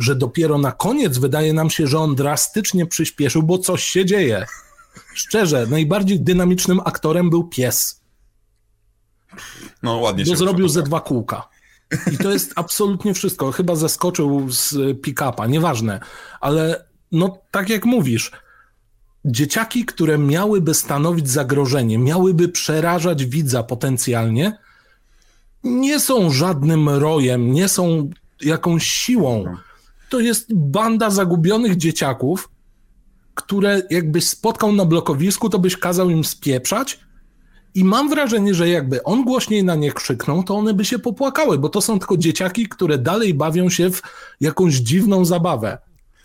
że 0.00 0.14
dopiero 0.14 0.58
na 0.58 0.72
koniec 0.72 1.18
wydaje 1.18 1.52
nam 1.52 1.70
się, 1.70 1.86
że 1.86 1.98
on 1.98 2.14
drastycznie 2.14 2.86
przyspieszył, 2.86 3.42
bo 3.42 3.58
coś 3.58 3.84
się 3.84 4.04
dzieje. 4.04 4.46
Szczerze, 5.14 5.66
najbardziej 5.66 6.20
dynamicznym 6.20 6.80
aktorem 6.84 7.30
był 7.30 7.44
pies. 7.44 8.00
No 9.82 9.96
ładnie 9.96 10.26
się 10.26 10.36
zrobił 10.36 10.68
ze 10.68 10.82
dwa 10.82 11.00
kółka. 11.00 11.48
I 12.12 12.18
to 12.18 12.30
jest 12.30 12.52
absolutnie 12.56 13.14
wszystko. 13.14 13.52
Chyba 13.52 13.76
zeskoczył 13.76 14.50
z 14.50 14.74
pick-upa, 15.00 15.46
nieważne. 15.46 16.00
Ale 16.40 16.84
no 17.12 17.38
tak 17.50 17.68
jak 17.68 17.84
mówisz, 17.84 18.30
dzieciaki, 19.24 19.84
które 19.84 20.18
miałyby 20.18 20.74
stanowić 20.74 21.30
zagrożenie, 21.30 21.98
miałyby 21.98 22.48
przerażać 22.48 23.24
widza 23.24 23.62
potencjalnie, 23.62 24.58
nie 25.64 26.00
są 26.00 26.30
żadnym 26.30 26.88
rojem, 26.88 27.52
nie 27.52 27.68
są 27.68 28.10
jakąś 28.40 28.86
siłą. 28.86 29.56
To 30.10 30.20
jest 30.20 30.54
banda 30.54 31.10
zagubionych 31.10 31.76
dzieciaków, 31.76 32.50
które 33.34 33.82
jakbyś 33.90 34.28
spotkał 34.28 34.72
na 34.72 34.84
blokowisku, 34.84 35.48
to 35.48 35.58
byś 35.58 35.76
kazał 35.76 36.10
im 36.10 36.24
spieprzać. 36.24 37.00
I 37.74 37.84
mam 37.84 38.08
wrażenie, 38.08 38.54
że 38.54 38.68
jakby 38.68 39.02
on 39.02 39.24
głośniej 39.24 39.64
na 39.64 39.74
nie 39.74 39.92
krzyknął, 39.92 40.42
to 40.42 40.56
one 40.56 40.74
by 40.74 40.84
się 40.84 40.98
popłakały, 40.98 41.58
bo 41.58 41.68
to 41.68 41.80
są 41.80 41.98
tylko 41.98 42.16
dzieciaki, 42.16 42.68
które 42.68 42.98
dalej 42.98 43.34
bawią 43.34 43.70
się 43.70 43.90
w 43.90 44.02
jakąś 44.40 44.74
dziwną 44.74 45.24
zabawę, 45.24 45.78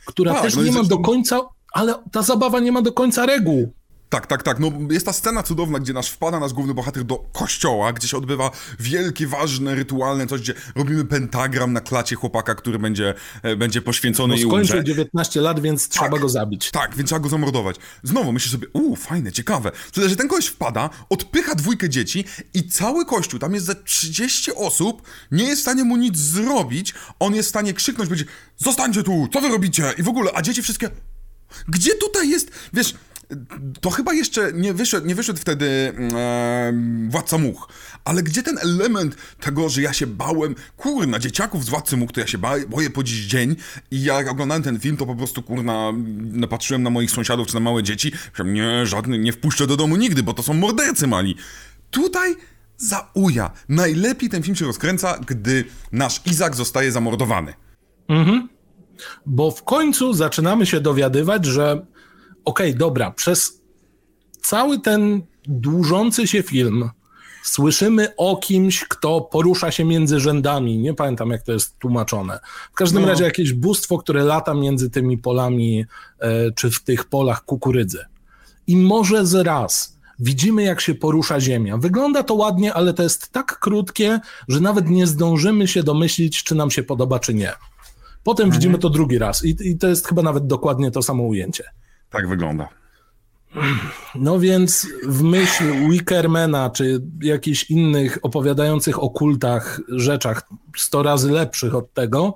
która 0.06 0.34
Tak, 0.34 0.42
też 0.42 0.56
no 0.56 0.64
nie 0.64 0.72
ma 0.72 0.84
do 0.84 1.00
końca, 1.00 1.42
ale 1.74 1.94
ta 2.12 2.22
zabawa 2.22 2.60
nie 2.60 2.72
ma 2.72 2.82
do 2.82 2.92
końca 2.92 3.26
reguł. 3.26 3.74
Tak, 4.16 4.28
tak, 4.28 4.44
tak. 4.44 4.60
No 4.60 4.72
jest 4.92 5.06
ta 5.06 5.14
scena 5.14 5.44
cudowna, 5.44 5.80
gdzie 5.80 5.94
nasz 5.94 6.10
wpada 6.10 6.40
nasz 6.40 6.54
główny 6.54 6.74
bohater 6.74 7.04
do 7.04 7.18
kościoła, 7.18 7.94
gdzie 7.94 8.08
się 8.08 8.18
odbywa 8.18 8.52
wielkie, 8.80 9.28
ważne, 9.28 9.76
rytualne 9.76 10.28
coś, 10.28 10.42
gdzie 10.42 10.54
robimy 10.76 11.06
pentagram 11.06 11.74
na 11.74 11.82
klacie 11.82 12.16
chłopaka, 12.16 12.56
który 12.56 12.80
będzie, 12.80 13.14
e, 13.44 13.56
będzie 13.56 13.82
poświęcony 13.82 14.34
No 14.34 14.40
i 14.40 14.44
skończył 14.44 14.78
umrze. 14.78 14.84
19 14.84 15.42
lat, 15.42 15.60
więc 15.60 15.90
trzeba 15.90 16.20
go 16.20 16.30
zabić. 16.30 16.72
Tak, 16.72 16.96
więc 16.96 17.10
trzeba 17.10 17.20
go 17.20 17.30
zamordować. 17.30 17.76
Znowu 18.04 18.32
myślisz 18.32 18.52
sobie, 18.52 18.68
uuu, 18.74 18.96
fajne, 18.96 19.32
ciekawe. 19.32 19.72
Tyle, 19.92 20.10
że 20.10 20.16
ten 20.16 20.28
koleś 20.28 20.48
wpada, 20.48 20.90
odpycha 21.10 21.56
dwójkę 21.56 21.90
dzieci 21.90 22.26
i 22.54 22.70
cały 22.70 23.06
kościół, 23.06 23.40
tam 23.40 23.54
jest 23.54 23.66
ze 23.66 23.76
30 23.76 24.52
osób, 24.56 25.02
nie 25.32 25.44
jest 25.44 25.62
w 25.62 25.62
stanie 25.62 25.84
mu 25.84 25.98
nic 25.98 26.18
zrobić. 26.18 26.94
On 27.20 27.36
jest 27.36 27.48
w 27.48 27.50
stanie 27.50 27.74
krzyknąć, 27.74 28.10
będzie, 28.10 28.26
zostańcie 28.58 29.04
tu, 29.04 29.28
co 29.34 29.42
wy 29.42 29.48
robicie? 29.50 29.94
I 29.98 30.04
w 30.04 30.10
ogóle, 30.10 30.32
a 30.34 30.42
dzieci 30.42 30.62
wszystkie, 30.62 30.90
gdzie 31.68 31.96
tutaj 31.96 32.30
jest, 32.30 32.52
wiesz, 32.74 32.94
to 33.82 33.90
chyba 33.90 34.14
jeszcze 34.14 34.54
nie 34.54 34.74
wyszedł, 34.74 35.08
nie 35.08 35.16
wyszedł 35.16 35.40
wtedy 35.40 35.94
e, 36.16 36.74
Władca 37.10 37.38
Much, 37.38 37.68
ale 38.06 38.24
gdzie 38.24 38.44
ten 38.44 38.58
element 38.58 39.16
tego, 39.40 39.70
że 39.70 39.82
ja 39.82 39.94
się 39.94 40.08
bałem, 40.08 40.56
kurna, 40.78 41.20
dzieciaków 41.20 41.66
z 41.66 41.70
Władcy 41.70 41.98
Much, 41.98 42.12
to 42.12 42.20
ja 42.20 42.28
się 42.28 42.38
ba, 42.38 42.54
boję 42.70 42.90
po 42.90 43.04
dziś 43.04 43.26
dzień 43.26 43.56
i 43.92 44.04
jak 44.04 44.32
oglądałem 44.32 44.64
ten 44.64 44.80
film, 44.80 44.98
to 44.98 45.06
po 45.06 45.16
prostu, 45.16 45.44
kurna, 45.44 45.94
patrzyłem 46.50 46.84
na 46.84 46.90
moich 46.90 47.12
sąsiadów 47.12 47.48
czy 47.48 47.54
na 47.54 47.60
małe 47.60 47.84
dzieci, 47.84 48.12
myślałem, 48.30 48.54
nie, 48.54 48.86
żadny, 48.86 49.18
nie 49.20 49.34
wpuszczę 49.34 49.68
do 49.68 49.78
domu 49.78 49.96
nigdy, 49.96 50.24
bo 50.24 50.34
to 50.34 50.44
są 50.44 50.54
mordercy 50.54 51.08
mali. 51.08 51.36
Tutaj 51.92 52.36
zauja. 52.78 53.52
Najlepiej 53.70 54.30
ten 54.30 54.44
film 54.44 54.56
się 54.56 54.66
rozkręca, 54.66 55.20
gdy 55.28 55.64
nasz 55.92 56.22
Izak 56.26 56.56
zostaje 56.56 56.92
zamordowany. 56.92 57.54
Bo 59.26 59.52
w 59.52 59.64
końcu 59.64 60.14
zaczynamy 60.14 60.66
się 60.66 60.80
dowiadywać, 60.80 61.46
że 61.46 61.86
okej, 62.46 62.76
dobra, 62.76 63.12
przez 63.12 63.62
cały 64.42 64.80
ten 64.80 65.22
dłużący 65.48 66.28
się 66.28 66.44
film 66.44 66.90
słyszymy 67.44 68.16
o 68.18 68.38
kimś, 68.38 68.84
kto 68.90 69.22
porusza 69.22 69.72
się 69.72 69.86
między 69.86 70.20
rzędami. 70.20 70.78
Nie 70.78 70.94
pamiętam, 70.94 71.30
jak 71.30 71.44
to 71.44 71.52
jest 71.52 71.80
tłumaczone. 71.80 72.40
W 72.72 72.76
każdym 72.76 73.02
No. 73.02 73.08
razie 73.08 73.24
jakieś 73.24 73.54
bóstwo, 73.54 73.98
które 73.98 74.24
lata 74.24 74.54
między 74.54 74.90
tymi 74.90 75.18
polami, 75.18 75.86
e, 76.20 76.52
czy 76.52 76.72
w 76.72 76.84
tych 76.84 77.06
polach 77.06 77.46
kukurydzy. 77.46 78.06
I 78.68 78.78
może 78.78 79.26
z 79.26 79.36
raz 79.36 79.98
widzimy, 80.20 80.64
jak 80.64 80.82
się 80.82 80.96
porusza 80.96 81.40
ziemia. 81.40 81.78
Wygląda 81.78 82.24
to 82.24 82.34
ładnie, 82.34 82.74
ale 82.74 82.94
to 82.94 83.04
jest 83.04 83.32
tak 83.32 83.60
krótkie, 83.60 84.20
że 84.48 84.60
nawet 84.60 84.90
nie 84.90 85.08
zdążymy 85.08 85.68
się 85.68 85.84
domyślić, 85.84 86.44
czy 86.44 86.56
nam 86.56 86.72
się 86.72 86.84
podoba, 86.84 87.20
czy 87.20 87.34
nie. 87.34 87.54
Potem 88.24 88.52
widzimy 88.52 88.78
to 88.78 88.90
drugi 88.90 89.18
raz 89.18 89.46
i, 89.46 89.56
i 89.60 89.78
to 89.78 89.88
jest 89.88 90.08
chyba 90.08 90.22
nawet 90.22 90.48
dokładnie 90.48 90.92
to 90.92 91.02
samo 91.02 91.24
ujęcie. 91.24 91.64
Tak 92.16 92.28
wygląda. 92.28 92.70
No 94.16 94.40
więc 94.40 94.88
w 95.08 95.24
myśl 95.24 95.90
Wickermana, 95.90 96.70
czy 96.70 97.02
jakichś 97.22 97.64
innych 97.72 98.18
opowiadających 98.22 99.04
o 99.04 99.10
kultach 99.10 99.82
rzeczach 99.90 100.42
100 100.78 101.04
razy 101.04 101.32
lepszych 101.32 101.76
od 101.76 101.94
tego, 101.94 102.36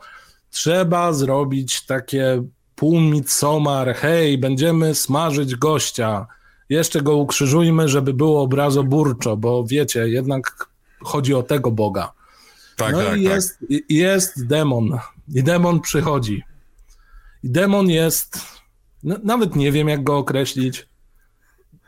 trzeba 0.51 1.13
zrobić 1.13 1.85
takie 1.85 2.43
pół 2.75 2.99
midsommar, 3.01 3.95
hej, 3.95 4.37
będziemy 4.37 4.95
smażyć 4.95 5.55
gościa, 5.55 6.27
jeszcze 6.69 7.01
go 7.01 7.15
ukrzyżujmy, 7.15 7.89
żeby 7.89 8.13
było 8.13 8.41
obrazoburczo, 8.41 9.37
bo 9.37 9.63
wiecie, 9.63 10.07
jednak 10.09 10.67
chodzi 11.01 11.33
o 11.33 11.43
tego 11.43 11.71
Boga. 11.71 12.11
Tak, 12.75 12.91
No 12.93 12.97
tak, 13.03 13.07
i 13.19 13.23
tak. 13.23 13.33
jest, 13.33 13.57
i- 13.69 13.85
jest 13.95 14.47
demon. 14.47 14.99
I 15.33 15.43
demon 15.43 15.79
przychodzi. 15.81 16.43
I 17.43 17.49
demon 17.49 17.89
jest. 17.89 18.58
Nawet 19.03 19.55
nie 19.55 19.71
wiem, 19.71 19.87
jak 19.87 20.03
go 20.03 20.17
określić. 20.17 20.87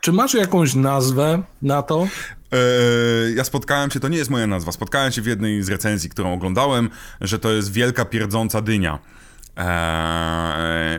Czy 0.00 0.12
masz 0.12 0.34
jakąś 0.34 0.74
nazwę 0.74 1.42
na 1.62 1.82
to? 1.82 2.08
Eee, 2.52 3.34
ja 3.36 3.44
spotkałem 3.44 3.90
się, 3.90 4.00
to 4.00 4.08
nie 4.08 4.18
jest 4.18 4.30
moja 4.30 4.46
nazwa, 4.46 4.72
spotkałem 4.72 5.12
się 5.12 5.22
w 5.22 5.26
jednej 5.26 5.62
z 5.62 5.68
recenzji, 5.68 6.10
którą 6.10 6.32
oglądałem, 6.32 6.90
że 7.20 7.38
to 7.38 7.52
jest 7.52 7.72
wielka 7.72 8.04
pierdząca 8.04 8.60
dynia. 8.60 8.98
Eee, 9.56 10.98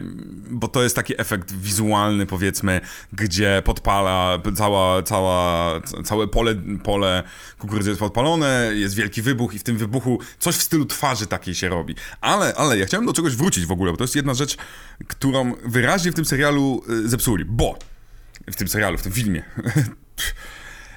bo 0.50 0.68
to 0.68 0.84
jest 0.84 0.96
taki 0.96 1.22
efekt 1.22 1.52
wizualny, 1.52 2.26
powiedzmy, 2.26 2.82
gdzie 3.14 3.62
podpala 3.66 4.38
cała, 4.56 5.04
cała, 5.04 5.72
całe 6.04 6.28
pole, 6.28 6.56
pole 6.84 7.24
kukurydzy 7.60 7.90
jest 7.90 8.00
podpalone, 8.00 8.72
jest 8.74 8.96
wielki 8.96 9.22
wybuch 9.22 9.54
i 9.54 9.60
w 9.60 9.64
tym 9.64 9.78
wybuchu 9.78 10.20
coś 10.40 10.56
w 10.56 10.62
stylu 10.62 10.86
twarzy 10.86 11.28
takiej 11.28 11.56
się 11.56 11.70
robi. 11.70 11.96
Ale, 12.22 12.54
ale 12.56 12.78
ja 12.78 12.86
chciałem 12.86 13.06
do 13.06 13.14
czegoś 13.14 13.36
wrócić 13.36 13.66
w 13.66 13.72
ogóle, 13.72 13.92
bo 13.92 13.98
to 13.98 14.04
jest 14.04 14.16
jedna 14.16 14.34
rzecz, 14.34 14.58
którą 15.08 15.54
wyraźnie 15.66 16.12
w 16.12 16.16
tym 16.16 16.26
serialu 16.26 16.84
y, 16.90 17.10
zepsuli, 17.10 17.46
bo 17.46 17.80
w 18.48 18.56
tym 18.56 18.68
serialu, 18.68 18.98
w 18.98 19.04
tym 19.04 19.12
filmie. 19.12 19.44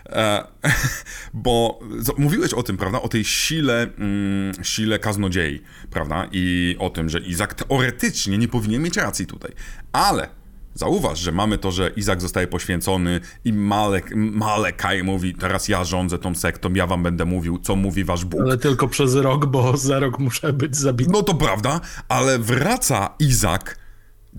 E, 0.08 0.44
bo 1.34 1.80
mówiłeś 2.18 2.52
o 2.54 2.62
tym, 2.62 2.76
prawda? 2.76 3.02
O 3.02 3.08
tej 3.08 3.24
sile, 3.24 3.82
mm, 3.82 4.52
sile 4.62 4.98
kaznodziei, 4.98 5.62
prawda? 5.90 6.28
I 6.32 6.76
o 6.78 6.90
tym, 6.90 7.08
że 7.08 7.18
Izak 7.18 7.54
teoretycznie 7.54 8.38
nie 8.38 8.48
powinien 8.48 8.82
mieć 8.82 8.96
racji 8.96 9.26
tutaj. 9.26 9.52
Ale 9.92 10.28
zauważ, 10.74 11.18
że 11.18 11.32
mamy 11.32 11.58
to, 11.58 11.70
że 11.70 11.90
Izak 11.96 12.20
zostaje 12.20 12.46
poświęcony 12.46 13.20
i 13.44 13.52
Malek, 13.52 14.10
Malekaj 14.16 15.04
mówi, 15.04 15.34
teraz 15.34 15.68
ja 15.68 15.84
rządzę 15.84 16.18
tą 16.18 16.34
sektą, 16.34 16.74
ja 16.74 16.86
wam 16.86 17.02
będę 17.02 17.24
mówił, 17.24 17.58
co 17.58 17.76
mówi 17.76 18.04
wasz 18.04 18.24
Bóg. 18.24 18.40
Ale 18.40 18.58
tylko 18.58 18.88
przez 18.88 19.14
rok, 19.14 19.46
bo 19.46 19.76
za 19.76 19.98
rok 19.98 20.18
muszę 20.18 20.52
być 20.52 20.76
zabity. 20.76 21.10
No 21.12 21.22
to 21.22 21.34
prawda, 21.34 21.80
ale 22.08 22.38
wraca 22.38 23.14
Izak. 23.18 23.78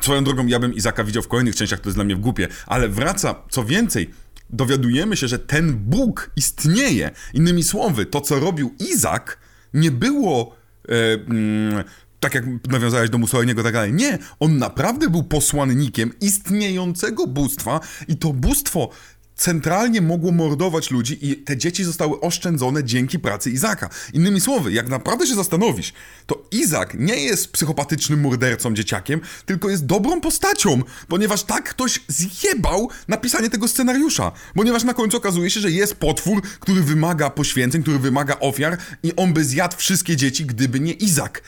Swoją 0.01 0.23
drogą, 0.23 0.47
ja 0.47 0.59
bym 0.59 0.73
Izaka 0.73 1.03
widział 1.03 1.23
w 1.23 1.27
kolejnych 1.27 1.55
częściach, 1.55 1.79
to 1.79 1.89
jest 1.89 1.97
dla 1.97 2.03
mnie 2.03 2.15
w 2.15 2.19
głupie, 2.19 2.47
ale 2.65 2.89
wraca, 2.89 3.35
co 3.49 3.63
więcej, 3.63 4.09
dowiadujemy 4.49 5.17
się, 5.17 5.27
że 5.27 5.39
ten 5.39 5.73
Bóg 5.73 6.31
istnieje. 6.35 7.11
Innymi 7.33 7.63
słowy, 7.63 8.05
to 8.05 8.21
co 8.21 8.39
robił 8.39 8.75
Izak, 8.79 9.37
nie 9.73 9.91
było 9.91 10.55
e, 10.89 10.93
mm, 11.13 11.83
tak 12.19 12.35
jak 12.35 12.45
nawiązałeś 12.67 13.09
do 13.09 13.17
Mussoliniego, 13.17 13.63
tak 13.63 13.73
dalej. 13.73 13.93
Nie, 13.93 14.17
on 14.39 14.57
naprawdę 14.57 15.09
był 15.09 15.23
posłannikiem 15.23 16.13
istniejącego 16.21 17.27
bóstwa 17.27 17.79
i 18.07 18.17
to 18.17 18.33
bóstwo 18.33 18.89
centralnie 19.37 20.01
mogło 20.01 20.31
mordować 20.31 20.91
ludzi 20.91 21.29
i 21.31 21.35
te 21.35 21.57
dzieci 21.57 21.83
zostały 21.83 22.19
oszczędzone 22.19 22.83
dzięki 22.83 23.19
pracy 23.19 23.51
Izaka. 23.51 23.89
Innymi 24.13 24.41
słowy, 24.41 24.71
jak 24.71 24.89
naprawdę 24.89 25.27
się 25.27 25.35
zastanowisz, 25.35 25.93
to 26.25 26.36
Izak 26.51 26.93
nie 26.93 27.15
jest 27.15 27.51
psychopatycznym 27.51 28.21
mordercą 28.21 28.73
dzieciakiem, 28.73 29.21
tylko 29.45 29.69
jest 29.69 29.85
dobrą 29.85 30.21
postacią, 30.21 30.81
ponieważ 31.07 31.43
tak 31.43 31.69
ktoś 31.69 31.99
zjebał 32.07 32.89
napisanie 33.07 33.49
tego 33.49 33.67
scenariusza. 33.67 34.31
Ponieważ 34.55 34.83
na 34.83 34.93
końcu 34.93 35.17
okazuje 35.17 35.49
się, 35.49 35.59
że 35.59 35.71
jest 35.71 35.95
potwór, 35.95 36.41
który 36.59 36.81
wymaga 36.81 37.29
poświęceń, 37.29 37.81
który 37.81 37.99
wymaga 37.99 38.39
ofiar 38.39 38.77
i 39.03 39.15
on 39.15 39.33
by 39.33 39.45
zjadł 39.45 39.77
wszystkie 39.77 40.15
dzieci, 40.15 40.45
gdyby 40.45 40.79
nie 40.79 40.93
Izak. 40.93 41.41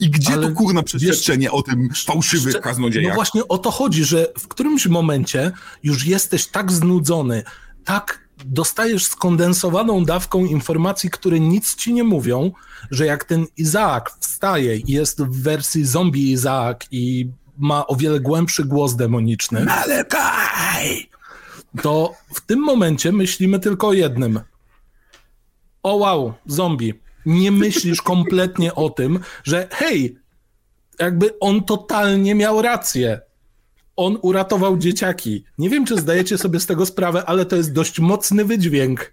I 0.00 0.10
gdzie 0.10 0.32
Ale 0.32 0.48
to 0.48 0.54
kurna 0.54 0.82
przeświadczenie 0.82 1.50
o 1.52 1.62
tym 1.62 1.88
fałszywych 2.06 2.54
Szczer- 2.54 2.60
kaznodziejach? 2.60 3.08
No 3.08 3.14
właśnie 3.14 3.48
o 3.48 3.58
to 3.58 3.70
chodzi, 3.70 4.04
że 4.04 4.32
w 4.38 4.48
którymś 4.48 4.86
momencie 4.86 5.52
już 5.82 6.04
jesteś 6.06 6.46
tak 6.46 6.72
znudzony, 6.72 7.42
tak 7.84 8.27
dostajesz 8.44 9.06
skondensowaną 9.06 10.04
dawką 10.04 10.44
informacji, 10.44 11.10
które 11.10 11.40
nic 11.40 11.74
ci 11.74 11.94
nie 11.94 12.04
mówią, 12.04 12.52
że 12.90 13.06
jak 13.06 13.24
ten 13.24 13.46
Izaak 13.56 14.10
wstaje 14.20 14.76
i 14.76 14.92
jest 14.92 15.22
w 15.22 15.42
wersji 15.42 15.84
zombie 15.84 16.30
Izaak 16.30 16.84
i 16.90 17.30
ma 17.58 17.86
o 17.86 17.96
wiele 17.96 18.20
głębszy 18.20 18.64
głos 18.64 18.96
demoniczny, 18.96 19.64
Malekaj! 19.64 21.08
to 21.82 22.14
w 22.34 22.40
tym 22.40 22.60
momencie 22.60 23.12
myślimy 23.12 23.58
tylko 23.58 23.88
o 23.88 23.92
jednym. 23.92 24.40
O 25.82 25.96
wow, 25.96 26.34
zombie. 26.46 26.94
Nie 27.26 27.52
myślisz 27.52 28.02
kompletnie 28.02 28.74
o 28.74 28.90
tym, 28.90 29.20
że 29.44 29.68
hej, 29.70 30.18
jakby 30.98 31.38
on 31.40 31.64
totalnie 31.64 32.34
miał 32.34 32.62
rację. 32.62 33.20
On 33.98 34.18
uratował 34.22 34.78
dzieciaki. 34.78 35.44
Nie 35.58 35.70
wiem, 35.70 35.86
czy 35.86 36.00
zdajecie 36.00 36.38
sobie 36.38 36.60
z 36.60 36.66
tego 36.66 36.86
sprawę, 36.86 37.24
ale 37.26 37.46
to 37.46 37.56
jest 37.56 37.72
dość 37.72 38.00
mocny 38.00 38.44
wydźwięk. 38.44 39.12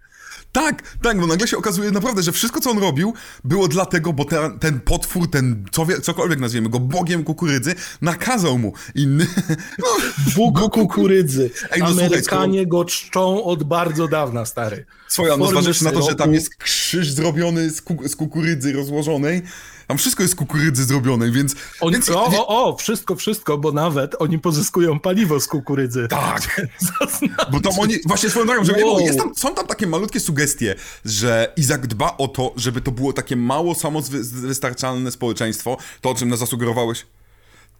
Tak, 0.52 0.98
tak, 1.04 1.20
bo 1.20 1.28
nagle 1.28 1.48
się 1.48 1.58
okazuje 1.58 1.92
naprawdę, 1.92 2.24
że 2.24 2.32
wszystko, 2.32 2.60
co 2.62 2.72
on 2.72 2.78
robił, 2.80 3.14
było 3.44 3.68
dlatego, 3.68 4.14
bo 4.14 4.26
ten, 4.26 4.60
ten 4.60 4.80
potwór, 4.80 5.30
ten 5.30 5.66
cowie- 5.72 6.02
cokolwiek 6.02 6.40
nazwiemy 6.40 6.70
go, 6.70 6.80
bogiem 6.80 7.24
kukurydzy, 7.24 7.76
nakazał 8.02 8.58
mu. 8.58 8.74
Inny... 8.96 9.28
No, 9.80 9.88
Bóg 10.36 10.60
kukurydzy. 10.74 11.50
Ej, 11.72 11.80
no 11.82 11.88
słuchaj, 11.88 12.06
Amerykanie 12.08 12.68
go 12.68 12.86
czczą 12.86 13.44
od 13.44 13.64
bardzo 13.64 14.08
dawna, 14.08 14.46
stary. 14.46 14.86
Swoja, 15.08 15.38
no 15.38 15.48
zważywszy 15.48 15.84
na 15.84 15.92
to, 15.92 16.02
że 16.10 16.16
tam 16.16 16.34
jest 16.34 16.56
krzyż 16.56 17.12
zrobiony 17.12 17.70
z, 17.70 17.82
ku- 17.82 18.08
z 18.08 18.16
kukurydzy 18.16 18.74
rozłożonej, 18.74 19.42
tam 19.88 19.98
wszystko 19.98 20.24
jest 20.24 20.36
kukurydzy 20.36 20.84
zrobionej, 20.86 21.32
więc... 21.32 21.56
Oni, 21.82 21.94
więc 21.94 22.10
o, 22.10 22.26
o, 22.26 22.48
o, 22.48 22.78
wszystko, 22.78 23.16
wszystko, 23.16 23.58
bo 23.58 23.72
nawet 23.72 24.16
oni 24.20 24.40
pozyskują 24.40 25.00
paliwo 25.00 25.40
z 25.40 25.48
kukurydzy. 25.48 26.08
Tak, 26.08 26.68
bo 27.52 27.60
tam 27.60 27.74
oni, 27.80 27.96
właśnie 28.06 28.30
swoją 28.30 28.46
drogą, 28.46 28.64
żeby 28.64 28.86
Wow. 28.86 29.00
jest 29.00 29.20
tam, 29.20 29.36
są 29.36 29.56
tam 29.56 29.68
takie 29.68 29.88
malutkie 29.88 30.20
sugestie, 30.20 30.76
że 31.06 31.54
Izak 31.58 31.88
dba 31.88 32.18
o 32.18 32.28
to, 32.28 32.54
żeby 32.56 32.82
to 32.82 32.92
było 32.92 33.14
takie 33.14 33.36
mało 33.36 33.76
samowystarczalne 33.76 35.12
społeczeństwo, 35.12 35.78
to 36.02 36.10
o 36.10 36.16
czym 36.16 36.30
nas 36.30 36.40
zasugerowałeś. 36.40 37.06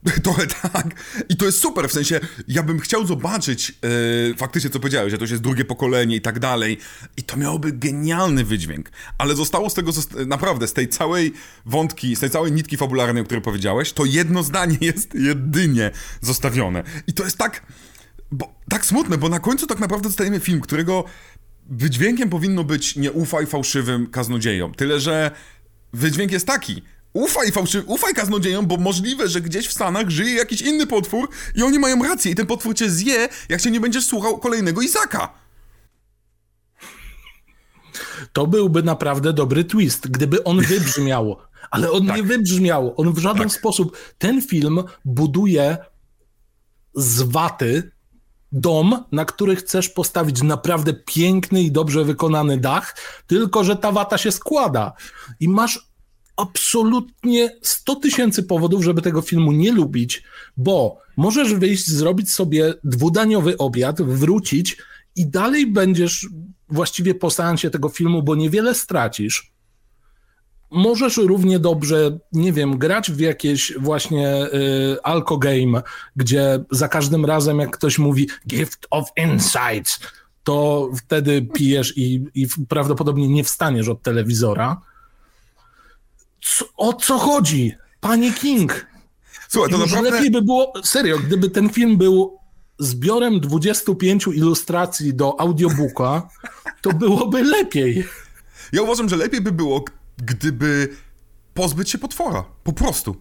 Trochę 0.24 0.48
tak. 0.48 1.04
I 1.30 1.38
to 1.38 1.46
jest 1.46 1.60
super, 1.60 1.90
w 1.90 1.94
sensie, 1.94 2.20
ja 2.48 2.64
bym 2.64 2.80
chciał 2.80 3.06
zobaczyć 3.06 3.72
e, 4.32 4.38
faktycznie, 4.38 4.70
co 4.70 4.80
powiedziałeś, 4.80 5.12
że 5.12 5.18
to 5.18 5.24
już 5.24 5.32
jest 5.32 5.44
drugie 5.44 5.66
pokolenie 5.66 6.16
i 6.16 6.22
tak 6.22 6.40
dalej. 6.40 6.78
I 7.18 7.24
to 7.24 7.38
miałoby 7.38 7.72
genialny 7.72 8.44
wydźwięk. 8.44 8.92
Ale 9.18 9.36
zostało 9.36 9.70
z 9.70 9.74
tego, 9.74 9.92
naprawdę, 10.28 10.68
z 10.68 10.74
tej 10.74 10.90
całej 10.90 11.34
wątki, 11.66 12.16
z 12.16 12.20
tej 12.20 12.30
całej 12.30 12.52
nitki 12.52 12.78
fabularnej, 12.78 13.22
o 13.22 13.26
której 13.26 13.42
powiedziałeś, 13.42 13.94
to 13.94 14.06
jedno 14.06 14.44
zdanie 14.44 14.78
jest 14.92 15.16
jedynie 15.16 15.92
zostawione. 16.22 16.84
I 17.08 17.14
to 17.14 17.24
jest 17.24 17.38
tak, 17.38 17.66
bo, 18.32 18.56
tak 18.70 18.86
smutne, 18.86 19.18
bo 19.18 19.30
na 19.30 19.40
końcu 19.40 19.68
tak 19.68 19.80
naprawdę 19.80 20.10
dostajemy 20.10 20.40
film, 20.40 20.62
którego 20.62 21.04
wydźwiękiem 21.70 22.30
powinno 22.30 22.64
być 22.64 22.96
nie 22.96 23.12
ufaj 23.12 23.46
fałszywym 23.46 24.08
kaznodziejom. 24.08 24.74
Tyle, 24.74 25.00
że 25.00 25.32
wydźwięk 25.94 26.32
jest 26.32 26.48
taki. 26.48 26.82
Ufaj, 27.16 27.52
fałszy... 27.52 27.84
ufaj 27.88 28.14
kaznodziejom, 28.14 28.68
bo 28.68 28.78
możliwe, 28.78 29.28
że 29.28 29.42
gdzieś 29.42 29.68
w 29.68 29.72
Stanach 29.72 30.10
żyje 30.10 30.36
jakiś 30.36 30.62
inny 30.62 30.88
potwór 30.88 31.30
i 31.56 31.64
oni 31.64 31.80
mają 31.80 32.04
rację 32.04 32.32
i 32.32 32.36
ten 32.36 32.46
potwór 32.46 32.76
cię 32.76 32.90
zje, 32.90 33.30
jak 33.50 33.62
się 33.62 33.72
nie 33.72 33.80
będziesz 33.80 34.06
słuchał 34.06 34.38
kolejnego 34.38 34.82
Izaka. 34.82 35.34
To 38.34 38.48
byłby 38.48 38.84
naprawdę 38.84 39.34
dobry 39.34 39.64
twist, 39.64 40.08
gdyby 40.08 40.44
on 40.44 40.62
wybrzmiał. 40.62 41.38
Ale 41.72 41.92
on 41.92 42.08
Tak. 42.08 42.18
nie 42.18 42.24
wybrzmiał. 42.24 42.94
On 42.98 43.14
w 43.14 43.18
żaden 43.18 43.50
sposób. 43.50 43.98
Ten 44.18 44.42
film 44.42 44.84
buduje 45.06 45.78
z 46.96 47.22
waty 47.22 47.92
dom, 48.52 49.04
na 49.12 49.26
który 49.26 49.56
chcesz 49.56 49.90
postawić 49.90 50.44
naprawdę 50.44 50.94
piękny 50.94 51.62
i 51.62 51.72
dobrze 51.72 52.04
wykonany 52.04 52.58
dach, 52.58 52.96
tylko 53.28 53.64
że 53.64 53.76
ta 53.76 53.92
wata 53.92 54.18
się 54.18 54.32
składa. 54.32 54.94
I 55.40 55.50
masz 55.50 55.95
absolutnie 56.36 57.58
100 57.62 57.96
tysięcy 57.96 58.44
powodów, 58.44 58.84
żeby 58.84 59.02
tego 59.02 59.22
filmu 59.22 59.52
nie 59.52 59.72
lubić, 59.72 60.24
bo 60.58 60.98
możesz 61.18 61.54
wyjść, 61.54 61.88
zrobić 61.88 62.32
sobie 62.32 62.74
dwudaniowy 62.84 63.58
obiad, 63.58 64.02
wrócić 64.02 64.78
i 65.16 65.28
dalej 65.28 65.68
będziesz 65.68 66.28
właściwie 66.70 67.16
po 67.16 67.30
seansie 67.30 67.70
tego 67.70 67.90
filmu, 67.90 68.24
bo 68.24 68.36
niewiele 68.36 68.76
stracisz. 68.76 69.56
Możesz 70.72 71.18
równie 71.18 71.60
dobrze, 71.60 72.18
nie 72.32 72.54
wiem, 72.54 72.78
grać 72.78 73.12
w 73.12 73.20
jakieś 73.20 73.74
właśnie 73.80 74.46
y, 75.34 75.40
game, 75.40 75.82
gdzie 76.16 76.64
za 76.72 76.88
każdym 76.88 77.26
razem, 77.26 77.60
jak 77.60 77.78
ktoś 77.78 78.00
mówi 78.00 78.30
gift 78.48 78.88
of 78.90 79.10
insights, 79.18 80.00
to 80.44 80.90
wtedy 80.98 81.42
pijesz 81.42 81.98
i, 81.98 82.26
i 82.36 82.48
prawdopodobnie 82.70 83.28
nie 83.28 83.44
wstaniesz 83.44 83.90
od 83.90 84.02
telewizora. 84.02 84.82
Co, 86.46 86.66
o 86.78 86.94
co 86.94 87.18
chodzi? 87.18 87.76
Panie 88.00 88.34
King, 88.34 88.88
Słuchaj, 89.50 89.72
to 89.72 89.78
już 89.78 89.92
naprawdę... 89.92 90.12
lepiej 90.12 90.32
by 90.32 90.42
było, 90.42 90.74
serio, 90.84 91.20
gdyby 91.20 91.50
ten 91.50 91.70
film 91.70 91.98
był 91.98 92.40
zbiorem 92.80 93.40
25 93.40 94.28
ilustracji 94.28 95.14
do 95.14 95.40
audiobooka, 95.40 96.30
to 96.82 96.94
byłoby 96.94 97.44
lepiej. 97.44 98.08
Ja 98.72 98.82
uważam, 98.82 99.10
że 99.10 99.18
lepiej 99.18 99.42
by 99.42 99.52
było, 99.52 99.84
gdyby 100.18 100.96
pozbyć 101.54 101.90
się 101.90 101.98
potwora. 101.98 102.46
Po 102.64 102.74
prostu. 102.74 103.16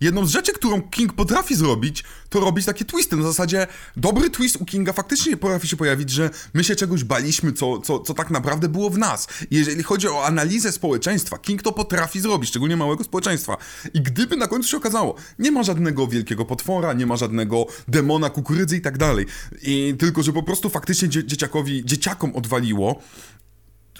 Jedną 0.00 0.26
z 0.26 0.30
rzeczy, 0.30 0.52
którą 0.52 0.82
King 0.82 1.12
potrafi 1.12 1.54
zrobić, 1.54 2.04
to 2.28 2.40
robić 2.40 2.66
takie 2.66 2.84
twisty. 2.84 3.16
Na 3.16 3.22
zasadzie 3.22 3.66
dobry 3.96 4.30
twist 4.30 4.56
u 4.60 4.64
Kinga 4.64 4.92
faktycznie 4.92 5.36
potrafi 5.36 5.68
się 5.68 5.76
pojawić, 5.76 6.10
że 6.10 6.30
my 6.54 6.64
się 6.64 6.76
czegoś 6.76 7.04
baliśmy, 7.04 7.52
co, 7.52 7.78
co, 7.80 7.98
co 7.98 8.14
tak 8.14 8.30
naprawdę 8.30 8.68
było 8.68 8.90
w 8.90 8.98
nas. 8.98 9.28
Jeżeli 9.50 9.82
chodzi 9.82 10.08
o 10.08 10.24
analizę 10.26 10.72
społeczeństwa, 10.72 11.38
King 11.38 11.62
to 11.62 11.72
potrafi 11.72 12.20
zrobić, 12.20 12.50
szczególnie 12.50 12.76
małego 12.76 13.04
społeczeństwa. 13.04 13.56
I 13.94 14.00
gdyby 14.00 14.36
na 14.36 14.46
końcu 14.46 14.68
się 14.68 14.76
okazało, 14.76 15.14
nie 15.38 15.50
ma 15.50 15.62
żadnego 15.62 16.06
wielkiego 16.06 16.44
potwora, 16.44 16.92
nie 16.92 17.06
ma 17.06 17.16
żadnego 17.16 17.66
demona, 17.88 18.30
kukurydzy 18.30 18.76
i 18.76 18.80
tak 18.80 18.98
dalej. 18.98 19.26
I 19.62 19.94
tylko, 19.98 20.22
że 20.22 20.32
po 20.32 20.42
prostu 20.42 20.70
faktycznie 20.70 21.08
dzie- 21.08 21.24
dzieciakowi, 21.26 21.84
dzieciakom 21.84 22.36
odwaliło, 22.36 23.02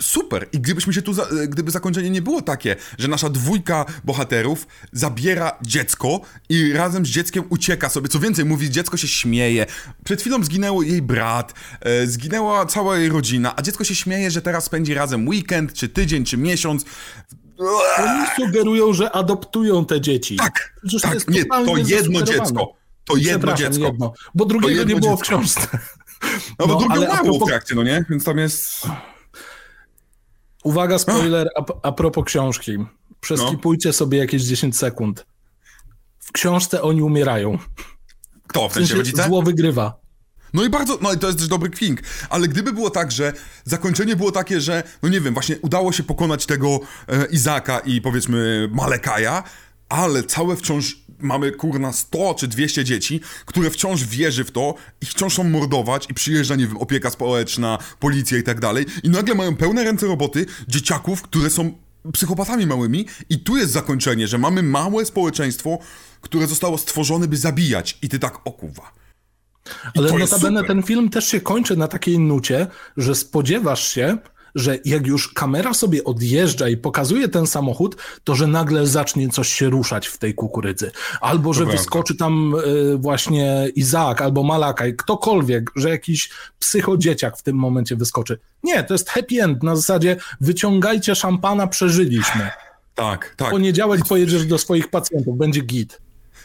super. 0.03 0.48
I 0.53 0.61
gdybyśmy 0.61 0.92
się 0.92 1.03
tu, 1.03 1.12
za, 1.12 1.22
e, 1.22 1.48
gdyby 1.48 1.70
zakończenie 1.70 2.11
nie 2.11 2.22
było 2.22 2.42
takie, 2.42 2.76
że 2.98 3.09
nasza 3.09 3.28
dwójka 3.28 3.84
bohaterów 4.05 4.66
zabiera 4.92 5.59
dziecko 5.62 6.20
i 6.48 6.72
razem 6.72 7.07
z 7.07 7.09
dzieckiem 7.09 7.44
ucieka 7.48 7.88
sobie. 7.88 8.09
Co 8.09 8.18
więcej, 8.18 8.44
mówi, 8.44 8.70
dziecko 8.70 8.96
się 8.96 9.09
śmieje. 9.09 9.66
Przed 10.05 10.20
chwilą 10.20 10.44
zginęło 10.44 10.82
jej 10.82 11.03
brat, 11.03 11.55
e, 11.80 12.07
zginęła 12.07 12.66
cała 12.66 12.98
jej 12.98 13.09
rodzina, 13.09 13.57
a 13.57 13.62
dziecko 13.62 13.84
się 13.84 13.94
śmieje, 13.94 14.30
że 14.30 14.42
teraz 14.42 14.64
spędzi 14.64 14.94
razem 14.94 15.28
weekend, 15.28 15.72
czy 15.72 15.88
tydzień, 15.88 16.24
czy 16.24 16.36
miesiąc. 16.36 16.84
Oni 17.98 18.26
sugerują, 18.36 18.92
że 18.92 19.12
adoptują 19.12 19.84
te 19.84 20.01
dzieci. 20.01 20.36
Tak, 20.36 20.74
Przecież 20.82 21.03
tak, 21.03 21.14
jest 21.14 21.30
nie, 21.30 21.44
to 21.44 21.76
jedno 21.76 22.22
dziecko. 22.22 22.72
To 23.05 23.16
jedno 23.16 23.55
dziecko. 23.55 23.84
Jedno, 23.84 24.12
bo 24.34 24.44
drugiego 24.44 24.84
nie 24.84 24.96
było 24.96 25.16
w 25.16 25.20
dziecko. 25.20 25.22
książce. 25.36 25.61
No 26.59 26.66
bo 26.66 26.74
No, 26.74 26.78
drugie 26.80 26.94
a 26.94 26.98
umarło 27.11 27.32
w 27.32 27.38
propos- 27.38 27.48
trakcie, 27.48 27.74
no 27.74 27.82
nie? 27.82 28.05
Więc 28.11 28.24
tam 28.24 28.38
jest... 28.38 28.86
Uwaga, 30.64 30.98
spoiler 30.98 31.48
a, 31.56 31.64
a 31.82 31.92
propos 31.92 32.24
książki. 32.24 32.72
Przeskipujcie 33.20 33.92
sobie 33.92 34.18
jakieś 34.18 34.42
10 34.42 34.76
sekund. 34.76 35.26
W 36.18 36.32
książce 36.32 36.82
oni 36.82 37.02
umierają. 37.02 37.58
Kto, 38.46 38.68
w 38.68 38.72
sensie 38.72 38.94
rodzice? 38.94 39.24
zło 39.24 39.42
wygrywa. 39.42 40.00
No 40.54 40.64
i 40.64 40.70
bardzo, 40.70 40.98
no 41.02 41.12
i 41.12 41.18
to 41.18 41.26
jest 41.26 41.38
też 41.38 41.48
dobry 41.48 41.70
kwink, 41.70 42.00
ale 42.30 42.48
gdyby 42.48 42.72
było 42.72 42.90
tak, 42.90 43.12
że 43.12 43.32
zakończenie 43.64 44.16
było 44.16 44.32
takie, 44.32 44.61
że, 44.61 44.82
no 45.02 45.08
nie 45.08 45.20
wiem, 45.20 45.34
właśnie 45.34 45.56
udało 45.62 45.92
się 45.92 46.02
pokonać 46.02 46.46
tego 46.46 46.80
e, 47.08 47.26
Izaka 47.26 47.78
i 47.78 48.00
powiedzmy 48.00 48.68
Malekaja, 48.72 49.42
ale 49.88 50.22
całe 50.22 50.56
wciąż 50.56 50.96
mamy 51.20 51.52
kurna 51.52 51.92
100 51.92 52.34
czy 52.34 52.48
200 52.48 52.84
dzieci, 52.84 53.20
które 53.46 53.70
wciąż 53.70 54.04
wierzy 54.04 54.44
w 54.44 54.50
to 54.50 54.74
i 55.00 55.06
wciąż 55.06 55.32
chcą 55.32 55.44
mordować 55.44 56.06
i 56.10 56.14
przyjeżdża, 56.14 56.56
nie 56.56 56.66
wiem, 56.66 56.76
opieka 56.76 57.10
społeczna, 57.10 57.78
policja 57.98 58.38
i 58.38 58.42
tak 58.42 58.60
dalej. 58.60 58.86
I 59.02 59.10
nagle 59.10 59.34
mają 59.34 59.56
pełne 59.56 59.84
ręce 59.84 60.06
roboty 60.06 60.46
dzieciaków, 60.68 61.22
które 61.22 61.50
są 61.50 61.72
psychopatami 62.12 62.66
małymi. 62.66 63.06
I 63.30 63.38
tu 63.38 63.56
jest 63.56 63.72
zakończenie, 63.72 64.28
że 64.28 64.38
mamy 64.38 64.62
małe 64.62 65.04
społeczeństwo, 65.04 65.78
które 66.20 66.46
zostało 66.46 66.78
stworzone, 66.78 67.28
by 67.28 67.36
zabijać. 67.36 67.98
I 68.02 68.08
ty 68.08 68.18
tak, 68.18 68.38
o 68.44 68.52
kurwa. 68.52 68.92
Ale 69.96 70.12
notabene 70.18 70.64
ten 70.64 70.82
film 70.82 71.10
też 71.10 71.28
się 71.28 71.40
kończy 71.40 71.76
na 71.76 71.88
takiej 71.88 72.18
nucie, 72.18 72.66
że 72.96 73.14
spodziewasz 73.14 73.88
się, 73.88 74.18
że 74.55 74.78
jak 74.84 75.07
już 75.07 75.32
kamera 75.32 75.74
sobie 75.74 76.05
odjeżdża 76.05 76.68
i 76.68 76.76
pokazuje 76.76 77.28
ten 77.28 77.46
samochód, 77.46 77.96
to 78.24 78.34
że 78.34 78.46
nagle 78.46 78.86
zacznie 78.86 79.28
coś 79.28 79.48
się 79.48 79.70
ruszać 79.70 80.07
w 80.07 80.18
tej 80.18 80.34
kukurydzy. 80.34 80.90
Albo 81.20 81.53
że 81.53 81.66
wyskoczy 81.66 82.16
tam 82.16 82.55
y, 82.55 82.96
właśnie 82.98 83.68
Izaak 83.74 84.22
albo 84.22 84.42
Malakaj, 84.42 84.96
ktokolwiek, 84.96 85.70
że 85.76 85.90
jakiś 85.90 86.30
psychodzieciak 86.59 87.38
w 87.38 87.42
tym 87.42 87.57
momencie 87.57 87.96
wyskoczy. 87.96 88.38
Nie, 88.62 88.84
to 88.84 88.94
jest 88.94 89.11
happy 89.11 89.42
end. 89.42 89.62
Na 89.62 89.76
zasadzie 89.76 90.16
wyciągajcie 90.40 91.14
szampana, 91.14 91.66
przeżyliśmy. 91.66 92.51
Tak, 92.94 93.34
tak. 93.36 93.48
W 93.48 93.51
poniedziałek 93.51 94.01
pojedziesz 94.09 94.46
do 94.46 94.59
swoich 94.59 94.90
pacjentów, 94.90 95.38
będzie 95.38 95.61
git. 95.61 96.01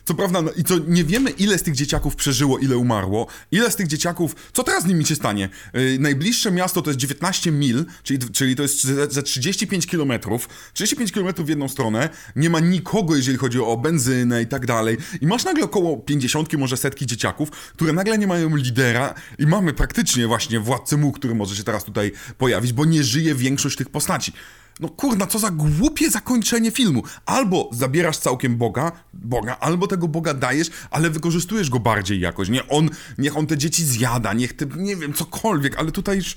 Co 0.06 0.14
prawda, 0.14 0.42
no, 0.42 0.52
i 0.52 0.64
co 0.64 0.78
nie 0.88 1.04
wiemy, 1.04 1.30
ile 1.30 1.58
z 1.58 1.64
tych 1.64 1.76
dzieciaków 1.76 2.16
przeżyło, 2.16 2.60
ile 2.60 2.78
umarło, 2.78 3.28
ile 3.52 3.72
z 3.72 3.76
tych 3.76 3.88
dzieciaków, 3.88 4.36
co 4.54 4.64
teraz 4.64 4.84
z 4.84 4.86
nimi 4.86 5.06
się 5.06 5.16
stanie? 5.16 5.50
Yy, 5.74 6.00
najbliższe 6.00 6.52
miasto 6.52 6.82
to 6.82 6.90
jest 6.90 7.00
19 7.00 7.52
mil, 7.52 7.86
czyli, 8.04 8.20
czyli 8.30 8.56
to 8.56 8.64
jest 8.64 8.82
za 9.10 9.22
35 9.22 9.88
kilometrów, 9.88 10.50
35 10.74 11.12
kilometrów 11.12 11.46
w 11.46 11.50
jedną 11.50 11.68
stronę, 11.68 12.10
nie 12.36 12.50
ma 12.50 12.60
nikogo, 12.60 13.16
jeżeli 13.16 13.38
chodzi 13.38 13.60
o 13.60 13.78
benzynę 13.78 14.42
i 14.42 14.48
tak 14.48 14.66
dalej, 14.66 14.98
i 15.22 15.28
masz 15.28 15.46
nagle 15.46 15.64
około 15.64 15.98
50, 15.98 16.54
może 16.54 16.78
setki 16.78 17.06
dzieciaków, 17.06 17.52
które 17.52 17.94
nagle 17.94 18.18
nie 18.18 18.28
mają 18.28 18.56
lidera 18.56 19.14
i 19.40 19.48
mamy 19.48 19.74
praktycznie 19.74 20.28
właśnie 20.28 20.60
władcę 20.60 20.98
mu, 20.98 21.12
który 21.12 21.36
może 21.36 21.56
się 21.56 21.64
teraz 21.64 21.84
tutaj 21.84 22.12
pojawić, 22.38 22.74
bo 22.74 22.86
nie 22.86 23.04
żyje 23.04 23.36
większość 23.36 23.78
tych 23.78 23.90
postaci. 23.90 24.34
No 24.80 24.90
kurna, 24.90 25.28
co 25.28 25.40
za 25.40 25.52
głupie 25.52 26.10
zakończenie 26.10 26.72
filmu. 26.72 27.04
Albo 27.26 27.70
zabierasz 27.74 28.18
całkiem 28.18 28.58
Boga, 28.58 28.92
Boga, 29.14 29.58
albo 29.60 29.88
tego 29.88 30.08
Boga 30.08 30.34
dajesz, 30.34 30.70
ale 30.92 31.10
wykorzystujesz 31.10 31.70
go 31.70 31.80
bardziej 31.80 32.20
jakoś. 32.20 32.50
Nie 32.50 32.68
on, 32.68 32.90
niech 33.18 33.38
on 33.38 33.48
te 33.48 33.58
dzieci 33.58 33.86
zjada, 33.86 34.34
niech 34.34 34.54
te, 34.54 34.66
nie 34.76 34.96
wiem, 34.96 35.14
cokolwiek, 35.14 35.80
ale 35.80 35.92
tutaj 35.92 36.18
już... 36.18 36.36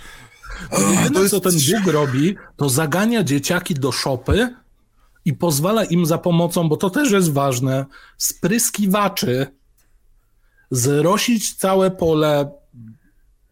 Jedyne, 0.73 1.11
to 1.11 1.21
jest... 1.21 1.31
co 1.31 1.41
ten 1.41 1.53
Bóg 1.53 1.93
robi, 1.93 2.37
to 2.57 2.69
zagania 2.69 3.25
dzieciaki 3.25 3.75
do 3.75 3.93
szopy 3.93 4.55
i 5.25 5.33
pozwala 5.33 5.85
im 5.85 6.07
za 6.07 6.19
pomocą, 6.19 6.69
bo 6.69 6.77
to 6.77 6.91
też 6.91 7.11
jest 7.11 7.33
ważne, 7.33 7.87
spryskiwaczy 8.19 9.47
zrosić 10.71 11.55
całe 11.55 11.91
pole 11.91 12.51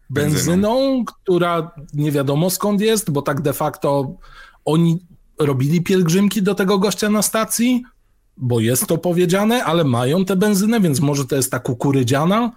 benzyną, 0.09 0.37
benzyną, 0.55 1.05
która 1.05 1.71
nie 1.93 2.11
wiadomo 2.11 2.49
skąd 2.49 2.81
jest, 2.81 3.11
bo 3.11 3.21
tak 3.21 3.41
de 3.41 3.53
facto 3.53 4.15
oni 4.67 4.99
robili 5.39 5.81
pielgrzymki 5.81 6.43
do 6.43 6.55
tego 6.55 6.79
gościa 6.79 7.09
na 7.09 7.21
stacji, 7.21 7.83
bo 8.37 8.59
jest 8.59 8.87
to 8.87 8.97
powiedziane, 8.97 9.63
ale 9.63 9.83
mają 9.83 10.25
tę 10.25 10.35
benzynę, 10.35 10.81
więc 10.81 10.99
może 10.99 11.25
to 11.25 11.35
jest 11.35 11.51
ta 11.51 11.59
kukurydziana. 11.59 12.51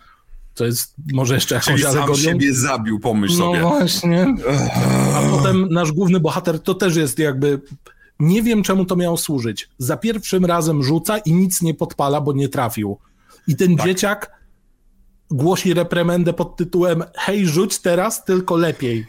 To 0.54 0.66
jest 0.66 0.94
może 1.12 1.34
jeszcze 1.34 1.54
jakąś 1.54 1.74
Czyli 1.74 1.86
alegorią. 1.86 2.14
sam 2.14 2.24
siebie 2.24 2.54
zabił, 2.54 3.00
pomyśl 3.00 3.38
no 3.38 3.44
sobie. 3.44 3.60
No 3.60 3.68
właśnie. 3.68 4.34
A 5.14 5.30
potem 5.30 5.68
nasz 5.70 5.92
główny 5.92 6.20
bohater 6.20 6.60
to 6.60 6.74
też 6.74 6.96
jest 6.96 7.18
jakby... 7.18 7.60
Nie 8.20 8.42
wiem, 8.42 8.62
czemu 8.62 8.84
to 8.84 8.96
miało 8.96 9.16
służyć. 9.16 9.68
Za 9.78 9.96
pierwszym 9.96 10.44
razem 10.44 10.82
rzuca 10.82 11.18
i 11.18 11.32
nic 11.32 11.62
nie 11.62 11.74
podpala, 11.74 12.20
bo 12.20 12.32
nie 12.32 12.48
trafił. 12.48 12.98
I 13.48 13.56
ten 13.56 13.76
tak. 13.76 13.86
dzieciak 13.86 14.40
głosi 15.30 15.74
reprymendę 15.74 16.32
pod 16.32 16.56
tytułem 16.56 17.04
hej, 17.14 17.46
rzuć 17.46 17.78
teraz, 17.78 18.24
tylko 18.24 18.56
lepiej. 18.56 19.06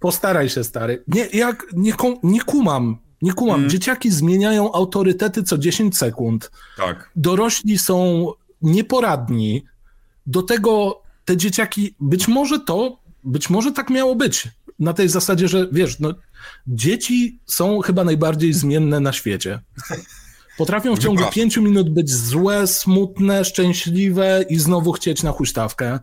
Postaraj 0.00 0.48
się, 0.48 0.64
stary. 0.64 1.04
Nie, 1.08 1.26
jak, 1.26 1.66
nie, 1.72 1.92
nie 2.22 2.40
kumam. 2.40 2.98
Nie 3.22 3.32
kumam. 3.32 3.56
Mm. 3.56 3.70
Dzieciaki 3.70 4.10
zmieniają 4.10 4.72
autorytety 4.72 5.42
co 5.42 5.58
10 5.58 5.98
sekund. 5.98 6.50
Tak. 6.76 7.10
Dorośli 7.16 7.78
są 7.78 8.26
nieporadni. 8.62 9.64
Do 10.26 10.42
tego 10.42 11.02
te 11.24 11.36
dzieciaki, 11.36 11.94
być 12.00 12.28
może 12.28 12.60
to, 12.60 12.98
być 13.24 13.50
może 13.50 13.72
tak 13.72 13.90
miało 13.90 14.14
być. 14.14 14.48
Na 14.78 14.92
tej 14.92 15.08
zasadzie, 15.08 15.48
że 15.48 15.68
wiesz, 15.72 16.00
no, 16.00 16.14
dzieci 16.66 17.40
są 17.46 17.80
chyba 17.80 18.04
najbardziej 18.04 18.52
zmienne 18.52 19.00
na 19.00 19.12
świecie. 19.12 19.60
Potrafią 20.58 20.96
w 20.96 20.98
ciągu 20.98 21.22
pięciu 21.32 21.62
minut 21.62 21.90
być 21.90 22.10
złe, 22.10 22.66
smutne, 22.66 23.44
szczęśliwe 23.44 24.44
i 24.48 24.58
znowu 24.58 24.92
chcieć 24.92 25.22
na 25.22 25.32
huśtawkę. 25.32 25.98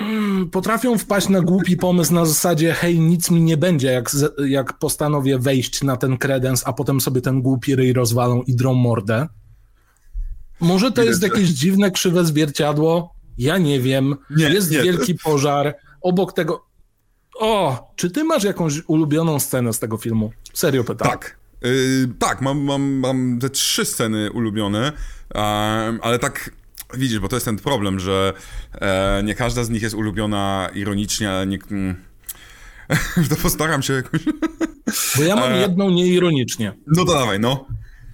Mm, 0.00 0.50
potrafią 0.50 0.98
wpaść 0.98 1.28
na 1.28 1.40
głupi 1.40 1.76
pomysł 1.76 2.14
na 2.14 2.26
zasadzie 2.26 2.72
hej, 2.72 3.00
nic 3.00 3.30
mi 3.30 3.40
nie 3.40 3.56
będzie, 3.56 3.92
jak, 3.92 4.10
jak 4.46 4.78
postanowię 4.78 5.38
wejść 5.38 5.82
na 5.82 5.96
ten 5.96 6.18
kredens, 6.18 6.62
a 6.66 6.72
potem 6.72 7.00
sobie 7.00 7.20
ten 7.20 7.42
głupi 7.42 7.76
ryj 7.76 7.92
rozwalą 7.92 8.42
i 8.42 8.54
drą 8.54 8.74
mordę. 8.74 9.28
Może 10.60 10.92
to 10.92 11.02
jest 11.02 11.22
jakieś 11.22 11.48
dziwne, 11.48 11.90
krzywe 11.90 12.24
zwierciadło? 12.24 13.14
Ja 13.38 13.58
nie 13.58 13.80
wiem. 13.80 14.16
Nie, 14.30 14.48
jest 14.48 14.70
nie. 14.70 14.82
wielki 14.82 15.14
pożar. 15.14 15.76
Obok 16.00 16.32
tego... 16.32 16.66
O, 17.40 17.92
czy 17.96 18.10
ty 18.10 18.24
masz 18.24 18.44
jakąś 18.44 18.82
ulubioną 18.86 19.40
scenę 19.40 19.72
z 19.72 19.78
tego 19.78 19.96
filmu? 19.96 20.32
Serio 20.52 20.84
pytam. 20.84 21.10
Tak. 21.10 21.36
Yy, 21.62 22.08
tak, 22.18 22.40
mam, 22.40 22.60
mam, 22.60 22.82
mam 22.82 23.38
te 23.40 23.50
trzy 23.50 23.84
sceny 23.84 24.32
ulubione, 24.32 24.92
yy, 25.34 25.40
ale 26.02 26.18
tak 26.18 26.50
Widzisz, 26.96 27.18
bo 27.18 27.28
to 27.28 27.36
jest 27.36 27.46
ten 27.46 27.56
problem, 27.56 28.00
że 28.00 28.32
e, 28.72 29.22
nie 29.24 29.34
każda 29.34 29.64
z 29.64 29.70
nich 29.70 29.82
jest 29.82 29.94
ulubiona 29.94 30.70
ironicznie, 30.74 31.30
ale 31.30 31.46
nie... 31.46 31.58
Mm, 31.70 31.94
to 33.30 33.36
postaram 33.36 33.82
się 33.82 33.92
jakoś... 33.92 34.20
Bo 35.16 35.22
ja 35.22 35.36
mam 35.36 35.52
e, 35.52 35.60
jedną 35.60 35.90
nieironicznie. 35.90 36.72
No 36.86 37.04
to 37.04 37.14
dawaj, 37.14 37.40
no. 37.40 37.66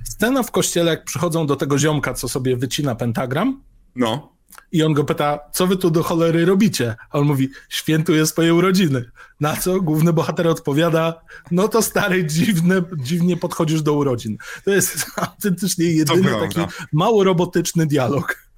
Scena 0.05 0.43
w 0.43 0.51
kościele, 0.51 0.91
jak 0.91 1.05
przychodzą 1.05 1.47
do 1.47 1.57
tego 1.57 1.79
ziomka, 1.79 2.15
co 2.15 2.29
sobie 2.29 2.57
wycina 2.57 2.95
pentagram. 2.95 3.63
No. 3.97 4.33
I 4.73 4.83
on 4.83 4.93
go 4.93 5.05
pyta, 5.05 5.39
co 5.53 5.67
wy 5.67 5.77
tu 5.77 5.91
do 5.91 6.03
cholery 6.03 6.45
robicie? 6.45 6.97
A 7.11 7.19
on 7.19 7.27
mówi, 7.27 7.49
świętuję 7.69 8.27
swoje 8.27 8.55
urodziny. 8.55 9.05
Na 9.41 9.57
co 9.57 9.81
główny 9.81 10.13
bohater 10.13 10.49
odpowiada, 10.49 11.21
no 11.51 11.69
to 11.69 11.83
stary, 11.83 12.25
dziwne, 12.25 12.83
dziwnie 12.97 13.37
podchodzisz 13.37 13.83
do 13.83 13.95
urodzin. 13.95 14.37
To 14.65 14.71
jest 14.71 15.07
autentycznie 15.17 15.85
jedyny 15.85 16.31
taki 16.41 16.61
mało 16.93 17.25
robotyczny 17.25 17.87
dialog. 17.87 18.50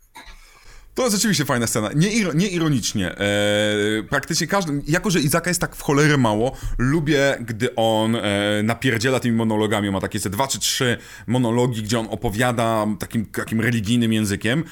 To 0.94 1.02
jest 1.02 1.16
rzeczywiście 1.16 1.44
fajna 1.44 1.66
scena. 1.66 1.90
Nie, 1.94 2.24
nie 2.34 2.48
ironicznie. 2.48 3.18
Eee, 3.18 4.02
praktycznie 4.10 4.46
każdy, 4.46 4.82
jako 4.88 5.10
że 5.10 5.20
Izaka 5.20 5.50
jest 5.50 5.60
tak 5.60 5.76
w 5.76 5.82
cholerę 5.82 6.16
mało, 6.16 6.56
lubię, 6.78 7.36
gdy 7.40 7.74
on 7.74 8.16
e, 8.16 8.62
napierdziela 8.62 9.20
tymi 9.20 9.36
monologami. 9.36 9.90
Ma 9.90 10.00
takie 10.00 10.18
ze 10.18 10.30
dwa 10.30 10.48
czy 10.48 10.58
trzy 10.58 10.98
monologi, 11.26 11.82
gdzie 11.82 11.98
on 11.98 12.06
opowiada 12.10 12.86
takim, 12.98 13.26
takim 13.26 13.60
religijnym 13.60 14.12
językiem 14.12 14.64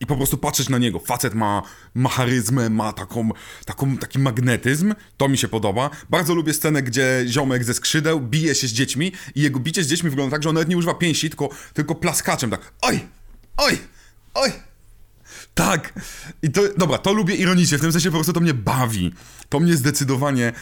i 0.00 0.06
po 0.06 0.16
prostu 0.16 0.38
patrzeć 0.38 0.68
na 0.68 0.78
niego. 0.78 0.98
Facet 0.98 1.34
ma, 1.34 1.62
ma 1.94 2.08
charyzmę, 2.08 2.70
ma 2.70 2.92
taką, 2.92 3.28
taką, 3.64 3.96
taki 3.96 4.18
magnetyzm. 4.18 4.94
To 5.16 5.28
mi 5.28 5.38
się 5.38 5.48
podoba. 5.48 5.90
Bardzo 6.10 6.34
lubię 6.34 6.54
scenę, 6.54 6.82
gdzie 6.82 7.24
ziomek 7.26 7.64
ze 7.64 7.74
skrzydeł 7.74 8.20
bije 8.20 8.54
się 8.54 8.68
z 8.68 8.72
dziećmi 8.72 9.12
i 9.34 9.42
jego 9.42 9.60
bicie 9.60 9.84
z 9.84 9.86
dziećmi 9.86 10.10
wygląda 10.10 10.36
tak, 10.36 10.42
że 10.42 10.48
on 10.48 10.54
nawet 10.54 10.68
nie 10.68 10.76
używa 10.76 10.94
pięści, 10.94 11.30
tylko, 11.30 11.48
tylko 11.74 11.94
plaskaczem 11.94 12.50
tak. 12.50 12.72
Oj! 12.82 13.00
Oj! 13.56 13.78
Oj! 14.34 14.67
Tak! 15.58 15.92
I 16.42 16.50
to, 16.50 16.62
dobra, 16.76 16.98
to 16.98 17.12
lubię 17.12 17.34
ironicznie, 17.34 17.78
w 17.78 17.80
tym 17.80 17.92
sensie 17.92 18.10
po 18.10 18.14
prostu 18.14 18.32
to 18.32 18.40
mnie 18.40 18.54
bawi. 18.54 19.14
To 19.48 19.60
mnie 19.60 19.76
zdecydowanie, 19.76 20.52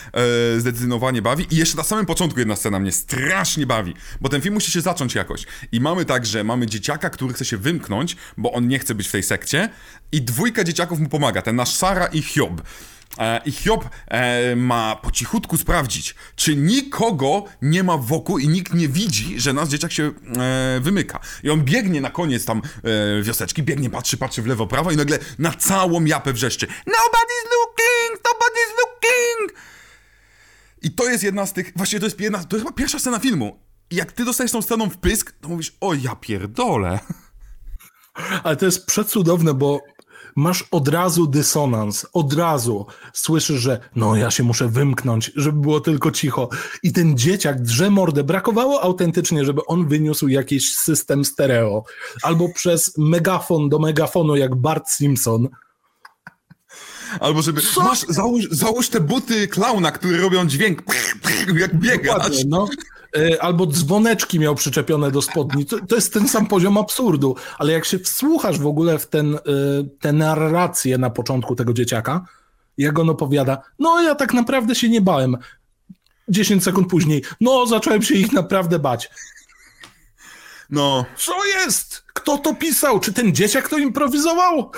e, 0.57 0.61
zdecydowanie 0.61 1.23
bawi. 1.23 1.47
I 1.51 1.57
jeszcze 1.57 1.77
na 1.77 1.83
samym 1.83 2.07
początku 2.07 2.39
jedna 2.39 2.57
scena 2.57 2.79
mnie 2.79 2.93
strasznie 2.93 3.67
bawi, 3.67 3.95
bo 4.21 4.29
ten 4.29 4.41
film 4.41 4.55
musi 4.55 4.71
się 4.71 4.81
zacząć 4.81 5.15
jakoś. 5.15 5.47
I 5.73 5.81
mamy 5.81 6.05
tak, 6.05 6.27
że 6.27 6.45
mamy 6.45 6.67
dzieciaka, 6.67 7.11
który 7.11 7.35
chce 7.35 7.45
się 7.45 7.57
wymknąć, 7.57 8.17
bo 8.37 8.53
on 8.53 8.69
nie 8.69 8.79
chce 8.79 8.95
być 8.95 9.09
w 9.09 9.13
tej 9.13 9.23
sekcie, 9.23 9.71
i 10.13 10.23
dwójka 10.23 10.65
dzieciaków 10.65 10.99
mu 10.99 11.09
pomaga, 11.09 11.43
ten 11.43 11.57
nasz 11.57 11.75
Sara 11.75 12.07
i 12.07 12.23
Hiob. 12.23 12.63
E, 13.19 13.41
I 13.45 13.53
Hiob 13.53 13.85
e, 14.09 14.57
ma 14.57 14.97
po 14.97 15.11
cichutku 15.11 15.57
sprawdzić, 15.57 16.15
czy 16.37 16.57
nikogo 16.57 17.45
nie 17.63 17.85
ma 17.85 17.99
wokół 17.99 18.39
i 18.39 18.49
nikt 18.49 18.75
nie 18.75 18.89
widzi, 18.89 19.41
że 19.41 19.53
nasz 19.53 19.69
dzieciak 19.69 19.93
się 19.93 20.03
e, 20.37 20.81
wymyka. 20.81 21.21
I 21.43 21.51
on 21.51 21.65
biegnie 21.65 22.01
na 22.01 22.11
koniec 22.11 22.45
tam 22.45 22.63
wioseczki, 23.23 23.63
biegnie, 23.63 23.91
patrzy, 23.91 24.17
patrzy 24.17 24.43
w 24.43 24.47
lewo, 24.47 24.67
prawo 24.67 24.93
i 24.93 24.97
nagle 24.97 25.19
na 25.39 25.53
całą 25.53 26.05
japę 26.05 26.33
wrzeszczy 26.33 26.67
Nobody's 26.67 27.47
looking! 27.53 28.23
Nobody's 28.25 28.73
looking! 28.79 29.61
I 30.83 30.91
to 30.91 31.11
jest 31.11 31.25
jedna 31.25 31.47
z 31.47 31.53
tych, 31.53 31.73
właściwie 31.77 32.01
to 32.01 32.07
jest 32.07 32.21
jedna, 32.21 32.45
to 32.45 32.57
jest 32.57 32.67
chyba 32.67 32.77
pierwsza 32.77 32.99
scena 32.99 33.19
filmu. 33.19 33.61
I 33.91 33.97
jak 33.97 34.13
ty 34.13 34.25
dostajesz 34.25 34.53
tą 34.53 34.63
sceną 34.63 34.91
w 34.91 34.99
pysk, 34.99 35.33
to 35.41 35.49
mówisz, 35.49 35.77
o 35.81 35.95
ja 35.95 36.17
pierdolę. 36.17 36.99
Ale 38.45 38.57
to 38.57 38.67
jest 38.67 38.87
przecudowne, 38.87 39.55
bo 39.55 39.81
masz 40.37 40.65
od 40.71 40.89
razu 40.89 41.27
dysonans, 41.27 42.07
od 42.13 42.33
razu 42.33 42.87
słyszysz, 43.13 43.61
że 43.61 43.81
no 43.97 44.17
ja 44.17 44.31
się 44.31 44.43
muszę 44.43 44.69
wymknąć, 44.69 45.33
żeby 45.37 45.61
było 45.61 45.81
tylko 45.81 46.11
cicho. 46.11 46.49
I 46.83 46.93
ten 46.93 47.19
dzieciak 47.19 47.63
drze 47.63 47.91
mordę. 47.91 48.25
Brakowało 48.25 48.83
autentycznie, 48.83 49.45
żeby 49.45 49.65
on 49.67 49.89
wyniósł 49.89 50.29
jakiś 50.29 50.77
system 50.77 51.25
stereo. 51.25 51.85
Albo 52.23 52.49
przez 52.55 52.99
megafon 52.99 53.69
do 53.69 53.79
megafonu, 53.79 54.37
jak 54.37 54.55
Bart 54.55 54.91
Simpson. 54.91 55.49
Albo 57.21 57.43
żeby, 57.43 57.61
Co? 57.61 57.85
masz, 57.85 58.01
załóż, 58.09 58.45
załóż 58.51 58.89
te 58.89 59.01
buty 59.01 59.49
klauna, 59.49 59.93
które 59.93 60.19
robią 60.19 60.47
dźwięk, 60.47 60.83
jak 61.57 61.75
biegasz. 61.75 62.45
No. 62.47 62.69
E, 63.17 63.43
Albo 63.43 63.67
dzwoneczki 63.67 64.39
miał 64.41 64.55
przyczepione 64.55 65.11
do 65.11 65.23
spodni. 65.23 65.67
To, 65.67 65.77
to 65.89 65.95
jest 65.95 66.13
ten 66.13 66.29
sam 66.29 66.47
poziom 66.47 66.79
absurdu, 66.79 67.37
ale 67.59 67.73
jak 67.73 67.85
się 67.85 67.99
wsłuchasz 67.99 68.59
w 68.59 68.67
ogóle 68.67 68.99
w 68.99 69.07
ten, 69.07 69.35
e, 69.35 69.39
tę 70.01 70.13
narrację 70.13 70.99
na 70.99 71.11
początku 71.11 71.57
tego 71.57 71.73
dzieciaka, 71.73 72.25
jak 72.79 72.99
on 72.99 73.11
opowiada, 73.11 73.63
no 73.79 74.03
ja 74.03 74.15
tak 74.15 74.35
naprawdę 74.35 74.75
się 74.75 74.89
nie 74.89 75.01
bałem. 75.01 75.37
10 76.29 76.65
sekund 76.65 76.89
później, 76.89 77.23
no 77.41 77.67
zacząłem 77.67 78.03
się 78.03 78.15
ich 78.15 78.33
naprawdę 78.33 78.79
bać. 78.79 79.11
No, 80.71 81.05
Co 81.17 81.45
jest? 81.45 82.05
Kto 82.15 82.39
to 82.39 82.55
pisał? 82.55 83.01
Czy 83.01 83.13
ten 83.13 83.35
dzieciak 83.35 83.69
to 83.69 83.79
improwizował? 83.79 84.71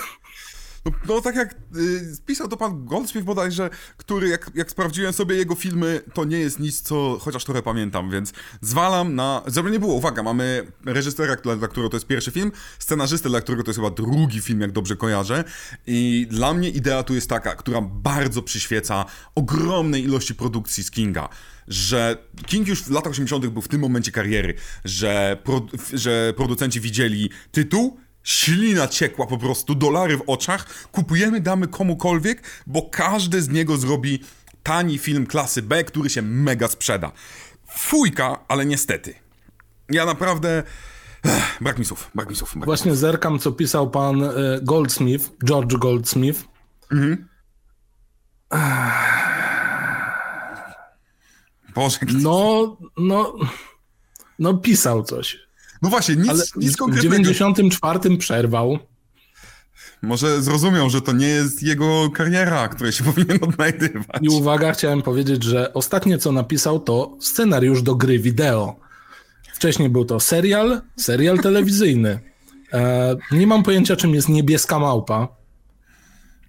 No, 0.88 1.14
no 1.14 1.20
tak 1.20 1.36
jak 1.36 1.52
y, 1.52 2.16
pisał 2.26 2.48
to 2.48 2.56
pan 2.56 2.84
Goldsmith 2.84 3.26
bodajże, 3.26 3.70
który 3.96 4.28
jak, 4.28 4.50
jak 4.54 4.70
sprawdziłem 4.70 5.12
sobie 5.12 5.36
jego 5.36 5.54
filmy, 5.54 6.02
to 6.14 6.24
nie 6.24 6.38
jest 6.38 6.60
nic, 6.60 6.80
co 6.80 7.18
chociaż 7.20 7.44
trochę 7.44 7.62
pamiętam, 7.62 8.10
więc 8.10 8.32
zwalam 8.60 9.14
na... 9.14 9.42
Żeby 9.46 9.70
nie 9.70 9.80
było, 9.80 9.94
uwaga, 9.94 10.22
mamy 10.22 10.72
reżysera, 10.84 11.36
dla, 11.36 11.56
dla 11.56 11.68
którego 11.68 11.90
to 11.90 11.96
jest 11.96 12.06
pierwszy 12.06 12.30
film, 12.30 12.52
scenarzystę, 12.78 13.28
dla 13.28 13.40
którego 13.40 13.64
to 13.64 13.70
jest 13.70 13.78
chyba 13.78 13.90
drugi 13.90 14.40
film, 14.40 14.60
jak 14.60 14.72
dobrze 14.72 14.96
kojarzę 14.96 15.44
i 15.86 16.26
dla 16.30 16.54
mnie 16.54 16.70
idea 16.70 17.02
tu 17.02 17.14
jest 17.14 17.28
taka, 17.28 17.54
która 17.54 17.80
bardzo 17.80 18.42
przyświeca 18.42 19.04
ogromnej 19.34 20.04
ilości 20.04 20.34
produkcji 20.34 20.84
z 20.84 20.90
Kinga, 20.90 21.28
że 21.68 22.16
King 22.46 22.68
już 22.68 22.82
w 22.82 22.90
latach 22.90 23.12
80 23.12 23.46
był 23.46 23.62
w 23.62 23.68
tym 23.68 23.80
momencie 23.80 24.12
kariery, 24.12 24.54
że, 24.84 25.38
że 25.92 26.34
producenci 26.36 26.80
widzieli 26.80 27.30
tytuł, 27.52 27.98
ślina 28.28 28.88
ciekła 28.88 29.26
po 29.26 29.38
prostu, 29.38 29.74
dolary 29.74 30.16
w 30.16 30.22
oczach, 30.26 30.88
kupujemy, 30.92 31.40
damy 31.40 31.68
komukolwiek, 31.68 32.42
bo 32.66 32.82
każdy 32.82 33.42
z 33.42 33.48
niego 33.48 33.76
zrobi 33.76 34.20
tani 34.62 34.98
film 34.98 35.26
klasy 35.26 35.62
B, 35.62 35.84
który 35.84 36.10
się 36.10 36.22
mega 36.22 36.68
sprzeda. 36.68 37.12
Fujka, 37.70 38.44
ale 38.48 38.66
niestety. 38.66 39.14
Ja 39.90 40.04
naprawdę... 40.04 40.62
Ech, 41.24 41.58
brak 41.60 41.78
mi 41.78 41.84
słów, 41.84 42.10
brak 42.14 42.30
mi 42.30 42.36
słów. 42.36 42.54
Brak 42.54 42.64
Właśnie 42.64 42.96
zerkam, 42.96 43.38
co 43.38 43.52
pisał 43.52 43.90
pan 43.90 44.22
e, 44.22 44.30
Goldsmith, 44.62 45.30
George 45.44 45.76
Goldsmith. 45.76 46.44
Boże, 51.74 51.98
No, 52.12 52.76
no, 52.96 53.34
no 54.38 54.54
pisał 54.54 55.02
coś. 55.02 55.47
No 55.82 55.88
właśnie, 55.88 56.16
nic, 56.16 56.28
Ale 56.28 56.44
nic 56.56 56.74
w 56.74 56.76
konkretnego. 56.76 57.32
94 57.32 58.16
przerwał. 58.16 58.78
Może 60.02 60.42
zrozumiał, 60.42 60.90
że 60.90 61.02
to 61.02 61.12
nie 61.12 61.26
jest 61.26 61.62
jego 61.62 62.10
kariera, 62.10 62.68
której 62.68 62.92
się 62.92 63.04
powinien 63.12 63.38
odnajdywać. 63.44 64.22
I 64.22 64.28
uwaga, 64.28 64.72
chciałem 64.72 65.02
powiedzieć, 65.02 65.44
że 65.44 65.74
ostatnie 65.74 66.18
co 66.18 66.32
napisał 66.32 66.80
to 66.80 67.16
scenariusz 67.20 67.82
do 67.82 67.94
gry 67.94 68.18
wideo. 68.18 68.76
Wcześniej 69.54 69.88
był 69.88 70.04
to 70.04 70.20
serial, 70.20 70.80
serial 70.96 71.38
telewizyjny. 71.48 72.20
E, 72.72 73.16
nie 73.32 73.46
mam 73.46 73.62
pojęcia, 73.62 73.96
czym 73.96 74.14
jest 74.14 74.28
niebieska 74.28 74.78
małpa, 74.78 75.28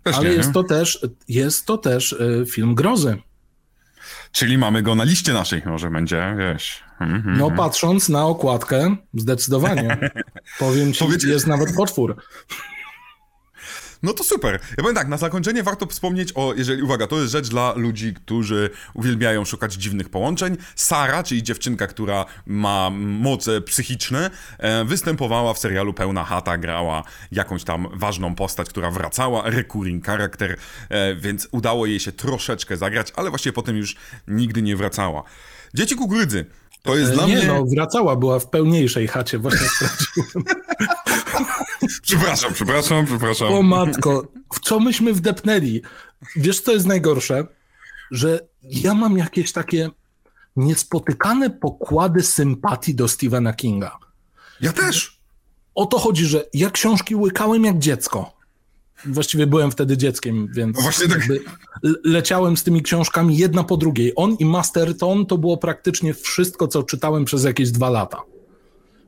Też 0.04 0.16
ale 0.16 0.30
nie, 0.30 0.36
jest 0.36 0.54
to 0.54 0.64
też, 0.64 1.00
jest 1.28 1.66
to 1.66 1.78
też 1.78 2.14
e, 2.14 2.46
film 2.46 2.76
grozy. 2.76 3.18
Czyli 4.32 4.58
mamy 4.58 4.84
go 4.84 4.96
na 4.96 5.04
liście 5.04 5.34
naszej, 5.34 5.62
może 5.66 5.90
będzie, 5.90 6.36
wiesz. 6.38 6.89
Mhm. 7.00 7.38
No 7.38 7.52
patrząc 7.52 8.10
na 8.10 8.26
okładkę, 8.26 8.96
zdecydowanie. 9.14 10.12
Powiem 10.60 10.94
ci, 10.94 11.00
Powiedz- 11.00 11.24
jest 11.28 11.48
nawet 11.48 11.76
potwór. 11.76 12.16
No 14.04 14.14
to 14.14 14.24
super. 14.24 14.60
Ja 14.70 14.76
powiem 14.84 14.96
tak, 14.96 15.08
na 15.08 15.18
zakończenie 15.18 15.64
warto 15.64 15.86
wspomnieć 15.86 16.32
o, 16.36 16.54
jeżeli, 16.58 16.84
uwaga, 16.84 17.08
to 17.08 17.20
jest 17.20 17.32
rzecz 17.32 17.48
dla 17.50 17.74
ludzi, 17.76 18.14
którzy 18.14 18.70
uwielbiają 18.94 19.46
szukać 19.46 19.74
dziwnych 19.74 20.10
połączeń. 20.10 20.58
Sara, 20.76 21.24
czyli 21.24 21.44
dziewczynka, 21.44 21.88
która 21.88 22.26
ma 22.46 22.90
moce 22.94 23.62
psychiczne, 23.62 24.30
e, 24.58 24.86
występowała 24.86 25.54
w 25.54 25.60
serialu 25.60 25.94
Pełna 25.94 26.24
Chata, 26.24 26.58
grała 26.58 27.04
jakąś 27.32 27.64
tam 27.64 27.88
ważną 27.94 28.36
postać, 28.36 28.70
która 28.70 28.92
wracała, 28.92 29.50
recurring 29.50 30.06
charakter, 30.06 30.58
e, 30.90 31.16
więc 31.16 31.48
udało 31.52 31.86
jej 31.86 32.00
się 32.00 32.12
troszeczkę 32.12 32.78
zagrać, 32.78 33.14
ale 33.16 33.30
właściwie 33.30 33.54
potem 33.54 33.78
już 33.78 33.96
nigdy 34.28 34.62
nie 34.62 34.76
wracała. 34.76 35.24
Dzieci 35.74 35.96
Kukurydzy. 35.96 36.46
To 36.84 36.96
jest 36.96 37.12
dla 37.12 37.26
Nie 37.26 37.36
mnie... 37.36 37.48
no, 37.48 37.66
wracała, 37.66 38.16
była 38.16 38.40
w 38.40 38.50
pełniejszej 38.50 39.08
chacie, 39.08 39.38
właśnie 39.38 39.68
sprawdziłem. 39.76 40.46
Przepraszam, 42.02 42.54
przepraszam, 42.54 43.06
przepraszam. 43.06 43.54
O 43.54 43.62
matko, 43.62 44.28
w 44.54 44.60
co 44.60 44.80
myśmy 44.80 45.14
wdepnęli? 45.14 45.82
Wiesz, 46.36 46.62
co 46.62 46.72
jest 46.72 46.86
najgorsze? 46.86 47.48
Że 48.12 48.40
ja 48.64 48.94
mam 48.94 49.18
jakieś 49.18 49.52
takie 49.52 49.90
niespotykane 50.56 51.50
pokłady 51.50 52.24
sympatii 52.24 52.96
do 52.96 53.08
Stephena 53.08 53.54
Kinga. 53.54 53.98
Ja 54.62 54.74
też. 54.74 55.20
O 55.76 55.86
to 55.86 56.00
chodzi, 56.00 56.26
że 56.26 56.46
ja 56.54 56.72
książki 56.72 57.16
łykałem 57.16 57.64
jak 57.64 57.80
dziecko. 57.80 58.39
Właściwie 59.06 59.48
byłem 59.48 59.72
wtedy 59.72 59.98
dzieckiem, 59.98 60.48
więc 60.54 60.78
No 60.78 61.08
tak. 61.08 61.28
leciałem 62.04 62.58
z 62.58 62.64
tymi 62.64 62.82
książkami 62.82 63.38
jedna 63.38 63.64
po 63.64 63.78
drugiej. 63.78 64.14
On 64.16 64.36
i 64.40 64.46
Masterton 64.46 65.26
to 65.26 65.38
było 65.38 65.58
praktycznie 65.58 66.14
wszystko, 66.14 66.68
co 66.68 66.84
czytałem 66.84 67.26
przez 67.26 67.44
jakieś 67.44 67.72
dwa 67.72 67.90
lata. 67.90 68.22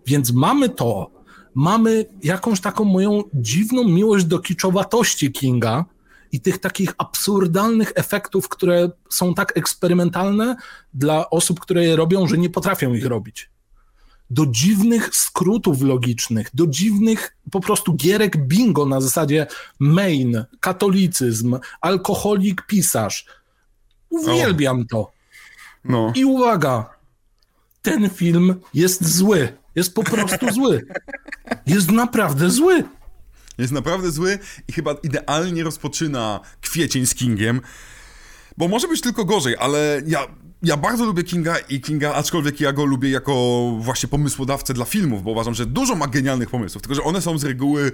Więc 0.07 0.33
mamy 0.33 0.69
to, 0.69 1.11
mamy 1.55 2.05
jakąś 2.23 2.61
taką 2.61 2.83
moją 2.83 3.23
dziwną 3.33 3.83
miłość 3.83 4.25
do 4.25 4.39
kiczowatości 4.39 5.31
Kinga 5.31 5.85
i 6.31 6.41
tych 6.41 6.57
takich 6.57 6.93
absurdalnych 6.97 7.91
efektów, 7.95 8.49
które 8.49 8.89
są 9.09 9.33
tak 9.33 9.57
eksperymentalne 9.57 10.55
dla 10.93 11.29
osób, 11.29 11.59
które 11.59 11.85
je 11.85 11.95
robią, 11.95 12.27
że 12.27 12.37
nie 12.37 12.49
potrafią 12.49 12.93
ich 12.93 13.05
robić. 13.05 13.50
Do 14.31 14.45
dziwnych 14.45 15.15
skrótów 15.15 15.81
logicznych, 15.81 16.49
do 16.53 16.67
dziwnych 16.67 17.37
po 17.51 17.59
prostu 17.59 17.93
gierek 17.93 18.47
bingo 18.47 18.85
na 18.85 19.01
zasadzie 19.01 19.47
main, 19.79 20.45
katolicyzm, 20.59 21.59
alkoholik, 21.81 22.65
pisarz. 22.67 23.25
Uwielbiam 24.09 24.87
to. 24.87 25.11
No. 25.83 26.13
I 26.15 26.25
uwaga, 26.25 26.89
ten 27.81 28.09
film 28.09 28.55
jest 28.73 29.15
zły. 29.15 29.57
Jest 29.75 29.95
po 29.95 30.03
prostu 30.03 30.51
zły. 30.57 30.85
Jest 31.67 31.91
naprawdę 31.91 32.49
zły. 32.49 32.83
Jest 33.57 33.73
naprawdę 33.73 34.11
zły 34.11 34.39
i 34.67 34.73
chyba 34.73 34.93
idealnie 35.03 35.63
rozpoczyna 35.63 36.39
kwiecień 36.61 37.05
z 37.05 37.15
Kingiem. 37.15 37.61
Bo 38.61 38.67
może 38.67 38.87
być 38.87 39.01
tylko 39.01 39.25
gorzej, 39.25 39.55
ale 39.59 40.01
ja, 40.07 40.27
ja 40.63 40.77
bardzo 40.77 41.05
lubię 41.05 41.23
Kinga 41.23 41.57
i 41.57 41.81
Kinga, 41.81 42.13
aczkolwiek 42.13 42.59
ja 42.59 42.73
go 42.73 42.85
lubię 42.85 43.09
jako 43.09 43.33
właśnie 43.79 44.09
pomysłodawcę 44.09 44.73
dla 44.73 44.85
filmów, 44.85 45.23
bo 45.23 45.31
uważam, 45.31 45.53
że 45.53 45.65
dużo 45.65 45.95
ma 45.95 46.07
genialnych 46.07 46.49
pomysłów, 46.49 46.81
tylko 46.81 46.95
że 46.95 47.03
one 47.03 47.21
są 47.21 47.37
z 47.37 47.43
reguły. 47.43 47.91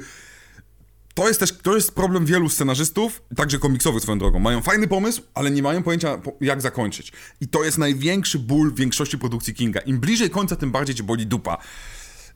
To 1.14 1.28
jest 1.28 1.40
też 1.40 1.58
to 1.58 1.76
jest 1.76 1.96
problem 1.96 2.26
wielu 2.26 2.50
scenarzystów, 2.50 3.22
także 3.36 3.60
komiksowych 3.60 4.02
swoją 4.04 4.20
drogą. 4.20 4.40
Mają 4.40 4.62
fajny 4.62 4.88
pomysł, 4.88 5.22
ale 5.34 5.52
nie 5.52 5.62
mają 5.64 5.84
pojęcia, 5.84 6.18
po- 6.18 6.34
jak 6.42 6.62
zakończyć. 6.62 7.12
I 7.42 7.48
to 7.48 7.64
jest 7.64 7.78
największy 7.78 8.40
ból 8.40 8.74
większości 8.74 9.18
produkcji 9.18 9.54
Kinga. 9.54 9.80
Im 9.80 10.00
bliżej 10.00 10.30
końca, 10.30 10.56
tym 10.56 10.72
bardziej 10.72 10.96
cię 10.96 11.04
boli 11.04 11.28
dupa. 11.28 11.58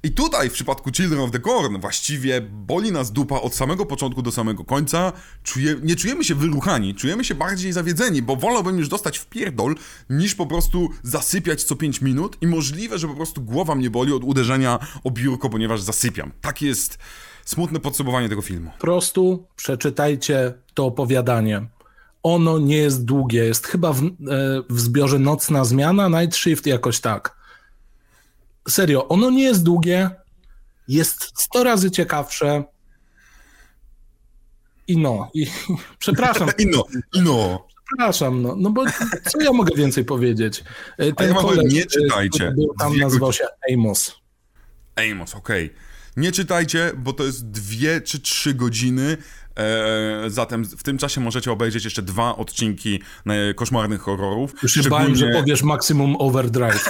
I 0.03 0.11
tutaj 0.11 0.49
w 0.49 0.53
przypadku 0.53 0.91
Children 0.91 1.21
of 1.21 1.31
the 1.31 1.39
Corn 1.39 1.81
właściwie 1.81 2.41
boli 2.41 2.91
nas 2.91 3.11
dupa 3.11 3.35
od 3.35 3.55
samego 3.55 3.85
początku 3.85 4.21
do 4.21 4.31
samego 4.31 4.63
końca. 4.63 5.13
Czuje, 5.43 5.75
nie 5.83 5.95
czujemy 5.95 6.23
się 6.23 6.35
wyruchani, 6.35 6.95
czujemy 6.95 7.23
się 7.23 7.35
bardziej 7.35 7.73
zawiedzeni, 7.73 8.21
bo 8.21 8.35
wolałbym 8.35 8.77
już 8.77 8.89
dostać 8.89 9.17
w 9.17 9.25
pierdol, 9.25 9.75
niż 10.09 10.35
po 10.35 10.45
prostu 10.45 10.89
zasypiać 11.03 11.63
co 11.63 11.75
5 11.75 12.01
minut 12.01 12.37
i 12.41 12.47
możliwe, 12.47 12.99
że 12.99 13.07
po 13.07 13.13
prostu 13.13 13.41
głowa 13.41 13.75
mnie 13.75 13.89
boli 13.89 14.13
od 14.13 14.23
uderzenia 14.23 14.79
o 15.03 15.11
biurko, 15.11 15.49
ponieważ 15.49 15.81
zasypiam. 15.81 16.31
Tak 16.41 16.61
jest 16.61 16.97
smutne 17.45 17.79
podsumowanie 17.79 18.29
tego 18.29 18.41
filmu. 18.41 18.71
Po 18.71 18.81
prostu 18.81 19.45
przeczytajcie 19.55 20.53
to 20.73 20.85
opowiadanie. 20.85 21.65
Ono 22.23 22.59
nie 22.59 22.77
jest 22.77 23.05
długie. 23.05 23.43
Jest 23.43 23.67
chyba 23.67 23.93
w, 23.93 24.03
e, 24.03 24.09
w 24.69 24.79
zbiorze 24.79 25.19
Nocna 25.19 25.65
Zmiana, 25.65 26.21
Night 26.21 26.35
Shift, 26.35 26.65
jakoś 26.65 26.99
tak. 26.99 27.40
Serio, 28.69 29.07
ono 29.07 29.29
nie 29.29 29.43
jest 29.43 29.63
długie. 29.63 30.09
Jest 30.87 31.31
100 31.35 31.63
razy 31.63 31.91
ciekawsze. 31.91 32.63
I 34.87 34.97
no, 34.97 35.29
i 35.33 35.47
przepraszam, 35.99 36.49
I 36.57 36.65
no, 36.65 36.85
i 37.13 37.21
no. 37.21 37.67
przepraszam, 37.87 38.41
no, 38.41 38.55
no 38.55 38.69
bo 38.69 38.83
co 39.29 39.41
ja 39.41 39.51
mogę 39.51 39.75
więcej 39.75 40.05
powiedzieć? 40.05 40.59
E, 40.59 40.63
A 40.99 41.03
ja 41.03 41.13
powiem, 41.13 41.35
koleś, 41.35 41.73
nie 41.73 41.83
e, 41.83 41.85
czytajcie. 41.85 42.51
Był 42.51 42.73
tam 42.79 42.91
Dwie 42.91 43.01
nazywał 43.01 43.33
się 43.33 43.45
Amos. 43.73 44.15
Amos, 44.95 45.35
okej. 45.35 45.73
Nie 46.17 46.31
czytajcie, 46.31 46.91
bo 46.97 47.13
to 47.13 47.23
jest 47.23 47.49
dwie 47.49 48.01
czy 48.01 48.19
trzy 48.19 48.53
godziny. 48.53 49.17
E, 49.59 50.29
zatem 50.29 50.65
w 50.65 50.83
tym 50.83 50.97
czasie 50.97 51.21
możecie 51.21 51.51
obejrzeć 51.51 51.83
jeszcze 51.83 52.01
dwa 52.01 52.35
odcinki 52.35 52.99
e, 53.27 53.53
koszmarnych 53.53 54.01
horrorów. 54.01 54.53
Już 54.63 54.73
się 54.73 54.81
bałem, 54.89 55.09
że 55.09 55.15
Szczególnie- 55.15 55.39
powiesz 55.41 55.63
Maximum 55.63 56.15
Overdrive. 56.19 56.89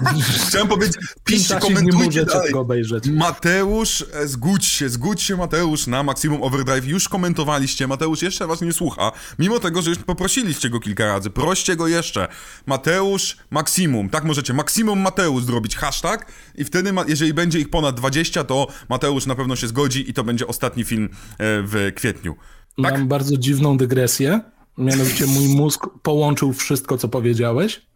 Chciałem 0.48 0.68
powiedzieć, 0.68 0.96
piszcie, 1.24 1.56
komentujcie 1.56 2.24
dalej. 2.24 2.54
obejrzeć. 2.54 3.06
Mateusz, 3.06 4.04
e, 4.14 4.28
zgódź 4.28 4.66
się, 4.66 4.88
zgódź 4.88 5.22
się 5.22 5.36
Mateusz 5.36 5.86
na 5.86 6.02
Maximum 6.02 6.42
Overdrive. 6.42 6.84
Już 6.86 7.08
komentowaliście, 7.08 7.86
Mateusz 7.86 8.22
jeszcze 8.22 8.46
was 8.46 8.60
nie 8.60 8.72
słucha, 8.72 9.12
mimo 9.38 9.58
tego, 9.58 9.82
że 9.82 9.90
już 9.90 9.98
poprosiliście 9.98 10.70
go 10.70 10.80
kilka 10.80 11.06
razy. 11.06 11.30
Proście 11.30 11.76
go 11.76 11.88
jeszcze. 11.88 12.28
Mateusz 12.66 13.36
Maximum, 13.50 14.08
tak 14.08 14.24
możecie, 14.24 14.52
Maximum 14.54 15.00
Mateusz 15.00 15.44
zrobić 15.44 15.76
hashtag 15.76 16.32
i 16.54 16.64
wtedy, 16.64 16.92
jeżeli 17.08 17.34
będzie 17.34 17.58
ich 17.58 17.70
ponad 17.70 17.96
20, 17.96 18.44
to 18.44 18.66
Mateusz 18.88 19.26
na 19.26 19.34
pewno 19.34 19.56
się 19.56 19.68
zgodzi 19.68 20.10
i 20.10 20.14
to 20.14 20.24
będzie 20.24 20.46
ostatni 20.46 20.84
film 20.84 21.08
w 21.38 21.92
kwietniu. 22.00 22.34
Tak? 22.82 22.92
Mam 22.92 23.08
bardzo 23.08 23.36
dziwną 23.36 23.76
dygresję. 23.76 24.40
Mianowicie 24.78 25.26
mój 25.26 25.48
mózg 25.48 25.86
połączył 26.02 26.52
wszystko, 26.52 26.98
co 26.98 27.08
powiedziałeś. 27.08 27.86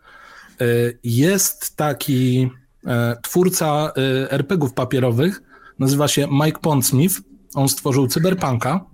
E, 0.60 0.64
Jest 1.04 1.76
taki 1.76 2.50
e, 2.86 3.16
twórca 3.22 3.92
e, 3.96 4.30
RPG-ów 4.32 4.74
papierowych, 4.74 5.42
nazywa 5.78 6.08
się 6.08 6.28
Mike 6.44 6.58
Pondsmith. 6.58 7.20
On 7.54 7.68
stworzył 7.68 8.06
Cyberpunka 8.06 8.84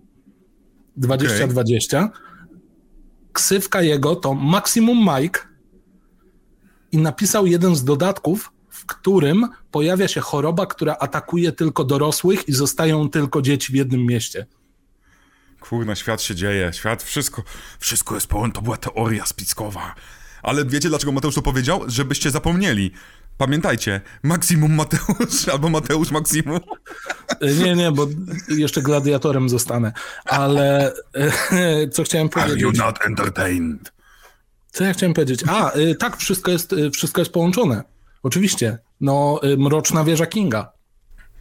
2020. 0.96 2.10
Ksywka 3.32 3.82
jego 3.82 4.16
to 4.16 4.34
Maximum 4.34 4.98
Mike 4.98 5.40
i 6.92 6.98
napisał 6.98 7.46
jeden 7.46 7.76
z 7.76 7.84
dodatków, 7.84 8.52
w 8.68 8.86
którym 8.86 9.48
pojawia 9.70 10.08
się 10.08 10.20
choroba, 10.20 10.66
która 10.66 10.96
atakuje 11.00 11.52
tylko 11.52 11.84
dorosłych 11.84 12.48
i 12.48 12.52
zostają 12.52 13.10
tylko 13.10 13.42
dzieci 13.42 13.72
w 13.72 13.76
jednym 13.76 14.06
mieście. 14.06 14.46
Kurna, 15.60 15.94
świat 15.96 16.22
się 16.22 16.34
dzieje, 16.34 16.72
świat, 16.72 17.02
wszystko, 17.02 17.42
wszystko 17.78 18.14
jest 18.14 18.26
pełen, 18.26 18.52
to 18.52 18.62
była 18.62 18.76
teoria 18.76 19.26
spiskowa. 19.26 19.94
Ale 20.42 20.64
wiecie, 20.64 20.88
dlaczego 20.88 21.12
Mateusz 21.12 21.34
to 21.34 21.42
powiedział? 21.42 21.82
Żebyście 21.86 22.30
zapomnieli. 22.30 22.92
Pamiętajcie, 23.38 24.00
Maksimum 24.22 24.74
Mateusz 24.74 25.48
albo 25.52 25.68
Mateusz 25.68 26.10
Maksimum. 26.10 26.60
E, 27.40 27.54
Nie, 27.54 27.74
nie, 27.74 27.92
bo 27.92 28.06
jeszcze 28.48 28.82
gladiatorem 28.82 29.48
zostanę. 29.48 29.92
Ale 30.24 30.92
e, 31.14 31.88
co 31.94 32.02
chciałem 32.04 32.28
powiedzieć? 32.28 32.78
not 32.78 32.98
entertained? 33.06 33.92
Co 34.72 34.84
ja 34.84 34.92
chciałem 34.92 35.14
powiedzieć? 35.14 35.40
A, 35.48 35.72
e, 35.72 35.94
tak, 35.94 36.16
wszystko 36.16 36.50
jest, 36.50 36.74
wszystko 36.92 37.20
jest 37.20 37.32
połączone. 37.32 37.82
Oczywiście. 38.22 38.78
No, 39.00 39.40
Mroczna 39.58 40.04
Wieża 40.04 40.26
Kinga. 40.26 40.72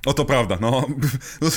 O, 0.06 0.14
to 0.14 0.26
prawda, 0.26 0.58
no. 0.62 0.86
no. 1.42 1.50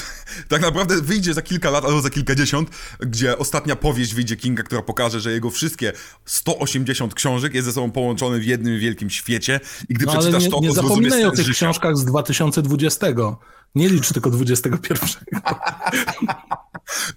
Tak 0.49 0.63
naprawdę 0.63 1.03
wyjdzie 1.03 1.35
za 1.35 1.43
kilka 1.43 1.71
lat 1.71 1.85
albo 1.85 2.01
za 2.01 2.11
kilkadziesiąt, 2.11 2.71
gdzie 3.01 3.39
ostatnia 3.39 3.77
powieść 3.77 4.15
wyjdzie 4.15 4.37
Kinga, 4.37 4.63
która 4.63 4.83
pokaże, 4.83 5.21
że 5.21 5.33
jego 5.33 5.51
wszystkie 5.51 5.93
180 6.25 7.15
książek 7.15 7.55
jest 7.55 7.67
ze 7.67 7.73
sobą 7.73 7.91
połączone 7.91 8.39
w 8.39 8.45
jednym 8.45 8.79
wielkim 8.79 9.11
świecie 9.11 9.61
i 9.89 9.95
gdy 9.95 10.07
No, 10.07 10.13
przeczytasz 10.13 10.45
nie, 10.45 10.51
to, 10.51 10.61
nie 10.61 10.69
to 10.69 10.75
zapominaj 10.75 11.11
zrozumiesz 11.11 11.25
o 11.27 11.29
sens 11.31 11.37
tych 11.37 11.47
życia. 11.47 11.67
książkach 11.67 11.97
z 11.97 12.05
2020. 12.05 13.07
Nie 13.75 13.89
licz 13.89 14.13
tylko 14.13 14.31
21. 14.31 14.99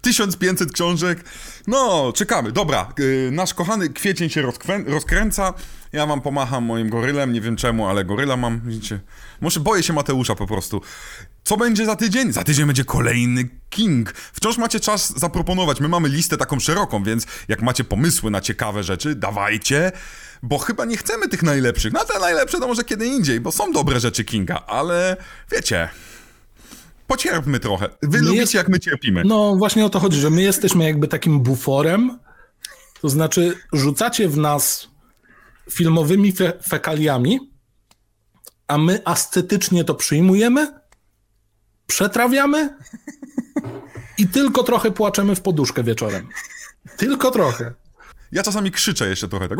1500 0.02 0.72
książek. 0.72 1.24
No, 1.68 2.14
czekamy. 2.16 2.52
Dobra, 2.52 2.94
yy, 2.98 3.30
nasz 3.32 3.54
kochany 3.54 3.90
kwiecień 3.90 4.30
się 4.30 4.42
rozkrę- 4.44 4.88
rozkręca. 4.90 5.54
Ja 5.94 6.06
wam 6.06 6.22
pomacham 6.22 6.64
moim 6.64 6.90
gorylem, 6.90 7.34
nie 7.34 7.42
wiem 7.42 7.56
czemu, 7.56 7.88
ale 7.88 8.06
goryla 8.06 8.38
mam, 8.38 8.62
widzicie. 8.66 9.00
Może 9.42 9.60
boję 9.60 9.84
się 9.84 9.94
Mateusza 9.94 10.36
po 10.36 10.48
prostu. 10.48 10.82
Co 11.44 11.58
będzie 11.58 11.86
za 11.86 11.96
tydzień? 11.96 12.34
Za 12.34 12.44
tydzień 12.44 12.66
będzie 12.66 12.86
kolejny 12.86 13.50
King. 13.70 14.12
Wciąż 14.12 14.58
macie 14.58 14.80
czas 14.80 15.20
zaproponować. 15.20 15.80
My 15.80 15.88
mamy 15.88 16.10
listę 16.10 16.38
taką 16.38 16.60
szeroką, 16.60 17.04
więc 17.04 17.26
jak 17.48 17.62
macie 17.62 17.84
pomysły 17.84 18.32
na 18.32 18.42
ciekawe 18.42 18.84
rzeczy, 18.84 19.16
dawajcie. 19.16 19.92
Bo 20.44 20.58
chyba 20.58 20.86
nie 20.86 20.98
chcemy 20.98 21.30
tych 21.30 21.44
najlepszych. 21.44 21.94
No 21.94 22.06
te 22.06 22.20
najlepsze 22.20 22.60
to 22.60 22.68
może 22.68 22.84
kiedy 22.84 23.06
indziej, 23.06 23.40
bo 23.40 23.52
są 23.52 23.72
dobre 23.72 24.00
rzeczy 24.00 24.24
Kinga, 24.24 24.64
ale 24.68 25.18
wiecie, 25.52 25.90
pocierpmy 27.08 27.60
trochę. 27.60 27.90
Wy 28.02 28.20
lubicie 28.20 28.40
jest- 28.42 28.54
jak 28.54 28.70
my 28.70 28.80
cierpimy. 28.80 29.24
No 29.26 29.56
właśnie 29.56 29.86
o 29.86 29.90
to 29.90 30.00
chodzi, 30.00 30.20
że 30.20 30.30
my 30.30 30.42
jesteśmy 30.42 30.84
jakby 30.84 31.08
takim 31.08 31.40
buforem, 31.40 32.20
to 33.02 33.10
znaczy 33.10 33.58
rzucacie 33.74 34.30
w 34.30 34.38
nas 34.38 34.88
filmowymi 35.72 36.32
fe 36.32 36.54
fekaliami, 36.70 37.52
a 38.68 38.78
my 38.78 39.02
ascetycznie 39.06 39.84
to 39.84 39.96
przyjmujemy, 39.96 40.80
przetrawiamy 41.88 42.78
i 44.18 44.28
tylko 44.28 44.64
trochę 44.64 44.92
płaczemy 44.92 45.36
w 45.36 45.42
poduszkę 45.42 45.84
wieczorem. 45.84 46.28
Tylko 46.98 47.32
trochę. 47.32 47.74
Ja 48.32 48.44
czasami 48.44 48.72
krzyczę 48.72 49.10
jeszcze 49.10 49.28
trochę, 49.28 49.48
tak. 49.50 49.58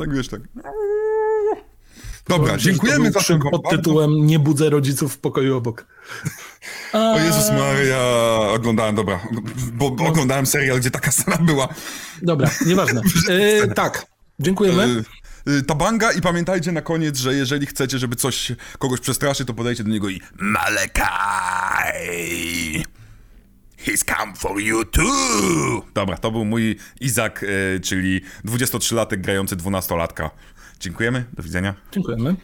Tak 0.00 0.14
wiesz, 0.14 0.28
tak. 0.28 0.40
Dobra, 2.28 2.56
dziękujemy 2.56 3.12
za 3.12 3.20
ten 3.20 3.40
pod 3.40 3.70
tytułem 3.70 4.26
Nie 4.26 4.38
budzę 4.38 4.70
rodziców 4.70 5.14
w 5.14 5.18
pokoju 5.18 5.56
obok. 5.56 5.86
O 6.92 7.18
Jezus 7.18 7.50
Maria, 7.50 7.98
oglądałem, 8.54 8.94
dobra, 8.94 9.20
bo, 9.72 9.90
bo 9.90 10.06
oglądałem 10.06 10.46
serial, 10.46 10.80
gdzie 10.80 10.90
taka 10.90 11.10
scena 11.10 11.38
była. 11.38 11.68
Dobra, 12.22 12.50
nieważne. 12.66 13.00
E, 13.30 13.68
tak, 13.68 14.06
dziękujemy. 14.40 15.04
Y, 15.48 15.50
y, 15.50 15.62
Tabanga 15.62 16.12
i 16.12 16.20
pamiętajcie 16.20 16.72
na 16.72 16.82
koniec, 16.82 17.18
że 17.18 17.34
jeżeli 17.34 17.66
chcecie, 17.66 17.98
żeby 17.98 18.16
coś 18.16 18.52
kogoś 18.78 19.00
przestraszy, 19.00 19.44
to 19.44 19.54
podejście 19.54 19.84
do 19.84 19.90
niego 19.90 20.08
i 20.08 20.20
Malakai! 20.38 20.94
He's 23.86 24.04
come 24.16 24.36
for 24.36 24.60
you 24.60 24.84
too! 24.84 25.82
Dobra, 25.94 26.16
to 26.16 26.30
był 26.30 26.44
mój 26.44 26.76
Izak, 27.00 27.44
czyli 27.82 28.20
23-latek 28.44 29.16
grający 29.16 29.56
12-latka. 29.56 30.30
Dziękujemy, 30.80 31.24
do 31.32 31.42
widzenia. 31.42 31.74
Dziękujemy. 31.92 32.36